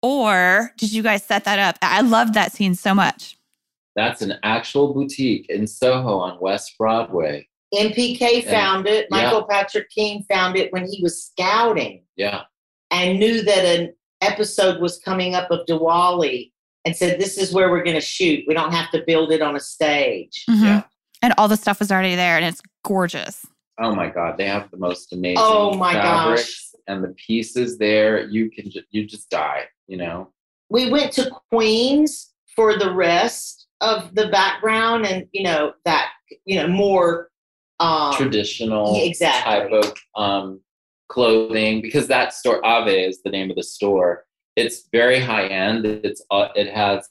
or 0.03 0.73
did 0.77 0.93
you 0.93 1.03
guys 1.03 1.25
set 1.25 1.45
that 1.45 1.59
up? 1.59 1.79
I 1.81 2.03
loved 2.03 2.35
that 2.35 2.53
scene 2.53 2.75
so 2.75 2.95
much. 2.95 3.39
That's 3.95 4.21
an 4.21 4.35
actual 4.43 4.93
boutique 4.93 5.49
in 5.49 5.67
Soho 5.67 6.19
on 6.19 6.39
West 6.41 6.75
Broadway. 6.79 7.49
MPK 7.75 8.45
Yeah. 8.45 8.51
found 8.51 8.87
it. 8.87 9.07
Yeah. 9.11 9.23
Michael 9.23 9.45
Patrick 9.49 9.89
King 9.91 10.25
found 10.31 10.57
it 10.59 10.71
when 10.73 10.87
he 10.87 11.03
was 11.03 11.25
scouting 11.25 12.05
Yeah. 12.17 12.43
and 12.91 13.19
knew 13.19 13.41
that 13.43 13.65
an 13.65 13.95
episode 14.21 14.81
was 14.81 14.99
coming 14.99 15.35
up 15.35 15.51
of 15.51 15.67
Diwali 15.67 16.53
and 16.87 16.97
said, 16.97 17.21
This 17.21 17.37
is 17.37 17.53
where 17.53 17.71
we're 17.71 17.83
going 17.83 17.97
to 17.97 18.01
shoot. 18.01 18.45
We 18.47 18.55
don't 18.55 18.73
have 18.73 18.91
to 18.93 19.03
build 19.07 19.33
it 19.33 19.43
on 19.43 19.57
a 19.57 19.61
stage. 19.61 20.45
Mhm. 20.49 20.63
Yeah. 20.63 20.83
And 21.21 21.35
all 21.37 21.49
the 21.49 21.57
stuff 21.57 21.81
was 21.81 21.91
already 21.91 22.15
there, 22.15 22.37
and 22.37 22.45
it's 22.47 22.63
gorgeous. 22.85 23.45
Oh 23.79 23.95
my 23.95 24.09
God. 24.09 24.39
They 24.39 24.47
have 24.47 24.71
the 24.71 24.77
most 24.79 25.13
amazing 25.13 25.39
Oh 25.41 25.75
my 25.75 25.93
fabrics 25.93 26.75
and 26.87 27.03
the 27.05 27.09
pieces 27.27 27.77
there. 27.77 28.27
You 28.29 28.51
can 28.51 28.71
ju- 28.71 28.83
you 28.91 29.05
just 29.05 29.29
die, 29.29 29.65
you 29.89 29.97
know? 29.99 30.33
We 30.71 30.91
went 30.91 31.13
to 31.13 31.31
Queens 31.51 32.33
for 32.55 32.79
the 32.79 32.93
rest 32.95 33.67
of 33.81 34.15
the 34.15 34.29
background 34.29 35.05
and, 35.07 35.27
you 35.33 35.43
know, 35.43 35.73
that, 35.85 36.11
you 36.45 36.57
know, 36.57 36.69
more. 36.69 37.29
Um, 37.81 38.15
Traditional 38.15 38.97
yeah, 38.97 39.05
exactly. 39.05 39.53
type 39.53 39.71
of 39.71 39.95
um, 40.23 40.61
clothing 41.09 41.83
because 41.83 42.07
that 42.09 42.33
store 42.33 42.65
Ave 42.65 43.05
is 43.05 43.21
the 43.23 43.31
name 43.31 43.51
of 43.51 43.57
the 43.57 43.63
store. 43.63 44.25
It's 44.57 44.89
very 44.91 45.21
high 45.21 45.47
end. 45.49 45.85
It's 45.87 46.25
uh, 46.31 46.49
it 46.55 46.73
has 46.73 47.09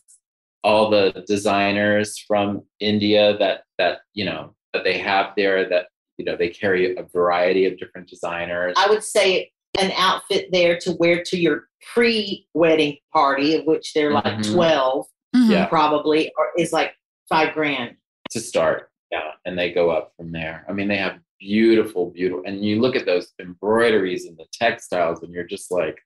all 0.63 0.89
the 0.89 1.23
designers 1.27 2.17
from 2.17 2.63
India 2.79 3.37
that 3.37 3.63
that 3.77 3.99
you 4.15 4.25
know 4.25 4.55
that 4.73 4.83
they 4.83 4.97
have 4.97 5.33
there 5.37 5.69
that 5.69 5.87
you 6.17 6.25
know 6.25 6.35
they 6.35 6.49
carry 6.49 6.95
a 6.97 7.03
variety 7.03 7.65
of 7.65 7.77
different 7.77 8.09
designers. 8.09 8.73
I 8.77 8.89
would 8.89 9.03
say 9.03 9.51
an 9.79 9.91
outfit 9.95 10.49
there 10.51 10.77
to 10.79 10.93
wear 10.93 11.21
to 11.23 11.37
your 11.37 11.67
pre-wedding 11.93 12.97
party, 13.13 13.55
of 13.55 13.65
which 13.65 13.93
there 13.93 14.09
are 14.09 14.13
like 14.13 14.23
Mhm. 14.39 14.53
12 14.53 15.07
Mhm. 15.35 15.69
Probably, 15.69 16.31
or 16.37 16.51
is 16.57 16.71
like 16.73 16.95
five 17.29 17.53
grand. 17.53 17.95
to 18.31 18.39
start. 18.39 18.89
Yeah. 19.11 19.33
And 19.45 19.57
they 19.57 19.71
go 19.71 19.91
up 19.91 20.13
from 20.17 20.31
there. 20.31 20.65
I 20.67 20.73
mean, 20.73 20.87
they 20.87 20.97
have 20.97 21.19
beautiful, 21.39 22.09
beautiful, 22.09 22.41
and 22.47 22.65
you 22.65 22.81
look 22.81 22.95
at 22.95 23.05
those 23.05 23.33
embroideries 23.39 24.25
and 24.25 24.35
the 24.35 24.47
textiles, 24.51 25.21
and 25.21 25.31
you're 25.31 25.43
just 25.43 25.71
like, 25.71 25.99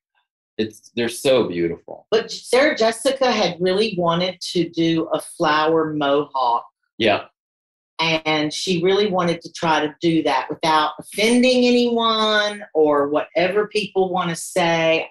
it's 0.59 0.91
they're 0.95 1.09
so 1.09 1.47
beautiful. 1.47 2.05
But 2.11 2.29
Sarah 2.31 2.75
Jessica 2.75 3.31
had 3.31 3.57
really 3.59 3.95
wanted 3.97 4.39
to 4.51 4.69
do 4.69 5.05
a 5.13 5.19
flower 5.19 5.93
mohawk, 5.93 6.65
Yeah. 6.97 7.25
and 7.99 8.53
she 8.53 8.83
really 8.83 9.07
wanted 9.07 9.41
to 9.41 9.51
try 9.53 9.79
to 9.85 9.95
do 10.01 10.21
that 10.23 10.47
without 10.49 10.91
offending 10.99 11.65
anyone 11.65 12.63
or 12.73 13.09
whatever 13.09 13.67
people 13.67 14.09
want 14.09 14.29
to 14.29 14.35
say 14.35 15.09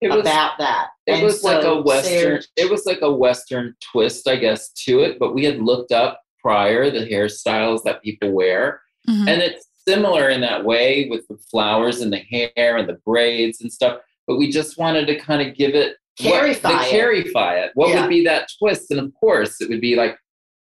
It 0.00 0.08
was 0.10 0.20
about 0.20 0.58
that. 0.58 0.88
it 1.06 1.12
And 1.14 1.22
was 1.22 1.42
like 1.44 1.64
a 1.64 1.80
western 1.80 2.12
Sarah- 2.12 2.42
it 2.56 2.70
was 2.70 2.84
like 2.86 3.00
a 3.02 3.12
western 3.12 3.74
twist, 3.92 4.28
I 4.28 4.36
guess, 4.36 4.70
to 4.84 5.00
it. 5.00 5.18
But 5.18 5.32
we 5.34 5.44
had 5.44 5.60
looked 5.62 5.92
up 5.92 6.22
prior 6.40 6.90
the 6.90 7.06
hairstyles 7.06 7.82
that 7.84 8.02
people 8.02 8.30
wear. 8.32 8.80
Mhm. 9.08 9.28
And 9.28 9.42
it's 9.42 9.66
similar 9.86 10.28
in 10.28 10.40
that 10.42 10.64
way 10.64 11.08
with 11.08 11.26
the 11.28 11.38
flowers 11.50 12.00
and 12.00 12.12
the 12.12 12.18
hair 12.18 12.76
and 12.76 12.88
the 12.88 12.98
braids 13.06 13.60
and 13.60 13.72
stuff. 13.72 14.00
But 14.28 14.36
we 14.36 14.48
just 14.50 14.78
wanted 14.78 15.06
to 15.08 15.16
kind 15.18 15.42
of 15.46 15.56
give 15.56 15.74
it 15.74 15.96
what- 16.20 16.30
Carify 16.32 16.70
the 16.70 16.86
it. 16.86 16.90
carify 16.90 17.54
it. 17.56 17.70
What 17.74 17.88
Yeah. 17.88 18.02
would 18.02 18.10
be 18.10 18.24
that 18.24 18.48
twist? 18.58 18.90
And 18.92 19.00
of 19.00 19.12
course, 19.18 19.60
it 19.60 19.68
would 19.68 19.80
be 19.80 19.96
like 19.96 20.16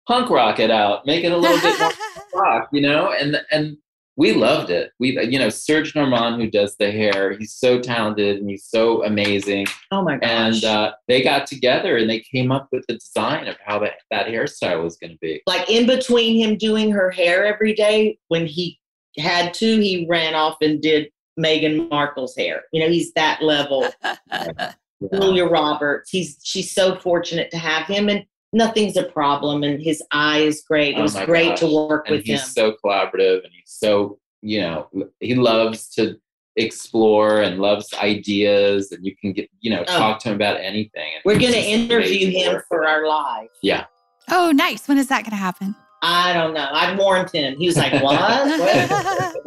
punk 0.07 0.29
rock 0.29 0.59
it 0.59 0.69
out, 0.69 1.05
make 1.07 1.23
it 1.23 1.31
a 1.31 1.37
little 1.37 1.59
bit 1.61 1.79
more 1.79 1.91
rock, 2.43 2.69
you 2.71 2.81
know. 2.81 3.11
And 3.17 3.41
and 3.51 3.77
we 4.15 4.33
loved 4.33 4.69
it. 4.69 4.91
We 4.99 5.19
you 5.27 5.39
know 5.39 5.49
Serge 5.49 5.95
Normant 5.95 6.39
who 6.39 6.49
does 6.49 6.75
the 6.77 6.91
hair. 6.91 7.35
He's 7.37 7.53
so 7.55 7.79
talented 7.79 8.37
and 8.37 8.47
he's 8.49 8.65
so 8.65 9.03
amazing. 9.05 9.65
oh 9.91 10.03
my 10.03 10.17
gosh. 10.17 10.29
And 10.29 10.63
uh, 10.65 10.91
they 11.07 11.23
got 11.23 11.47
together 11.47 11.97
and 11.97 12.07
they 12.09 12.19
came 12.19 12.51
up 12.51 12.67
with 12.71 12.83
the 12.87 12.95
design 12.95 13.47
of 13.47 13.55
how 13.65 13.79
that 13.79 13.93
that 14.11 14.27
hairstyle 14.27 14.83
was 14.83 14.97
going 14.97 15.13
to 15.13 15.17
be. 15.21 15.41
like 15.47 15.69
in 15.69 15.87
between 15.87 16.35
him 16.35 16.57
doing 16.57 16.91
her 16.91 17.09
hair 17.11 17.45
every 17.45 17.73
day, 17.73 18.17
when 18.27 18.45
he 18.45 18.79
had 19.17 19.53
to, 19.53 19.79
he 19.79 20.05
ran 20.09 20.33
off 20.35 20.57
and 20.61 20.81
did 20.81 21.07
Meghan 21.39 21.89
Markle's 21.89 22.35
hair. 22.35 22.63
You 22.71 22.81
know, 22.81 22.89
he's 22.89 23.11
that 23.13 23.41
level. 23.41 23.87
Julia 25.13 25.45
Roberts. 25.45 26.09
He's 26.09 26.37
she's 26.43 26.71
so 26.71 26.95
fortunate 26.97 27.51
to 27.51 27.57
have 27.57 27.87
him, 27.87 28.07
and 28.09 28.23
nothing's 28.53 28.95
a 28.95 29.03
problem. 29.03 29.63
And 29.63 29.81
his 29.81 30.01
eye 30.11 30.39
is 30.39 30.61
great. 30.61 30.95
It 30.95 30.99
Oh 30.99 31.03
was 31.03 31.15
my 31.15 31.25
great 31.25 31.49
gosh. 31.49 31.59
to 31.59 31.67
work 31.87 32.07
and 32.07 32.17
with 32.17 32.25
he's 32.25 32.41
him. 32.41 32.47
so 32.47 32.75
collaborative 32.83 33.43
and 33.43 33.51
he's 33.51 33.63
so 33.65 34.19
you 34.41 34.61
know 34.61 34.89
he 35.19 35.35
loves 35.35 35.89
to 35.95 36.15
explore 36.55 37.41
and 37.41 37.59
loves 37.59 37.91
ideas 37.95 38.91
and 38.91 39.03
you 39.05 39.15
can 39.15 39.33
get 39.33 39.49
you 39.61 39.71
know 39.71 39.83
Oh. 39.87 39.97
talk 39.97 40.19
to 40.19 40.29
him 40.29 40.35
about 40.35 40.57
anything 40.59 41.13
And 41.15 41.21
We're 41.25 41.39
going 41.39 41.53
to 41.53 41.59
interview 41.59 42.29
him 42.29 42.53
work 42.53 42.65
for 42.67 42.85
our 42.87 43.07
live. 43.07 43.47
Yeah. 43.61 43.85
Oh, 44.29 44.51
nice. 44.51 44.87
When 44.87 44.97
is 44.97 45.07
that 45.07 45.23
going 45.23 45.31
to 45.31 45.35
happen? 45.37 45.75
I 46.01 46.31
don't 46.33 46.53
know. 46.53 46.67
I 46.71 46.95
warned 46.95 47.29
him. 47.31 47.57
He 47.57 47.65
was 47.65 47.75
like, 47.77 47.93
"What?" 48.03 48.19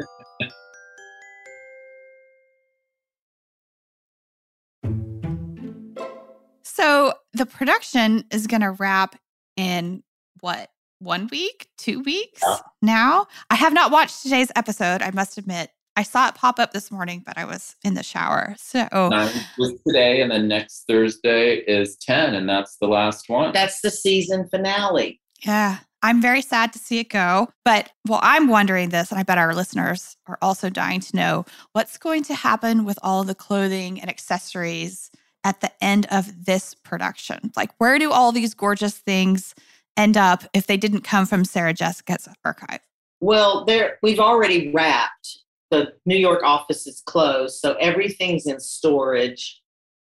So 6.77 7.15
the 7.33 7.47
production 7.47 8.25
is 8.31 8.47
going 8.47 8.61
to 8.61 8.73
wrap 8.73 9.17
in 9.57 10.03
what, 10.41 10.69
one 10.99 11.27
week, 11.31 11.69
two 11.79 12.03
weeks 12.03 12.43
Yeah. 12.47 12.59
now? 12.83 13.27
I 13.49 13.55
have 13.55 13.73
not 13.73 13.91
watched 13.91 14.23
today's 14.23 14.53
episode, 14.57 15.01
I 15.01 15.11
must 15.11 15.39
admit. 15.39 15.71
I 15.97 16.03
saw 16.03 16.29
it 16.29 16.35
pop 16.35 16.59
up 16.59 16.75
this 16.75 16.91
morning, 16.91 17.23
but 17.25 17.39
I 17.39 17.47
was 17.47 17.77
in 17.83 17.95
the 17.95 18.03
shower. 18.03 18.55
So, 18.59 18.87
Nine 18.93 19.33
was 19.57 19.73
today 19.87 20.21
and 20.21 20.31
then 20.31 20.49
next 20.49 20.85
thursday 20.87 21.57
is 21.61 21.97
10 21.97 22.35
and 22.35 22.47
that's 22.47 22.77
the 22.79 22.89
last 22.89 23.31
one 23.31 23.55
That's 23.55 23.81
the 23.81 23.91
season 23.91 24.47
finale. 24.51 25.19
yeah, 25.47 25.79
I'm 26.03 26.21
very 26.21 26.43
sad 26.43 26.75
to 26.75 26.79
see 26.79 26.99
it 26.99 27.09
go. 27.09 27.49
But 27.65 27.89
well, 28.07 28.21
I'm 28.23 28.49
wondering 28.49 28.91
this, 28.91 29.11
and 29.11 29.19
I 29.19 29.23
bet 29.23 29.39
our 29.39 29.55
listeners 29.55 30.15
are 30.27 30.37
also 30.43 30.69
dying 30.69 31.01
to 31.01 31.17
know 31.17 31.47
what's 31.73 31.97
going 31.97 32.23
to 32.25 32.35
happen 32.35 32.85
with 32.85 32.99
all 33.03 33.25
the 33.25 33.35
clothing 33.35 33.99
and 33.99 34.11
accessories 34.11 35.11
at 35.47 35.61
the 35.61 35.71
end 35.81 36.07
of 36.11 36.45
this 36.45 36.75
production. 36.75 37.53
Like, 37.57 37.71
where 37.79 38.01
do 38.01 38.11
all 38.11 38.33
these 38.33 38.53
gorgeous 38.53 38.99
things 38.99 39.55
end 39.97 40.17
up 40.17 40.43
if 40.53 40.67
they 40.67 40.77
didn't 40.77 41.03
come 41.03 41.25
from 41.25 41.45
Sarah 41.45 41.73
Jessica's 41.73 42.29
archive? 42.45 42.81
Well, 43.21 43.65
there 43.65 43.99
we've 44.03 44.19
already 44.19 44.73
wrapped. 44.73 45.39
The 45.71 45.95
New 46.05 46.17
York 46.17 46.43
office 46.43 46.87
is 46.89 47.01
closed, 47.07 47.61
so 47.61 47.75
everything's 47.75 48.47
in 48.47 48.59
storage. 48.59 49.63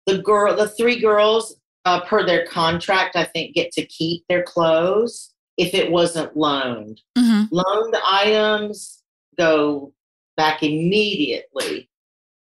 The 0.07 0.17
girl, 0.17 0.55
the 0.55 0.67
three 0.67 0.99
girls, 0.99 1.55
uh, 1.85 2.01
per 2.01 2.25
their 2.25 2.47
contract, 2.47 3.15
I 3.15 3.23
think 3.25 3.53
get 3.53 3.71
to 3.73 3.85
keep 3.85 4.23
their 4.27 4.43
clothes 4.43 5.33
if 5.55 5.75
it 5.75 5.91
wasn't 5.91 6.35
loaned. 6.35 7.01
hmm 7.15 7.43
Loaned 7.51 7.95
items 8.03 9.03
go 9.37 9.93
back 10.35 10.63
immediately, 10.63 11.89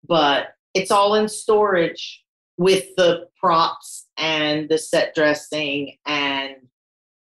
but 0.06 0.54
it's 0.74 0.90
all 0.90 1.14
in 1.14 1.28
storage 1.28 2.22
with 2.58 2.94
the 2.96 3.26
props 3.36 4.08
and 4.16 4.68
the 4.68 4.78
set 4.78 5.14
dressing 5.14 5.96
and 6.06 6.56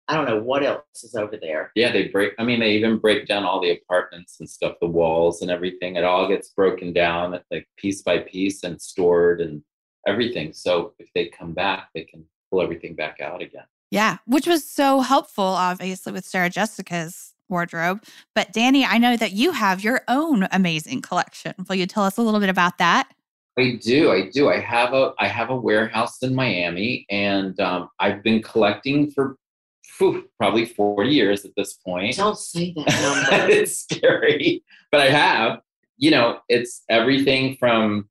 I 0.07 0.15
don't 0.15 0.25
know 0.25 0.41
what 0.41 0.63
else 0.63 0.83
is 1.03 1.15
over 1.15 1.37
there. 1.37 1.71
Yeah, 1.73 1.93
they 1.93 2.09
break. 2.09 2.33
I 2.37 2.43
mean, 2.43 2.59
they 2.59 2.71
even 2.71 2.97
break 2.97 3.27
down 3.27 3.45
all 3.45 3.61
the 3.61 3.71
apartments 3.71 4.41
and 4.41 4.49
stuff, 4.49 4.75
the 4.81 4.87
walls 4.87 5.41
and 5.41 5.49
everything. 5.49 5.95
It 5.95 6.03
all 6.03 6.27
gets 6.27 6.49
broken 6.49 6.91
down 6.91 7.39
like 7.49 7.65
piece 7.77 8.01
by 8.01 8.17
piece 8.17 8.63
and 8.63 8.81
stored 8.81 9.39
and 9.39 9.63
everything. 10.05 10.51
So 10.51 10.93
if 10.99 11.07
they 11.15 11.27
come 11.27 11.53
back, 11.53 11.89
they 11.95 12.03
can 12.03 12.25
pull 12.49 12.61
everything 12.61 12.93
back 12.93 13.21
out 13.21 13.41
again. 13.41 13.63
Yeah, 13.89 14.17
which 14.25 14.47
was 14.47 14.69
so 14.69 14.99
helpful, 14.99 15.45
obviously, 15.45 16.11
with 16.11 16.25
Sarah 16.25 16.49
Jessica's 16.49 17.33
wardrobe. 17.47 18.03
But 18.35 18.51
Danny, 18.51 18.85
I 18.85 18.97
know 18.97 19.15
that 19.15 19.31
you 19.31 19.51
have 19.51 19.83
your 19.83 20.01
own 20.09 20.47
amazing 20.51 21.01
collection. 21.01 21.53
Will 21.69 21.75
you 21.75 21.85
tell 21.85 22.03
us 22.03 22.17
a 22.17 22.21
little 22.21 22.39
bit 22.39 22.49
about 22.49 22.79
that? 22.79 23.09
I 23.57 23.79
do. 23.81 24.11
I 24.11 24.29
do. 24.29 24.49
I 24.49 24.59
have 24.59 24.93
a 24.93 25.13
I 25.19 25.27
have 25.27 25.49
a 25.49 25.55
warehouse 25.55 26.21
in 26.23 26.33
Miami, 26.33 27.05
and 27.09 27.59
um, 27.59 27.89
I've 27.99 28.23
been 28.23 28.41
collecting 28.41 29.11
for 29.11 29.35
whew, 29.97 30.29
probably 30.37 30.65
forty 30.65 31.11
years 31.11 31.43
at 31.43 31.51
this 31.57 31.73
point. 31.73 32.15
Don't 32.15 32.37
say 32.37 32.73
that 32.73 33.29
number. 33.29 33.51
it's 33.51 33.77
scary, 33.83 34.63
but 34.91 35.01
I 35.01 35.09
have. 35.09 35.59
You 35.97 36.11
know, 36.11 36.39
it's 36.49 36.83
everything 36.89 37.57
from 37.57 38.09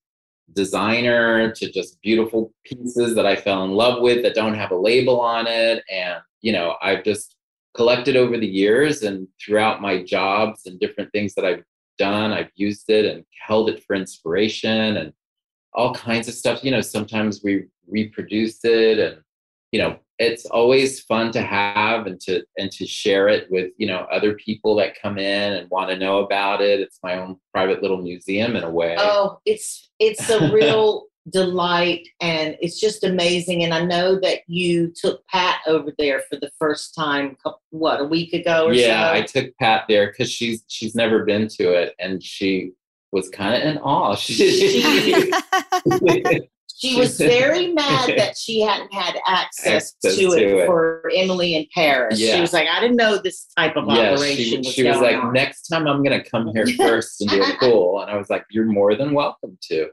designer 0.52 1.52
to 1.52 1.70
just 1.72 2.00
beautiful 2.02 2.52
pieces 2.64 3.14
that 3.14 3.26
I 3.26 3.34
fell 3.34 3.64
in 3.64 3.70
love 3.70 4.02
with 4.02 4.22
that 4.22 4.34
don't 4.34 4.54
have 4.54 4.72
a 4.72 4.76
label 4.76 5.20
on 5.20 5.46
it, 5.46 5.82
and 5.90 6.20
you 6.42 6.52
know, 6.52 6.76
I've 6.82 7.02
just 7.02 7.36
collected 7.74 8.16
over 8.16 8.36
the 8.36 8.46
years 8.46 9.02
and 9.02 9.26
throughout 9.42 9.80
my 9.80 10.02
jobs 10.02 10.66
and 10.66 10.78
different 10.80 11.10
things 11.12 11.34
that 11.34 11.44
I've 11.44 11.64
done, 11.98 12.32
I've 12.32 12.50
used 12.56 12.90
it 12.90 13.04
and 13.04 13.24
held 13.46 13.70
it 13.70 13.84
for 13.84 13.94
inspiration 13.94 14.96
and 14.96 15.12
all 15.74 15.94
kinds 15.94 16.28
of 16.28 16.34
stuff. 16.34 16.64
You 16.64 16.70
know, 16.70 16.80
sometimes 16.80 17.42
we 17.42 17.66
reproduce 17.86 18.64
it 18.64 18.98
and 18.98 19.22
you 19.72 19.80
know, 19.80 19.98
it's 20.18 20.44
always 20.46 21.00
fun 21.00 21.30
to 21.32 21.40
have 21.40 22.06
and 22.06 22.20
to 22.20 22.42
and 22.58 22.70
to 22.72 22.86
share 22.86 23.28
it 23.28 23.50
with, 23.50 23.72
you 23.78 23.86
know, 23.86 24.06
other 24.12 24.34
people 24.34 24.74
that 24.76 25.00
come 25.00 25.16
in 25.16 25.52
and 25.54 25.70
want 25.70 25.90
to 25.90 25.96
know 25.96 26.18
about 26.18 26.60
it. 26.60 26.80
It's 26.80 26.98
my 27.02 27.18
own 27.18 27.36
private 27.54 27.80
little 27.80 28.02
museum 28.02 28.56
in 28.56 28.64
a 28.64 28.70
way. 28.70 28.96
Oh, 28.98 29.38
it's 29.46 29.90
it's 29.98 30.28
a 30.28 30.52
real 30.52 31.04
delight 31.28 32.08
and 32.22 32.56
it's 32.62 32.80
just 32.80 33.04
amazing 33.04 33.62
and 33.62 33.74
i 33.74 33.84
know 33.84 34.18
that 34.18 34.38
you 34.46 34.90
took 34.96 35.24
pat 35.26 35.60
over 35.66 35.92
there 35.98 36.22
for 36.30 36.36
the 36.36 36.50
first 36.58 36.94
time 36.94 37.36
what 37.68 38.00
a 38.00 38.04
week 38.04 38.32
ago 38.32 38.66
or 38.66 38.72
yeah 38.72 39.08
so 39.08 39.14
i 39.14 39.20
took 39.20 39.56
pat 39.58 39.84
there 39.86 40.06
because 40.08 40.32
she's 40.32 40.64
she's 40.66 40.94
never 40.94 41.26
been 41.26 41.46
to 41.46 41.72
it 41.72 41.94
and 41.98 42.22
she 42.22 42.72
was 43.12 43.28
kind 43.28 43.54
of 43.54 43.68
in 43.68 43.78
awe 43.78 44.14
she, 44.16 45.30
she 46.76 46.96
was 46.98 47.18
very 47.18 47.72
mad 47.72 48.08
that 48.16 48.36
she 48.36 48.60
hadn't 48.60 48.92
had 48.92 49.16
access, 49.26 49.94
Access 50.04 50.16
to, 50.16 50.32
it, 50.32 50.40
to 50.40 50.58
it. 50.60 50.66
for 50.66 51.10
emily 51.14 51.56
in 51.56 51.66
paris 51.74 52.18
she 52.18 52.40
was 52.40 52.52
like 52.52 52.68
i 52.68 52.80
didn't 52.80 52.96
know 52.96 53.18
this 53.18 53.46
type 53.56 53.76
of 53.76 53.86
yeah, 53.88 54.12
operation 54.12 54.44
she, 54.44 54.56
was 54.58 54.66
she 54.74 54.82
was 54.84 54.96
going 54.96 55.14
like, 55.14 55.24
on. 55.24 55.32
next 55.32 55.68
time 55.68 55.86
I'm 55.86 56.02
going 56.02 56.22
to 56.22 56.28
come 56.28 56.48
here 56.54 56.66
first 56.76 57.20
and 57.20 57.30
do 57.30 57.42
a 57.42 57.56
pool. 57.58 58.00
And 58.00 58.10
I 58.10 58.16
was 58.16 58.30
like, 58.30 58.44
you're 58.50 58.64
more 58.64 58.94
than 58.94 59.12
welcome 59.12 59.58
to. 59.70 59.88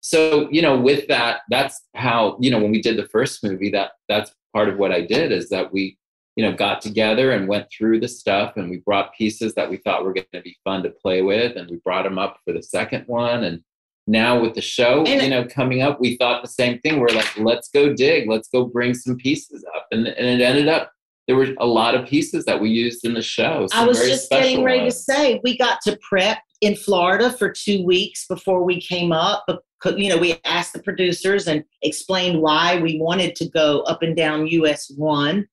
So, 0.00 0.48
you 0.50 0.62
know, 0.62 0.78
with 0.78 1.08
that, 1.08 1.40
that's 1.50 1.80
how, 1.94 2.36
you 2.40 2.50
know, 2.50 2.58
when 2.58 2.70
we 2.70 2.82
did 2.82 2.96
the 2.96 3.08
first 3.08 3.42
movie, 3.42 3.70
that 3.70 3.92
that's 4.08 4.32
part 4.54 4.68
of 4.68 4.78
what 4.78 4.92
I 4.92 5.00
did 5.02 5.32
is 5.32 5.48
that 5.50 5.72
we, 5.72 5.98
you 6.36 6.44
know, 6.44 6.52
got 6.52 6.80
together 6.82 7.32
and 7.32 7.48
went 7.48 7.66
through 7.76 7.98
the 7.98 8.08
stuff 8.08 8.56
and 8.56 8.70
we 8.70 8.76
brought 8.78 9.14
pieces 9.14 9.54
that 9.54 9.68
we 9.68 9.78
thought 9.78 10.04
were 10.04 10.12
going 10.12 10.26
to 10.34 10.42
be 10.42 10.56
fun 10.62 10.82
to 10.82 10.90
play 10.90 11.22
with 11.22 11.56
and 11.56 11.68
we 11.70 11.76
brought 11.78 12.04
them 12.04 12.18
up 12.18 12.38
for 12.44 12.52
the 12.52 12.62
second 12.62 13.04
one. 13.06 13.44
And 13.44 13.62
now 14.06 14.38
with 14.40 14.54
the 14.54 14.60
show, 14.60 15.02
And- 15.04 15.22
you 15.22 15.30
know, 15.30 15.46
coming 15.46 15.82
up, 15.82 15.98
we 15.98 16.16
thought 16.16 16.42
the 16.42 16.48
same 16.48 16.78
thing. 16.80 17.00
We're 17.00 17.08
like, 17.08 17.38
let's 17.38 17.68
go 17.70 17.94
dig, 17.94 18.28
let's 18.28 18.48
go 18.48 18.64
bring 18.66 18.92
some 18.94 19.16
pieces 19.16 19.64
up. 19.74 19.86
And, 19.90 20.06
and 20.06 20.40
it 20.40 20.44
ended 20.44 20.68
up 20.68 20.92
there 21.26 21.36
were 21.36 21.48
a 21.58 21.66
lot 21.66 21.94
of 21.94 22.06
pieces 22.06 22.44
that 22.44 22.60
we 22.60 22.70
used 22.70 23.04
in 23.04 23.14
the 23.14 23.22
show. 23.22 23.66
I 23.72 23.84
was 23.84 23.98
just 23.98 24.30
getting 24.30 24.62
ready 24.62 24.82
ones. 24.82 24.94
to 24.94 25.12
say 25.12 25.40
we 25.42 25.58
got 25.58 25.80
to 25.82 25.98
prep 26.00 26.38
in 26.60 26.76
Florida 26.76 27.32
for 27.32 27.50
two 27.50 27.84
weeks 27.84 28.26
before 28.28 28.62
we 28.62 28.80
came 28.80 29.10
up. 29.10 29.44
Because, 29.48 29.98
you 29.98 30.08
know, 30.08 30.18
we 30.18 30.40
asked 30.44 30.72
the 30.72 30.82
producers 30.82 31.48
and 31.48 31.64
explained 31.82 32.40
why 32.40 32.80
we 32.80 33.00
wanted 33.00 33.34
to 33.36 33.48
go 33.48 33.80
up 33.82 34.02
and 34.02 34.16
down 34.16 34.46
US 34.46 34.88
one. 34.96 35.48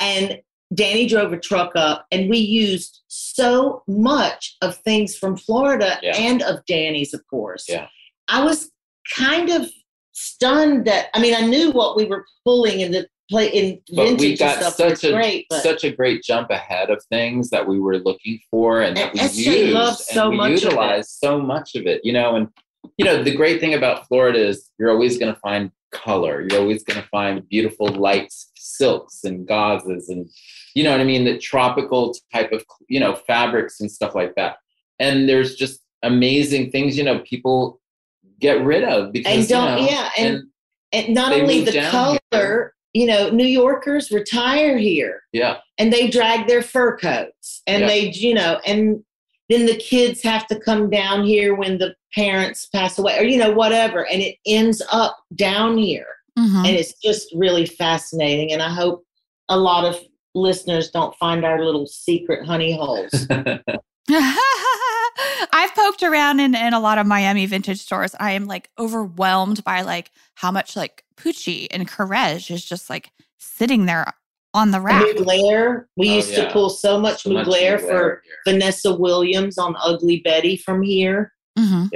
And 0.00 0.40
Danny 0.74 1.06
drove 1.06 1.32
a 1.32 1.38
truck 1.38 1.72
up, 1.74 2.06
and 2.12 2.30
we 2.30 2.38
used 2.38 3.00
so 3.08 3.82
much 3.88 4.56
of 4.62 4.76
things 4.78 5.16
from 5.16 5.36
Florida 5.36 5.98
Yeah. 6.02 6.16
and 6.16 6.42
of 6.42 6.64
Danny's, 6.66 7.12
of 7.12 7.26
course. 7.28 7.66
Yeah. 7.68 7.88
I 8.28 8.44
was 8.44 8.70
kind 9.16 9.50
of 9.50 9.68
stunned 10.12 10.86
that 10.86 11.08
I 11.14 11.20
mean 11.20 11.34
I 11.34 11.40
knew 11.40 11.70
what 11.72 11.96
we 11.96 12.04
were 12.04 12.24
pulling 12.44 12.80
in 12.80 12.92
the 12.92 13.08
play 13.30 13.48
in 13.48 13.80
But 13.94 14.18
we 14.20 14.36
got 14.36 14.58
stuff 14.58 14.74
such 14.74 15.04
a 15.04 15.12
great, 15.12 15.46
such 15.52 15.84
a 15.84 15.90
great 15.90 16.22
jump 16.22 16.50
ahead 16.50 16.90
of 16.90 17.02
things 17.10 17.48
that 17.50 17.66
we 17.66 17.78
were 17.80 17.98
looking 17.98 18.40
for 18.50 18.82
and, 18.82 18.96
that 18.96 19.12
we 19.14 19.20
SJ 19.20 19.36
used 19.46 19.72
loves 19.72 20.04
so 20.06 20.22
and 20.22 20.30
we 20.32 20.36
much 20.36 20.50
of 20.50 20.56
it. 20.56 20.62
utilized 20.64 21.10
so 21.10 21.40
much 21.40 21.74
of 21.76 21.86
it. 21.86 22.00
You 22.04 22.12
know, 22.12 22.36
and 22.36 22.48
you 22.96 23.04
know 23.04 23.22
the 23.22 23.34
great 23.34 23.60
thing 23.60 23.74
about 23.74 24.06
Florida 24.08 24.38
is 24.38 24.70
you're 24.78 24.90
always 24.90 25.18
going 25.18 25.32
to 25.34 25.40
find 25.40 25.70
color. 25.92 26.46
You're 26.48 26.60
always 26.60 26.84
going 26.84 27.00
to 27.00 27.08
find 27.08 27.48
beautiful 27.48 27.88
lights, 27.88 28.50
silks 28.56 29.24
and 29.24 29.46
gauzes 29.46 30.08
and 30.08 30.28
you 30.74 30.84
know 30.84 30.92
what 30.92 31.00
I 31.00 31.04
mean. 31.04 31.24
The 31.24 31.38
tropical 31.38 32.14
type 32.32 32.52
of 32.52 32.64
you 32.88 33.00
know 33.00 33.14
fabrics 33.14 33.80
and 33.80 33.90
stuff 33.90 34.14
like 34.14 34.34
that. 34.36 34.56
And 34.98 35.28
there's 35.28 35.56
just 35.56 35.80
amazing 36.02 36.70
things 36.70 36.96
you 36.96 37.04
know 37.04 37.18
people 37.20 37.80
get 38.40 38.64
rid 38.64 38.84
of 38.84 39.12
because 39.12 39.32
and 39.40 39.48
don't 39.48 39.78
you 39.78 39.84
know, 39.84 39.90
yeah 39.90 40.08
and, 40.18 40.34
and 40.36 40.48
and 40.92 41.14
not 41.14 41.32
only 41.32 41.62
the 41.62 41.78
color 41.90 42.72
you 42.94 43.04
know 43.04 43.28
new 43.28 43.44
yorkers 43.44 44.10
retire 44.10 44.78
here 44.78 45.22
yeah 45.32 45.58
and 45.76 45.92
they 45.92 46.08
drag 46.08 46.46
their 46.46 46.62
fur 46.62 46.96
coats 46.96 47.60
and 47.66 47.82
Yeah. 47.82 47.86
they 47.86 48.10
you 48.12 48.32
know 48.32 48.58
and 48.66 49.04
then 49.50 49.66
the 49.66 49.76
kids 49.76 50.22
have 50.22 50.46
to 50.46 50.58
come 50.58 50.88
down 50.88 51.24
here 51.24 51.54
when 51.54 51.76
the 51.78 51.94
parents 52.14 52.66
pass 52.66 52.98
away 52.98 53.18
or 53.18 53.24
you 53.24 53.36
know 53.36 53.50
whatever 53.52 54.06
and 54.06 54.22
it 54.22 54.36
ends 54.46 54.80
up 54.92 55.16
down 55.34 55.76
here 55.76 56.06
Mhm. 56.38 56.66
and 56.66 56.76
it's 56.76 56.94
just 57.02 57.28
really 57.34 57.66
fascinating 57.66 58.52
and 58.52 58.62
i 58.62 58.68
hope 58.72 59.04
a 59.48 59.58
lot 59.58 59.84
of 59.84 59.98
listeners 60.34 60.90
don't 60.90 61.14
find 61.16 61.44
our 61.44 61.62
little 61.64 61.86
secret 61.86 62.46
honey 62.46 62.74
holes 62.76 63.10
I've 65.52 65.74
poked 65.74 66.02
around 66.02 66.40
in, 66.40 66.54
in 66.54 66.72
a 66.72 66.80
lot 66.80 66.98
of 66.98 67.06
Miami 67.06 67.44
vintage 67.46 67.80
stores. 67.80 68.14
I 68.18 68.32
am 68.32 68.46
like 68.46 68.70
overwhelmed 68.78 69.62
by 69.64 69.82
like 69.82 70.10
how 70.34 70.50
much 70.50 70.76
like 70.76 71.04
Pucci 71.16 71.66
and 71.70 71.88
Courrèges 71.88 72.50
is 72.50 72.64
just 72.64 72.88
like 72.88 73.10
sitting 73.38 73.86
there 73.86 74.12
on 74.54 74.70
the 74.70 74.80
rack. 74.80 75.02
mugler 75.16 75.84
we 75.96 76.10
Oh, 76.10 76.14
used 76.16 76.34
to 76.34 76.50
pull 76.50 76.70
so 76.70 76.98
much 76.98 77.22
So 77.22 77.30
much 77.30 77.46
mugler 77.46 77.76
Mugler 77.76 77.80
for 77.80 77.86
here. 77.86 78.22
vanessa 78.46 78.94
williams 78.94 79.58
on 79.58 79.76
ugly 79.82 80.20
betty 80.20 80.56
from 80.56 80.82
here 80.82 81.32
Mhm. 81.58 81.90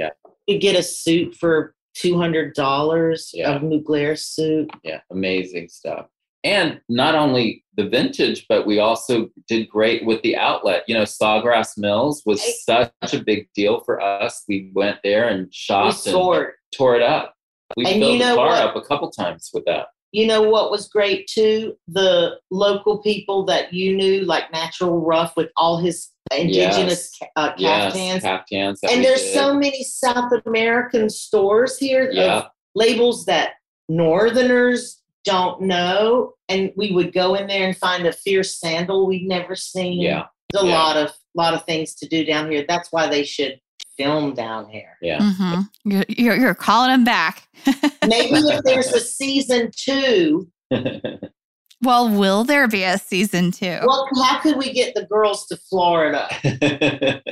you 0.47 0.57
get 0.59 0.75
a 0.77 0.83
suit 0.83 1.35
for 1.35 1.73
two 1.95 2.17
hundred 2.17 2.53
dollars 2.55 3.31
Yeah. 3.33 3.55
of 3.55 3.61
Mugler 3.61 4.17
suit. 4.19 4.69
Yeah, 4.83 4.99
amazing 5.11 5.69
stuff. 5.69 6.07
And 6.43 6.79
not 6.89 7.15
only 7.15 7.63
the 7.77 7.87
vintage, 7.87 8.45
but 8.49 8.67
we 8.67 8.79
also 8.79 9.29
did 9.47 9.67
great 9.69 10.05
with 10.05 10.21
the 10.21 10.35
outlet. 10.35 10.83
You 10.87 10.93
know, 10.95 11.03
Sawgrass 11.03 11.77
Mills 11.77 12.21
was 12.25 12.41
such 12.65 12.91
a 13.13 13.23
big 13.23 13.47
deal 13.55 13.79
for 13.79 14.01
us. 14.01 14.43
We 14.47 14.71
went 14.75 14.99
there 15.03 15.29
and 15.29 15.45
We 15.45 15.51
shopped 15.53 16.05
and 16.05 16.13
tore 16.13 16.95
it 16.97 17.01
up. 17.01 17.33
We 17.77 17.85
And 17.85 17.95
filled 18.01 18.13
you 18.13 18.19
the 18.19 18.25
know 18.25 18.35
car 18.35 18.47
what? 18.49 18.61
up 18.61 18.75
a 18.75 18.81
couple 18.81 19.09
times 19.09 19.49
with 19.53 19.63
that. 19.65 19.87
You 20.15 20.27
know 20.27 20.41
what 20.43 20.71
was 20.71 20.87
great 20.87 21.27
too? 21.27 21.75
The 21.89 22.39
local 22.49 22.99
people 22.99 23.43
that 23.47 23.73
you 23.73 23.97
knew, 23.97 24.21
like 24.21 24.49
Natural 24.49 24.97
Rough, 25.01 25.35
with 25.35 25.49
all 25.57 25.77
his 25.77 26.09
indigenous 26.33 27.11
Yes. 27.21 27.29
uh, 27.35 27.49
caftans. 27.55 27.59
Yes, 27.59 28.23
caftans. 28.23 28.79
and 28.89 29.03
there's 29.03 29.21
did. 29.21 29.33
so 29.33 29.53
many 29.55 29.83
South 29.83 30.31
American 30.45 31.09
stores 31.09 31.77
here 31.77 32.09
Yeah. 32.13 32.37
of 32.37 32.45
labels 32.75 33.25
that 33.25 33.55
Northerners 33.89 35.01
don't 35.25 35.59
know. 35.61 36.33
And 36.47 36.71
we 36.77 36.91
would 36.93 37.11
go 37.13 37.35
in 37.35 37.47
there 37.47 37.67
and 37.67 37.75
find 37.77 38.05
a 38.07 38.13
fierce 38.13 38.57
sandal 38.57 39.07
we'd 39.07 39.27
never 39.27 39.53
seen. 39.55 39.99
Yeah, 39.99 40.27
There's 40.53 40.63
a 40.63 40.67
yeah. 40.67 40.73
lot 40.81 40.95
of 40.97 41.11
lot 41.35 41.53
of 41.53 41.65
things 41.65 41.93
to 41.95 42.07
do 42.07 42.23
down 42.23 42.49
here. 42.49 42.63
That's 42.65 42.89
why 42.93 43.07
they 43.07 43.25
should 43.25 43.59
film 43.97 44.33
down 44.33 44.67
here. 44.69 44.97
yeah. 45.01 45.19
Mhm. 45.19 45.69
You're, 45.83 46.05
you're, 46.09 46.35
you're 46.35 46.53
calling 46.55 46.89
them 46.91 47.03
back. 47.03 47.47
Maybe 48.07 48.35
if 48.39 48.63
there's 48.63 48.87
a 48.93 48.99
season 48.99 49.71
two, 49.75 50.49
well, 51.81 52.09
will 52.09 52.43
there 52.43 52.67
be 52.67 52.83
a 52.83 52.97
season 52.97 53.51
two? 53.51 53.79
well, 53.85 54.07
how 54.23 54.39
could 54.39 54.57
we 54.57 54.73
get 54.73 54.95
the 54.95 55.05
girls 55.05 55.45
to 55.47 55.57
Florida? 55.57 56.27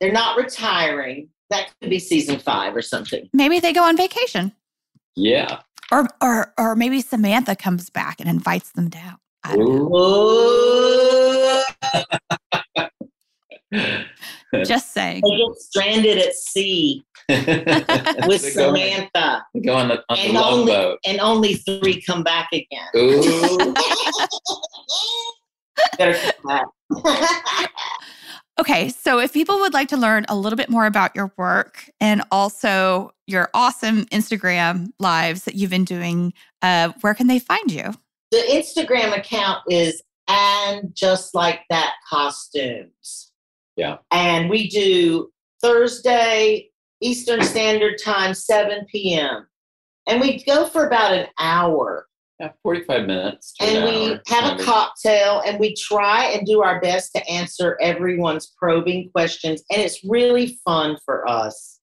They're 0.00 0.12
not 0.12 0.36
retiring. 0.36 1.28
That 1.50 1.70
could 1.80 1.90
be 1.90 1.98
season 1.98 2.38
five 2.38 2.74
or 2.74 2.82
something. 2.82 3.28
maybe 3.32 3.60
they 3.60 3.72
go 3.72 3.84
on 3.84 3.96
vacation. 3.96 4.52
yeah. 5.16 5.60
Or, 5.92 6.08
or, 6.22 6.52
or 6.58 6.74
maybe 6.74 7.02
Samantha 7.02 7.54
comes 7.54 7.90
back 7.90 8.18
and 8.18 8.28
invites 8.28 8.72
them 8.72 8.88
down. 8.88 9.18
I 14.54 14.56
don't 14.56 14.58
know. 14.58 14.62
Ooh. 14.62 14.64
Just 14.64 14.92
saying. 14.94 15.22
they 15.22 15.36
get 15.36 15.56
stranded 15.56 16.18
at 16.18 16.34
sea. 16.34 17.04
with 17.28 18.42
They 18.42 18.50
Samantha, 18.50 19.46
they 19.54 19.60
Go 19.60 19.74
on 19.74 19.88
the, 19.88 19.98
on 20.10 20.16
the 20.16 20.22
And 20.24 20.32
love 20.34 20.52
only- 20.54 20.72
boat. 20.72 20.98
and 21.06 21.20
only 21.20 21.54
three 21.54 22.02
come 22.02 22.22
back 22.22 22.48
again. 22.52 22.86
Ooh. 22.96 23.22
Better 25.98 26.14
keep 26.14 26.34
that. 26.44 26.66
Okay, 28.60 28.88
so 28.90 29.18
if 29.18 29.32
people 29.32 29.58
would 29.58 29.72
like 29.72 29.88
to 29.88 29.96
learn 29.96 30.26
a 30.28 30.36
little 30.36 30.56
bit 30.56 30.70
more 30.70 30.86
about 30.86 31.16
your 31.16 31.32
work 31.36 31.90
and 32.00 32.22
also 32.30 33.10
your 33.26 33.50
awesome 33.52 34.04
Instagram 34.12 34.92
lives 35.00 35.42
that 35.42 35.56
you've 35.56 35.70
been 35.70 35.84
doing, 35.84 36.32
uh, 36.62 36.92
where 37.00 37.14
can 37.14 37.26
they 37.26 37.40
find 37.40 37.72
you? 37.72 37.92
the 38.30 38.38
Instagram 38.38 39.16
account 39.18 39.58
is 39.70 40.00
and 40.28 40.94
just 40.94 41.34
like 41.34 41.62
that 41.68 41.94
costumes. 42.08 43.32
Yeah. 43.76 43.98
And 44.10 44.48
we 44.48 44.68
do 44.68 45.30
Thursday 45.62 46.70
Eastern 47.00 47.42
Standard 47.42 47.98
Time, 48.02 48.34
7 48.34 48.86
p.m. 48.90 49.46
And 50.06 50.20
we 50.20 50.42
go 50.44 50.66
for 50.66 50.86
about 50.86 51.12
an 51.12 51.26
hour. 51.38 52.06
yeah, 52.38 52.52
45 52.62 53.06
minutes. 53.06 53.54
And 53.60 53.78
an 53.78 53.84
we 53.84 54.12
hour, 54.12 54.20
have 54.26 54.60
a 54.60 54.62
cocktail 54.62 55.42
and 55.46 55.58
we 55.58 55.74
try 55.74 56.26
and 56.26 56.46
do 56.46 56.62
our 56.62 56.80
best 56.80 57.12
to 57.14 57.26
answer 57.28 57.78
everyone's 57.80 58.52
probing 58.58 59.10
questions. 59.10 59.62
And 59.70 59.80
it's 59.80 60.04
really 60.04 60.58
fun 60.64 60.96
for 61.04 61.28
us. 61.28 61.73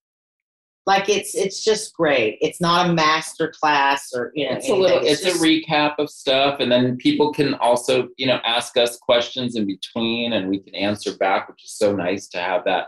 Like 0.87 1.09
it's 1.09 1.35
it's 1.35 1.63
just 1.63 1.93
great. 1.93 2.39
It's 2.41 2.59
not 2.59 2.89
a 2.89 2.93
master 2.93 3.53
class 3.59 4.11
or 4.15 4.31
you 4.33 4.49
know. 4.49 4.55
It's 4.57 4.67
a 4.67 4.73
little. 4.73 4.97
anything. 4.97 5.11
It's, 5.13 5.21
just- 5.23 5.43
a 5.43 5.47
recap 5.47 5.95
of 5.99 6.09
stuff, 6.09 6.59
and 6.59 6.71
then 6.71 6.97
people 6.97 7.31
can 7.31 7.53
also, 7.55 8.09
you 8.17 8.25
know, 8.25 8.39
ask 8.43 8.77
us 8.77 8.97
questions 8.97 9.55
in 9.55 9.67
between, 9.67 10.33
and 10.33 10.49
we 10.49 10.59
can 10.59 10.73
answer 10.73 11.15
back, 11.17 11.47
which 11.47 11.63
is 11.65 11.71
so 11.77 11.95
nice 11.95 12.27
to 12.29 12.39
have 12.39 12.63
that 12.65 12.87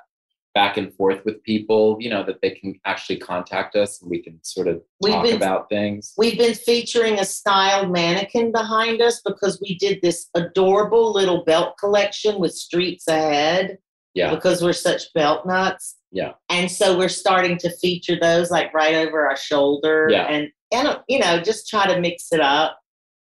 back 0.55 0.77
and 0.77 0.91
forth 0.95 1.23
with 1.23 1.43
people. 1.43 1.97
You 1.99 2.09
know, 2.09 2.23
that 2.23 2.41
they 2.41 2.49
can 2.51 2.79
actually 2.83 3.17
contact 3.17 3.75
us, 3.75 4.01
and 4.01 4.09
we 4.09 4.23
can 4.23 4.39
sort 4.43 4.67
of 4.67 4.81
We've 5.01 5.13
talk 5.13 5.23
been- 5.25 5.35
about 5.35 5.69
things. 5.69 6.13
We've 6.17 6.37
been 6.37 6.55
featuring 6.55 7.19
a 7.19 7.25
styled 7.25 7.91
mannequin 7.91 8.51
behind 8.51 9.03
us 9.03 9.21
because 9.23 9.61
we 9.61 9.77
did 9.77 9.99
this 10.01 10.29
adorable 10.33 11.13
little 11.13 11.43
belt 11.43 11.77
collection 11.77 12.39
with 12.39 12.53
Streets 12.53 13.07
Ahead 13.07 13.77
Yeah, 14.13 14.33
because 14.35 14.61
we're 14.61 14.73
such 14.73 15.11
belt 15.13 15.45
nuts. 15.45 15.95
Yeah. 16.11 16.33
And 16.49 16.69
so 16.69 16.95
we're 16.97 17.09
starting 17.09 17.57
to 17.57 17.69
feature 17.77 18.17
those 18.19 18.51
like 18.51 18.73
right 18.73 18.95
over 18.95 19.27
our 19.27 19.35
shoulder 19.37 20.07
Yeah. 20.11 20.25
and 20.25 20.49
and 20.71 20.99
you 21.07 21.17
know 21.19 21.39
just 21.41 21.67
try 21.67 21.87
to 21.91 21.99
mix 21.99 22.31
it 22.31 22.39
up. 22.41 22.77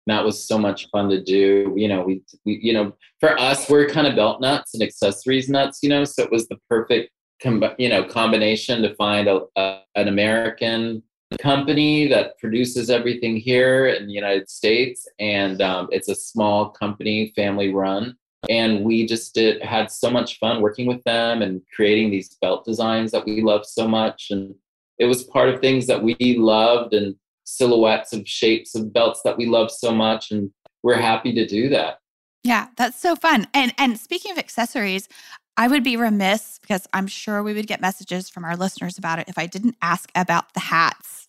that 0.08 0.24
was 0.26 0.42
so 0.48 0.58
much 0.58 0.88
fun 0.92 1.10
to 1.10 1.22
do. 1.22 1.74
You 1.76 1.88
know, 1.90 2.02
we, 2.04 2.22
we, 2.46 2.60
you 2.64 2.74
know, 2.74 2.94
for 3.20 3.38
us, 3.38 3.70
we're 3.70 3.88
kind 3.88 4.08
of 4.08 4.16
belt 4.16 4.42
nuts 4.42 4.74
and 4.74 4.82
accessories 4.82 5.50
nuts. 5.50 5.80
You 5.84 5.90
know, 5.90 6.04
so 6.06 6.24
it 6.24 6.32
was 6.32 6.48
the 6.48 6.58
perfect, 6.70 7.12
com- 7.44 7.76
you 7.78 7.90
know, 7.90 8.04
combination 8.04 8.82
to 8.84 8.96
find 8.96 9.28
a, 9.28 9.42
a 9.58 9.82
an 9.96 10.08
American 10.08 11.04
company 11.40 12.08
that 12.08 12.40
produces 12.40 12.90
everything 12.90 13.36
here 13.38 13.86
in 13.88 14.08
the 14.08 14.14
United 14.14 14.50
States, 14.50 15.08
and 15.20 15.62
um, 15.62 15.88
it's 15.92 16.10
a 16.10 16.16
small 16.16 16.70
company, 16.70 17.32
family 17.36 17.72
run. 17.72 18.16
And 18.48 18.86
we 18.86 19.06
just 19.06 19.34
did 19.34 19.62
had 19.62 19.92
so 19.92 20.10
much 20.10 20.40
fun 20.40 20.62
working 20.62 20.88
with 20.88 21.04
them 21.04 21.42
and 21.42 21.62
creating 21.76 22.10
these 22.10 22.38
belt 22.42 22.64
designs 22.64 23.12
that 23.12 23.26
we 23.26 23.42
love 23.42 23.66
so 23.66 23.88
much. 23.88 24.28
And 24.30 24.56
it 24.98 25.06
was 25.06 25.24
part 25.24 25.50
of 25.50 25.60
things 25.60 25.88
that 25.88 26.04
we 26.04 26.16
loved 26.40 26.94
and 26.94 27.16
silhouettes 27.44 28.14
of 28.14 28.28
shapes 28.28 28.76
of 28.76 28.94
belts 28.94 29.22
that 29.24 29.38
we 29.38 29.46
love 29.46 29.72
so 29.72 29.94
much. 29.94 30.32
And 30.32 30.52
we're 30.84 30.96
happy 30.96 31.34
to 31.34 31.46
do 31.46 31.70
that. 31.70 32.00
Yeah, 32.44 32.68
that's 32.78 33.00
so 33.00 33.16
fun. 33.16 33.48
And 33.54 33.74
and 33.78 34.00
speaking 34.00 34.32
of 34.32 34.38
accessories, 34.38 35.10
I 35.58 35.68
would 35.68 35.84
be 35.84 35.98
remiss 35.98 36.58
because 36.62 36.88
I'm 36.94 37.08
sure 37.08 37.44
we 37.44 37.54
would 37.54 37.68
get 37.68 37.82
messages 37.82 38.30
from 38.30 38.46
our 38.46 38.56
listeners 38.56 38.98
about 38.98 39.20
it 39.20 39.28
if 39.28 39.38
I 39.38 39.46
didn't 39.46 39.76
ask 39.82 40.10
about 40.16 40.54
the 40.54 40.62
hats 40.62 41.28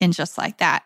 in 0.00 0.12
just 0.12 0.38
like 0.38 0.58
that. 0.58 0.84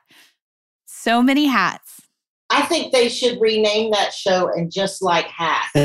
So 0.86 1.22
many 1.22 1.46
hats. 1.46 2.07
I 2.50 2.62
think 2.62 2.92
they 2.92 3.08
should 3.08 3.40
rename 3.40 3.90
that 3.92 4.12
show 4.12 4.48
and 4.48 4.70
just 4.72 5.02
like 5.02 5.26
hat. 5.26 5.68
Put 5.74 5.84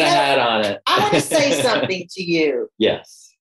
a 0.00 0.04
hat 0.04 0.38
on 0.38 0.64
it. 0.64 0.80
I 0.86 0.98
want 1.00 1.14
to 1.14 1.20
say 1.20 1.60
something 1.62 2.06
to 2.10 2.22
you. 2.22 2.68
Yes. 2.78 3.34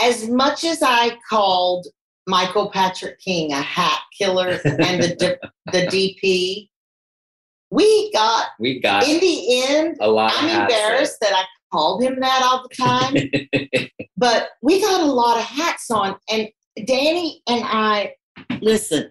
As 0.00 0.28
much 0.28 0.64
as 0.64 0.82
I 0.82 1.16
called 1.28 1.86
Michael 2.26 2.70
Patrick 2.70 3.18
King 3.20 3.52
a 3.52 3.60
hat 3.60 4.00
killer 4.18 4.58
and 4.64 5.02
the 5.02 5.38
the 5.72 5.86
DP, 5.86 6.68
we 7.70 8.12
got 8.12 8.48
We 8.58 8.80
got 8.80 9.06
in 9.08 9.20
the 9.20 9.62
end. 9.64 9.96
a 10.00 10.10
lot 10.10 10.32
I'm 10.36 10.48
hats 10.48 10.72
there. 10.72 10.86
embarrassed 10.90 11.18
that 11.20 11.32
I 11.34 11.44
called 11.72 12.02
him 12.02 12.18
that 12.20 12.42
all 12.42 12.66
the 12.68 12.74
time, 12.74 13.88
but 14.16 14.50
we 14.62 14.80
got 14.80 15.00
a 15.02 15.06
lot 15.06 15.38
of 15.38 15.44
hats 15.44 15.90
on. 15.90 16.16
And 16.30 16.48
Danny 16.86 17.42
and 17.48 17.62
I, 17.64 18.14
listen, 18.60 19.10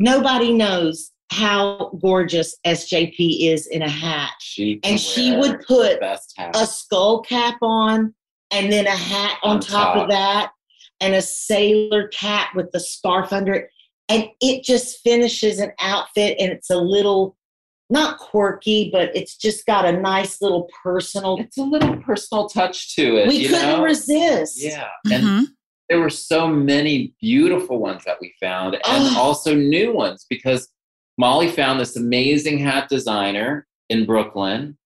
nobody 0.00 0.52
knows 0.52 1.10
how 1.30 1.90
gorgeous 2.00 2.56
SJP 2.66 3.48
is 3.52 3.66
in 3.66 3.82
a 3.82 3.88
hat. 3.88 4.30
she 4.40 4.78
And 4.84 5.00
she 5.00 5.36
would 5.36 5.60
put 5.66 5.94
the 5.94 5.98
best 6.00 6.34
hat. 6.36 6.54
a 6.54 6.66
skull 6.66 7.22
cap 7.22 7.56
on 7.62 8.14
and 8.52 8.72
then 8.72 8.86
a 8.86 8.90
hat 8.90 9.38
on, 9.42 9.56
On 9.56 9.60
top, 9.60 9.94
top. 9.94 10.02
of 10.04 10.10
that 10.10 10.52
and 11.00 11.14
a 11.14 11.22
sailor 11.22 12.08
cap 12.08 12.54
with 12.54 12.70
the 12.72 12.78
scarf 12.80 13.32
under 13.32 13.52
it 13.54 13.68
and 14.08 14.28
it 14.40 14.62
just 14.62 15.00
finishes 15.00 15.58
an 15.58 15.72
outfit 15.80 16.36
and 16.38 16.52
it's 16.52 16.70
a 16.70 16.76
little 16.76 17.36
not 17.90 18.18
quirky 18.18 18.90
but 18.92 19.14
it's 19.16 19.36
just 19.36 19.66
got 19.66 19.84
a 19.86 19.92
nice 19.92 20.40
little 20.40 20.68
personal 20.82 21.36
it's 21.40 21.56
a 21.58 21.62
little 21.62 21.96
personal 21.96 22.48
touch 22.48 22.94
to 22.94 23.16
it. 23.16 23.26
we 23.28 23.36
you 23.38 23.48
couldn't 23.48 23.78
know? 23.78 23.82
resist 23.82 24.62
Yeah. 24.62 24.88
And 25.10 25.24
Mhm. 25.24 25.44
There 25.88 26.00
were 26.00 26.10
so 26.10 26.46
many 26.48 27.14
beautiful 27.20 27.78
ones 27.78 28.04
that 28.04 28.16
we 28.20 28.32
found 28.40 28.74
and 28.74 28.82
Oh. 28.86 29.14
also 29.18 29.54
new 29.54 29.92
ones 29.92 30.26
because 30.28 30.68
Molly 31.18 31.48
found 31.48 31.78
this 31.78 31.96
amazing 31.96 32.58
hat 32.58 32.88
designer 32.88 33.66
in 33.88 34.06
Brooklyn. 34.06 34.76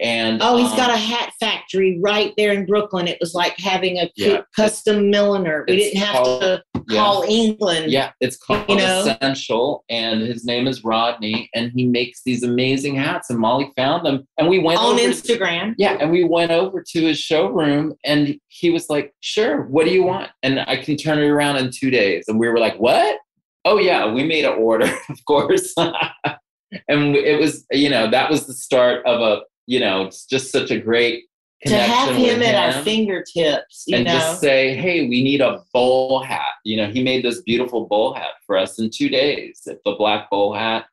And 0.00 0.40
oh 0.42 0.56
he's 0.58 0.70
um, 0.72 0.76
got 0.76 0.90
a 0.90 0.96
hat 0.96 1.32
factory 1.40 1.98
right 2.02 2.34
there 2.36 2.52
in 2.52 2.66
brooklyn 2.66 3.08
it 3.08 3.16
was 3.18 3.32
like 3.32 3.58
having 3.58 3.96
a 3.98 4.10
Yeah, 4.14 4.42
custom 4.54 5.08
milliner 5.08 5.64
we 5.66 5.76
didn't 5.76 6.02
have 6.02 6.22
to 6.22 6.62
yeah. 6.88 7.00
call 7.00 7.22
england 7.22 7.90
Yeah, 7.90 8.12
it's 8.20 8.36
called 8.36 8.64
You 8.68 8.76
know? 8.76 9.16
Esenshel, 9.20 9.84
and 9.88 10.20
his 10.20 10.44
name 10.44 10.66
is 10.66 10.84
Rodney, 10.84 11.48
and 11.54 11.72
he 11.74 11.86
makes 11.86 12.22
these 12.24 12.42
amazing 12.42 12.96
hats. 12.96 13.30
And 13.30 13.38
Molly 13.38 13.70
found 13.76 14.06
them, 14.06 14.26
and 14.38 14.48
we 14.48 14.58
went 14.58 14.80
on 14.80 14.98
instagram 14.98 15.74
yeah, 15.78 15.96
and 16.00 16.10
we 16.10 16.24
went 16.24 16.50
over 16.50 16.82
to 16.86 17.00
his 17.02 17.18
showroom, 17.18 17.94
and 18.04 18.36
he 18.48 18.70
was 18.70 18.88
like, 18.88 19.14
"Sure, 19.20 19.62
what 19.62 19.84
do 19.84 19.92
you 19.92 20.04
want?" 20.04 20.30
And 20.42 20.60
I 20.60 20.76
can 20.76 20.96
turn 20.96 21.18
it 21.18 21.26
around 21.26 21.56
in 21.56 21.70
two 21.70 21.90
days. 21.90 22.24
And 22.28 22.38
we 22.38 22.48
were 22.48 22.58
like, 22.58 22.76
"What?" 22.78 23.18
Oh 23.64 23.78
yeah, 23.78 24.10
we 24.10 24.24
made 24.24 24.44
an 24.44 24.54
order, 24.54 24.86
of 25.08 25.24
course. 25.26 25.74
and 26.88 27.16
it 27.16 27.38
was, 27.38 27.66
you 27.70 27.90
know, 27.90 28.10
that 28.10 28.30
was 28.30 28.46
the 28.46 28.54
start 28.54 29.04
of 29.06 29.20
a, 29.20 29.42
you 29.66 29.80
know, 29.80 30.02
it's 30.02 30.24
just 30.24 30.52
such 30.52 30.70
a 30.70 30.78
great 30.78 31.24
to 31.64 31.78
have 31.78 32.14
him 32.14 32.38
with 32.38 32.48
at 32.48 32.76
our 32.76 32.82
fingertips 32.82 33.84
you 33.86 33.96
and 33.96 34.04
know 34.04 34.12
just 34.12 34.40
say, 34.40 34.76
hey, 34.76 35.08
we 35.08 35.22
need 35.22 35.40
a 35.40 35.62
bowl 35.72 36.22
hat. 36.22 36.42
You 36.64 36.76
know, 36.76 36.90
he 36.90 37.02
made 37.02 37.24
this 37.24 37.40
beautiful 37.42 37.86
bowl 37.86 38.14
hat 38.14 38.32
for 38.46 38.56
us 38.56 38.78
in 38.78 38.90
two 38.90 39.08
days. 39.08 39.62
The 39.64 39.94
black 39.98 40.28
bowl 40.30 40.54
hat, 40.54 40.86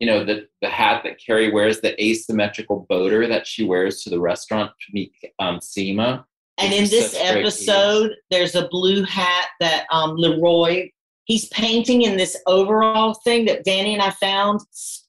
you 0.00 0.06
know, 0.06 0.24
the, 0.24 0.48
the 0.60 0.68
hat 0.68 1.02
that 1.04 1.20
Carrie 1.24 1.52
wears, 1.52 1.80
the 1.80 2.00
asymmetrical 2.02 2.86
boater 2.88 3.26
that 3.28 3.46
she 3.46 3.64
wears 3.64 4.02
to 4.02 4.10
the 4.10 4.20
restaurant 4.20 4.70
to 4.70 4.92
meet 4.92 5.12
um, 5.38 5.58
Seema. 5.58 6.24
And 6.58 6.72
in 6.72 6.88
this 6.90 7.14
episode, 7.16 8.12
there's 8.30 8.56
a 8.56 8.66
blue 8.68 9.04
hat 9.04 9.46
that 9.60 9.86
um, 9.92 10.16
Leroy, 10.16 10.90
he's 11.24 11.46
painting 11.50 12.02
in 12.02 12.16
this 12.16 12.36
overall 12.46 13.14
thing 13.14 13.44
that 13.46 13.64
Danny 13.64 13.94
and 13.94 14.02
I 14.02 14.10
found. 14.10 14.60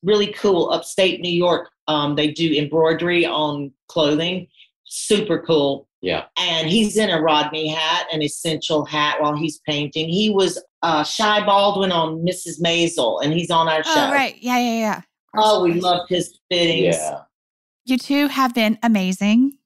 Really 0.04 0.32
cool. 0.34 0.70
Upstate 0.70 1.22
New 1.22 1.32
York, 1.32 1.70
um, 1.88 2.16
they 2.16 2.32
do 2.32 2.54
embroidery 2.54 3.26
on 3.26 3.72
clothing. 3.88 4.48
Super 4.90 5.40
cool. 5.40 5.88
Yeah. 6.02 6.26
And 6.38 6.68
he's 6.68 6.98
in 6.98 7.10
a 7.10 7.22
Rodney 7.22 7.68
hat, 7.68 8.08
an 8.12 8.22
Esenshel 8.22 8.86
hat 8.86 9.22
while 9.22 9.36
he's 9.36 9.60
painting. 9.60 10.10
He 10.10 10.30
was 10.30 10.62
uh, 10.82 11.04
Shy 11.04 11.46
Baldwin 11.46 11.92
on 11.92 12.26
Mrs. 12.26 12.62
Maisel, 12.62 13.24
and 13.24 13.34
he's 13.34 13.52
on 13.52 13.68
our 13.68 13.84
show. 13.84 13.92
Oh, 13.96 14.12
right. 14.12 14.36
Yeah, 14.42 14.58
yeah, 14.58 14.80
yeah. 14.80 15.02
Oh, 15.36 15.64
we 15.64 15.74
course. 15.74 15.84
loved 15.84 16.10
his 16.10 16.40
fittings. 16.50 16.96
Yeah. 16.96 17.20
You 17.86 17.98
two 17.98 18.28
have 18.28 18.54
been 18.56 18.80
amazing. 18.82 19.58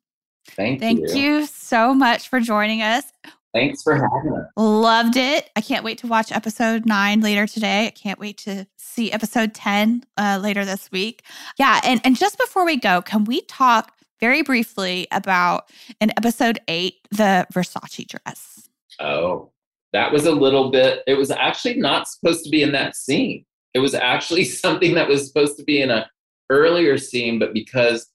Thank, 0.50 0.82
Thank 0.82 1.00
you. 1.00 1.16
you 1.16 1.46
so 1.46 1.94
much 1.94 2.28
for 2.28 2.40
joining 2.40 2.82
us. 2.82 3.06
Thanks 3.54 3.84
for 3.84 3.94
having 3.94 4.34
us. 4.34 4.48
Loved 4.58 5.16
it. 5.16 5.50
I 5.56 5.62
can't 5.62 5.86
wait 5.86 6.00
to 6.00 6.08
watch 6.08 6.32
episode 6.32 6.86
nine 6.86 7.22
later 7.22 7.46
today. 7.46 7.88
I 7.88 7.92
can't 7.92 8.20
wait 8.20 8.38
to 8.40 8.66
see 8.78 9.12
episode 9.12 9.54
10 9.54 10.04
uh, 10.18 10.40
later 10.42 10.66
this 10.66 10.92
week. 10.92 11.24
Yeah. 11.60 11.80
And, 11.84 12.02
and 12.04 12.18
just 12.18 12.38
before 12.38 12.66
we 12.66 12.78
go, 12.78 13.02
can 13.02 13.26
we 13.26 13.42
talk 13.42 13.94
very 14.24 14.42
briefly 14.42 15.06
about 15.12 15.70
in 16.00 16.10
episode 16.12 16.58
eight, 16.70 17.06
the 17.12 17.46
Versace 17.54 18.08
dress? 18.08 18.70
Oh, 19.02 19.52
that 19.92 20.14
was 20.14 20.26
a 20.26 20.32
little 20.32 20.72
bit, 20.72 21.04
it 21.08 21.16
was 21.16 21.30
actually 21.30 21.74
not 21.74 22.08
supposed 22.08 22.46
to 22.46 22.50
be 22.50 22.64
in 22.64 22.72
that 22.72 22.96
scene. 22.96 23.44
It 23.74 23.80
was 23.80 23.94
actually 23.94 24.46
something 24.64 24.94
that 24.94 25.10
was 25.10 25.28
supposed 25.28 25.58
to 25.58 25.64
be 25.66 25.82
in 25.82 25.92
a 25.92 26.10
earlier 26.50 26.98
scene, 26.98 27.38
but 27.38 27.54
because 27.54 28.08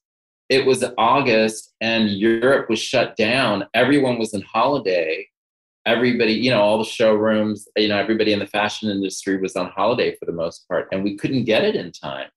it 0.49 0.65
was 0.65 0.83
August 0.97 1.75
and 1.83 2.09
Europe 2.09 2.71
was 2.71 2.79
shut 2.79 3.15
down. 3.17 3.67
Everyone 3.75 4.19
was 4.19 4.33
in 4.33 4.41
holiday. 4.41 5.27
Everybody, 5.85 6.33
you 6.33 6.51
know, 6.51 6.63
all 6.63 6.79
the 6.79 6.85
showrooms, 6.85 7.69
you 7.77 7.89
know, 7.89 7.99
everybody 7.99 8.33
in 8.33 8.39
the 8.39 8.47
fashion 8.47 8.89
industry 8.89 9.37
was 9.37 9.57
on 9.57 9.71
holiday 9.77 10.17
for 10.17 10.25
the 10.25 10.33
most 10.33 10.67
part, 10.69 10.89
and 10.91 11.05
we 11.05 11.19
couldn't 11.19 11.45
get 11.45 11.65
it 11.65 11.77
in 11.77 11.93
time. 11.93 12.31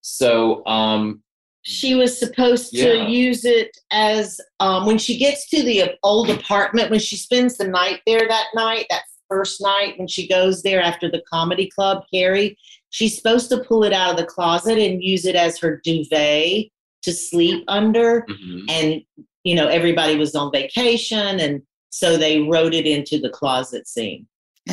So 0.00 0.64
um, 0.66 1.22
she 1.64 1.94
was 1.94 2.18
supposed 2.18 2.72
Yeah. 2.72 2.92
to 2.92 3.10
use 3.10 3.44
it 3.44 3.76
as 3.90 4.40
um, 4.60 4.86
when 4.86 4.98
she 4.98 5.16
gets 5.18 5.48
to 5.50 5.62
the 5.62 5.94
old 6.02 6.30
apartment 6.30 6.90
when 6.90 7.00
she 7.00 7.16
spends 7.16 7.56
the 7.56 7.66
night 7.66 8.00
there 8.06 8.26
that 8.28 8.46
night 8.54 8.86
that 8.90 9.02
first 9.30 9.60
night 9.62 9.94
when 9.98 10.06
she 10.06 10.28
goes 10.28 10.62
there 10.62 10.82
after 10.82 11.10
the 11.10 11.22
comedy 11.32 11.68
club 11.68 12.04
carrie 12.12 12.56
she's 12.90 13.16
supposed 13.16 13.48
to 13.48 13.64
pull 13.64 13.82
it 13.82 13.92
out 13.94 14.10
of 14.12 14.16
the 14.18 14.26
closet 14.26 14.78
and 14.78 15.02
use 15.02 15.24
it 15.24 15.34
as 15.34 15.58
her 15.58 15.80
duvet 15.82 16.66
to 17.02 17.12
sleep 17.12 17.64
under 17.68 18.22
mhm. 18.28 18.64
and 18.68 19.02
you 19.44 19.54
know 19.54 19.66
everybody 19.68 20.16
was 20.16 20.34
on 20.34 20.52
vacation 20.52 21.40
and 21.40 21.62
so 21.88 22.16
they 22.18 22.40
wrote 22.42 22.74
it 22.74 22.86
into 22.86 23.18
the 23.18 23.30
closet 23.30 23.88
scene 23.88 24.26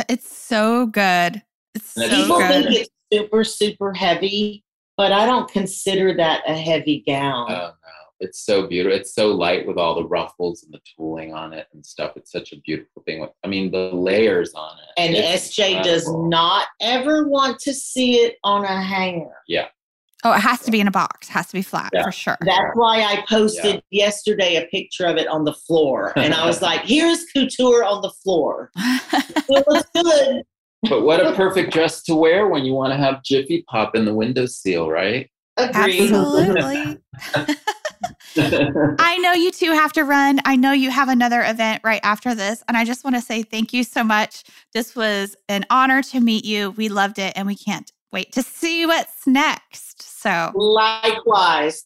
It's 0.10 0.32
so 0.36 0.88
good. 0.88 1.42
It's 1.76 1.94
so 1.94 2.10
people 2.10 2.38
good. 2.40 2.66
think 2.66 2.76
it's 2.82 2.90
super 3.14 3.44
super 3.46 3.94
heavy 3.94 4.64
but 5.02 5.12
i 5.12 5.26
don't 5.26 5.50
consider 5.52 6.14
that 6.14 6.40
a 6.48 6.54
heavy 6.56 7.04
gown 7.08 7.48
Oh 7.50 7.56
no, 7.56 7.72
it's 8.24 8.46
so 8.46 8.68
beautiful. 8.68 8.96
It's 9.00 9.16
so 9.16 9.30
light 9.30 9.66
with 9.66 9.78
all 9.78 9.96
the 9.96 10.08
ruffles 10.08 10.62
and 10.62 10.72
the 10.72 10.80
tooling 10.96 11.34
on 11.34 11.54
it 11.54 11.66
and 11.74 11.84
stuff. 11.84 12.12
It's 12.16 12.32
such 12.32 12.54
a 12.54 12.58
beautiful 12.58 13.02
thing. 13.04 13.28
I 13.44 13.48
mean, 13.48 13.72
the 13.72 13.90
layers 14.10 14.54
on 14.54 14.78
it. 14.78 15.02
And 15.02 15.16
It's 15.16 15.50
SJ 15.50 15.82
does 15.82 16.08
not 16.08 16.68
ever 16.82 17.28
want 17.28 17.58
to 17.62 17.74
see 17.74 18.18
it 18.18 18.36
on 18.44 18.64
a 18.64 18.80
hanger. 18.80 19.34
Yeah. 19.48 19.70
Oh, 20.24 20.34
it 20.34 20.40
has 20.40 20.60
to 20.62 20.72
be 20.72 20.80
in 20.80 20.88
a 20.88 20.92
box. 20.92 21.30
It 21.30 21.32
has 21.32 21.48
to 21.48 21.54
be 21.54 21.64
flat 21.64 21.90
Yeah. 21.94 22.04
for 22.04 22.12
sure. 22.12 22.38
That's 22.42 22.76
why 22.76 23.02
I 23.02 23.26
posted 23.28 23.82
yesterday 23.90 24.58
a 24.58 24.68
picture 24.68 25.06
of 25.08 25.18
it 25.18 25.28
on 25.28 25.44
the 25.44 25.54
floor. 25.54 26.14
And 26.16 26.36
I 26.36 26.46
was 26.46 26.62
like, 26.70 26.82
here's 26.82 27.26
couture 27.34 27.84
on 27.84 28.04
the 28.04 28.12
floor. 28.24 28.70
It 29.54 29.66
looks 29.68 29.90
good. 29.96 30.44
But 30.90 31.04
what 31.04 31.26
a 31.26 31.32
perfect 31.36 31.74
dress 31.74 32.04
to 32.04 32.16
wear 32.16 32.48
when 32.48 32.66
you 32.66 32.74
want 32.74 32.92
to 32.94 32.98
have 32.98 33.24
Jiffy 33.24 33.64
Pop 33.70 33.96
in 33.96 34.06
the 34.06 34.14
windowsill, 34.14 34.90
right? 34.90 35.30
Agreed. 35.58 36.12
Absolutely. 36.12 36.98
I 39.00 39.18
know 39.18 39.34
you 39.34 39.52
two 39.52 39.72
have 39.72 39.94
to 39.94 40.04
run. 40.04 40.40
I 40.46 40.56
know 40.56 40.72
you 40.72 40.90
have 40.90 41.10
another 41.10 41.44
event 41.44 41.82
right 41.84 42.00
after 42.04 42.34
this. 42.34 42.64
And 42.68 42.78
I 42.78 42.86
just 42.86 43.04
want 43.04 43.16
to 43.16 43.22
say 43.22 43.44
thank 43.44 43.74
you 43.74 43.84
so 43.84 44.04
much. 44.04 44.44
This 44.74 44.96
was 44.96 45.36
an 45.50 45.66
honor 45.70 46.02
to 46.04 46.20
meet 46.20 46.46
you. 46.46 46.72
We 46.72 46.90
loved 46.90 47.20
it 47.20 47.34
and 47.36 47.46
we 47.48 47.56
can't 47.56 47.92
wait 48.12 48.32
to 48.34 48.44
see 48.44 48.86
what's 48.86 49.28
next. 49.28 50.02
So, 50.22 50.52
Likewise. 50.56 51.86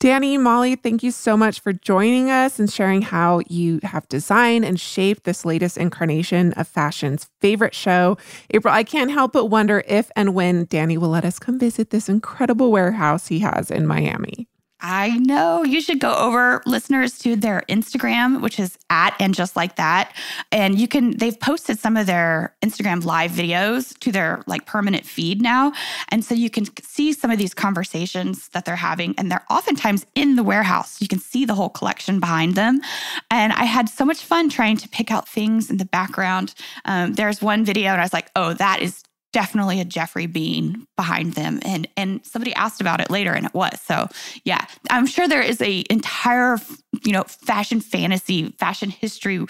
Danny, 0.00 0.36
Molly, 0.36 0.76
thank 0.76 1.02
you 1.02 1.10
so 1.10 1.36
much 1.36 1.60
for 1.60 1.72
joining 1.72 2.30
us 2.30 2.58
and 2.58 2.70
sharing 2.70 3.00
how 3.00 3.40
you 3.48 3.80
have 3.84 4.06
designed 4.08 4.64
and 4.64 4.78
shaped 4.78 5.24
this 5.24 5.44
latest 5.44 5.78
incarnation 5.78 6.52
of 6.54 6.68
fashion's 6.68 7.30
favorite 7.40 7.74
show. 7.74 8.18
April, 8.50 8.74
I 8.74 8.84
can't 8.84 9.10
help 9.10 9.32
but 9.32 9.46
wonder 9.46 9.82
if 9.88 10.10
and 10.14 10.34
when 10.34 10.66
Danny 10.66 10.98
will 10.98 11.08
let 11.08 11.24
us 11.24 11.38
come 11.38 11.58
visit 11.58 11.90
this 11.90 12.08
incredible 12.08 12.70
warehouse 12.70 13.28
he 13.28 13.38
has 13.38 13.70
in 13.70 13.86
Miami. 13.86 14.48
I 14.86 15.16
know 15.16 15.64
you 15.64 15.80
should 15.80 15.98
go 15.98 16.14
over 16.14 16.62
listeners 16.66 17.18
to 17.20 17.36
their 17.36 17.62
Instagram, 17.70 18.42
which 18.42 18.60
is 18.60 18.76
at 18.90 19.16
and 19.18 19.34
just 19.34 19.56
like 19.56 19.76
that. 19.76 20.14
And 20.52 20.78
you 20.78 20.86
can, 20.88 21.16
they've 21.16 21.40
posted 21.40 21.78
some 21.78 21.96
of 21.96 22.06
their 22.06 22.54
Instagram 22.62 23.02
live 23.02 23.30
videos 23.30 23.98
to 24.00 24.12
their 24.12 24.42
like 24.46 24.66
permanent 24.66 25.06
feed 25.06 25.40
now. 25.40 25.72
And 26.10 26.22
so 26.22 26.34
you 26.34 26.50
can 26.50 26.66
see 26.82 27.14
some 27.14 27.30
of 27.30 27.38
these 27.38 27.54
conversations 27.54 28.48
that 28.48 28.66
they're 28.66 28.76
having. 28.76 29.14
And 29.16 29.32
they're 29.32 29.46
oftentimes 29.48 30.04
in 30.14 30.36
the 30.36 30.42
warehouse. 30.42 31.00
You 31.00 31.08
can 31.08 31.18
see 31.18 31.46
the 31.46 31.54
whole 31.54 31.70
collection 31.70 32.20
behind 32.20 32.54
them. 32.54 32.82
And 33.30 33.54
I 33.54 33.64
had 33.64 33.88
so 33.88 34.04
much 34.04 34.20
fun 34.20 34.50
trying 34.50 34.76
to 34.76 34.88
pick 34.90 35.10
out 35.10 35.26
things 35.26 35.70
in 35.70 35.78
the 35.78 35.86
background. 35.86 36.54
Um, 36.84 37.14
there's 37.14 37.40
one 37.40 37.64
video, 37.64 37.92
and 37.92 38.02
I 38.02 38.04
was 38.04 38.12
like, 38.12 38.30
oh, 38.36 38.52
that 38.52 38.82
is 38.82 39.02
definitely 39.34 39.80
a 39.80 39.84
Geoffrey 39.84 40.26
Beene 40.26 40.86
behind 40.96 41.34
them. 41.34 41.58
And 41.62 41.88
and 41.96 42.24
somebody 42.24 42.54
asked 42.54 42.80
about 42.80 43.00
it 43.00 43.10
later 43.10 43.32
and 43.32 43.44
it 43.44 43.52
was. 43.52 43.78
So 43.80 44.08
yeah, 44.44 44.64
I'm 44.90 45.06
sure 45.06 45.26
there 45.26 45.42
is 45.42 45.60
a 45.60 45.84
entire, 45.90 46.58
you 47.04 47.12
know, 47.12 47.24
fashion 47.24 47.80
fantasy, 47.80 48.50
fashion 48.52 48.90
history 48.90 49.44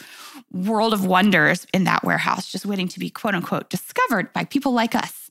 world 0.53 0.95
of 0.95 1.05
wonders 1.05 1.67
in 1.75 1.85
that 1.85 2.03
warehouse 2.03 2.51
just 2.51 2.65
waiting 2.65 2.89
to 2.89 2.99
be 2.99 3.11
quote 3.11 3.35
unquote 3.35 3.69
discovered 3.69 4.33
by 4.33 4.45
people 4.45 4.73
like 4.73 4.95
us. 4.95 5.24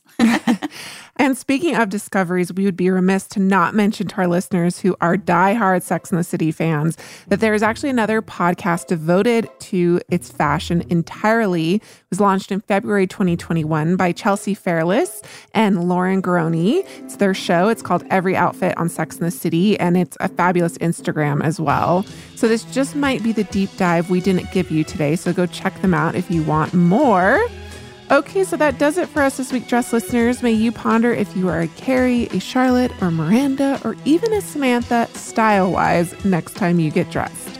And 1.17 1.37
speaking 1.37 1.75
of 1.75 1.89
discoveries, 1.89 2.51
we 2.51 2.65
would 2.65 2.75
be 2.75 2.89
remiss 2.89 3.27
to 3.27 3.39
not 3.39 3.75
mention 3.75 4.07
to 4.07 4.17
our 4.17 4.27
listeners 4.27 4.79
who 4.79 4.95
are 4.99 5.15
diehard 5.15 5.83
Sex 5.83 6.09
and 6.09 6.19
the 6.19 6.23
City 6.23 6.51
fans 6.51 6.97
that 7.27 7.39
there 7.39 7.53
is 7.53 7.61
actually 7.61 7.91
another 7.91 8.19
podcast 8.19 8.87
devoted 8.87 9.47
to 9.59 10.01
its 10.09 10.31
fashion 10.31 10.83
entirely. 10.89 11.75
It 11.75 11.81
was 12.09 12.19
launched 12.19 12.51
in 12.51 12.61
February 12.61 13.05
2021 13.05 13.95
by 13.95 14.11
Chelsea 14.11 14.55
Fairless 14.55 15.21
and 15.53 15.87
Lauren 15.87 16.19
Garroni. 16.19 16.83
It's 17.03 17.17
their 17.17 17.35
show. 17.35 17.69
It's 17.69 17.83
called 17.83 18.03
Every 18.09 18.35
Outfit 18.35 18.75
on 18.79 18.89
Sex 18.89 19.17
and 19.17 19.27
the 19.27 19.31
City, 19.31 19.79
and 19.79 19.95
it's 19.95 20.17
a 20.19 20.29
fabulous 20.29 20.79
Instagram 20.79 21.43
as 21.43 21.59
well. 21.59 22.03
So 22.35 22.47
this 22.47 22.63
just 22.65 22.95
might 22.95 23.21
be 23.21 23.31
the 23.31 23.43
deep 23.45 23.69
dive 23.77 24.09
we 24.09 24.19
didn't 24.19 24.51
give 24.51 24.71
you 24.71 24.83
today. 24.83 25.15
So 25.15 25.31
go 25.31 25.45
check 25.45 25.79
them 25.81 25.93
out 25.93 26.15
if 26.15 26.31
you 26.31 26.41
want 26.43 26.73
more. 26.73 27.39
Okay, 28.13 28.43
so 28.43 28.55
that 28.57 28.77
does 28.77 28.99
it 28.99 29.09
for 29.09 29.23
us 29.23 29.37
this 29.37 29.51
week, 29.51 29.67
dress 29.67 29.91
listeners. 29.91 30.43
May 30.43 30.51
you 30.51 30.71
ponder 30.71 31.11
if 31.11 31.35
you 31.35 31.49
are 31.49 31.61
a 31.61 31.67
Carrie, 31.69 32.27
a 32.27 32.39
Charlotte, 32.39 32.91
or 33.01 33.09
Miranda, 33.09 33.81
or 33.83 33.95
even 34.05 34.31
a 34.33 34.39
Samantha 34.39 35.07
style 35.15 35.71
wise 35.71 36.23
next 36.23 36.55
time 36.55 36.79
you 36.79 36.91
get 36.91 37.09
dressed. 37.09 37.59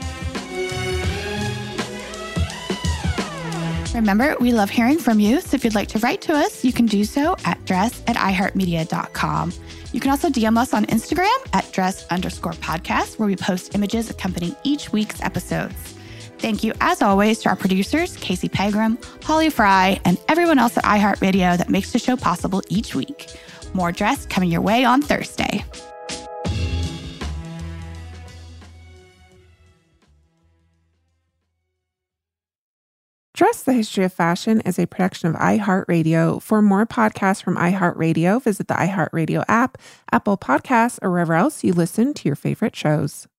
Remember, 3.95 4.36
we 4.39 4.51
love 4.51 4.70
hearing 4.70 4.99
from 4.99 5.20
you. 5.20 5.41
So 5.41 5.56
if 5.56 5.64
you'd 5.64 5.74
like 5.74 5.88
to 5.88 5.99
write 5.99 6.22
to 6.22 6.34
us, 6.34 6.64
you 6.64 6.72
can 6.72 6.86
do 6.86 7.04
so 7.04 7.36
at 7.45 7.66
dress 7.66 8.04
at 8.06 8.16
iheartmedia.com. 8.16 9.54
You 9.91 9.99
can 9.99 10.12
also 10.12 10.30
DM 10.30 10.56
us 10.60 10.72
on 10.72 10.86
Instagram 10.86 11.36
at 11.54 11.72
dress 11.72 12.06
underscore 12.12 12.54
podcast, 12.54 13.18
where 13.18 13.28
we 13.28 13.36
post 13.36 13.74
images 13.74 14.12
accompanying 14.12 14.56
each 14.64 14.91
week's 14.91 15.20
episodes. 15.24 15.95
Thank 16.44 16.62
you, 16.62 16.74
as 16.82 17.02
always, 17.02 17.39
to 17.39 17.50
our 17.50 17.56
producers, 17.56 18.18
Casey 18.18 18.50
Pegram, 18.50 18.98
Holly 19.24 19.50
Fry, 19.50 20.02
and 20.04 20.18
everyone 20.28 20.60
else 20.60 20.78
at 20.78 20.84
iHeartRadio 20.84 21.58
that 21.58 21.70
makes 21.70 21.94
the 21.94 22.00
show 22.00 22.18
possible 22.18 22.62
each 22.68 22.94
week. 22.96 23.30
More 23.74 23.94
dress 23.94 24.26
coming 24.26 24.52
your 24.52 24.60
way 24.60 24.84
on 24.84 25.02
Thursday. 25.02 25.64
Dressed 33.34 33.66
the 33.66 33.72
History 33.72 34.04
of 34.04 34.12
Fashion 34.12 34.60
is 34.66 34.78
a 34.78 34.86
production 34.86 35.30
of 35.30 35.38
iHeartRadio. 35.38 36.41
For 36.41 36.62
more 36.62 36.86
podcasts 36.86 37.41
from 37.41 37.56
iHeartRadio, 37.56 38.44
visit 38.44 38.68
the 38.68 38.74
iHeartRadio 38.74 39.46
app, 39.48 39.78
Apple 40.12 40.38
Podcasts, 40.38 41.00
or 41.02 41.10
wherever 41.10 41.36
else 41.36 41.64
you 41.64 41.72
listen 41.72 42.14
to 42.16 42.28
your 42.28 42.36
favorite 42.36 42.76
shows. 42.76 43.30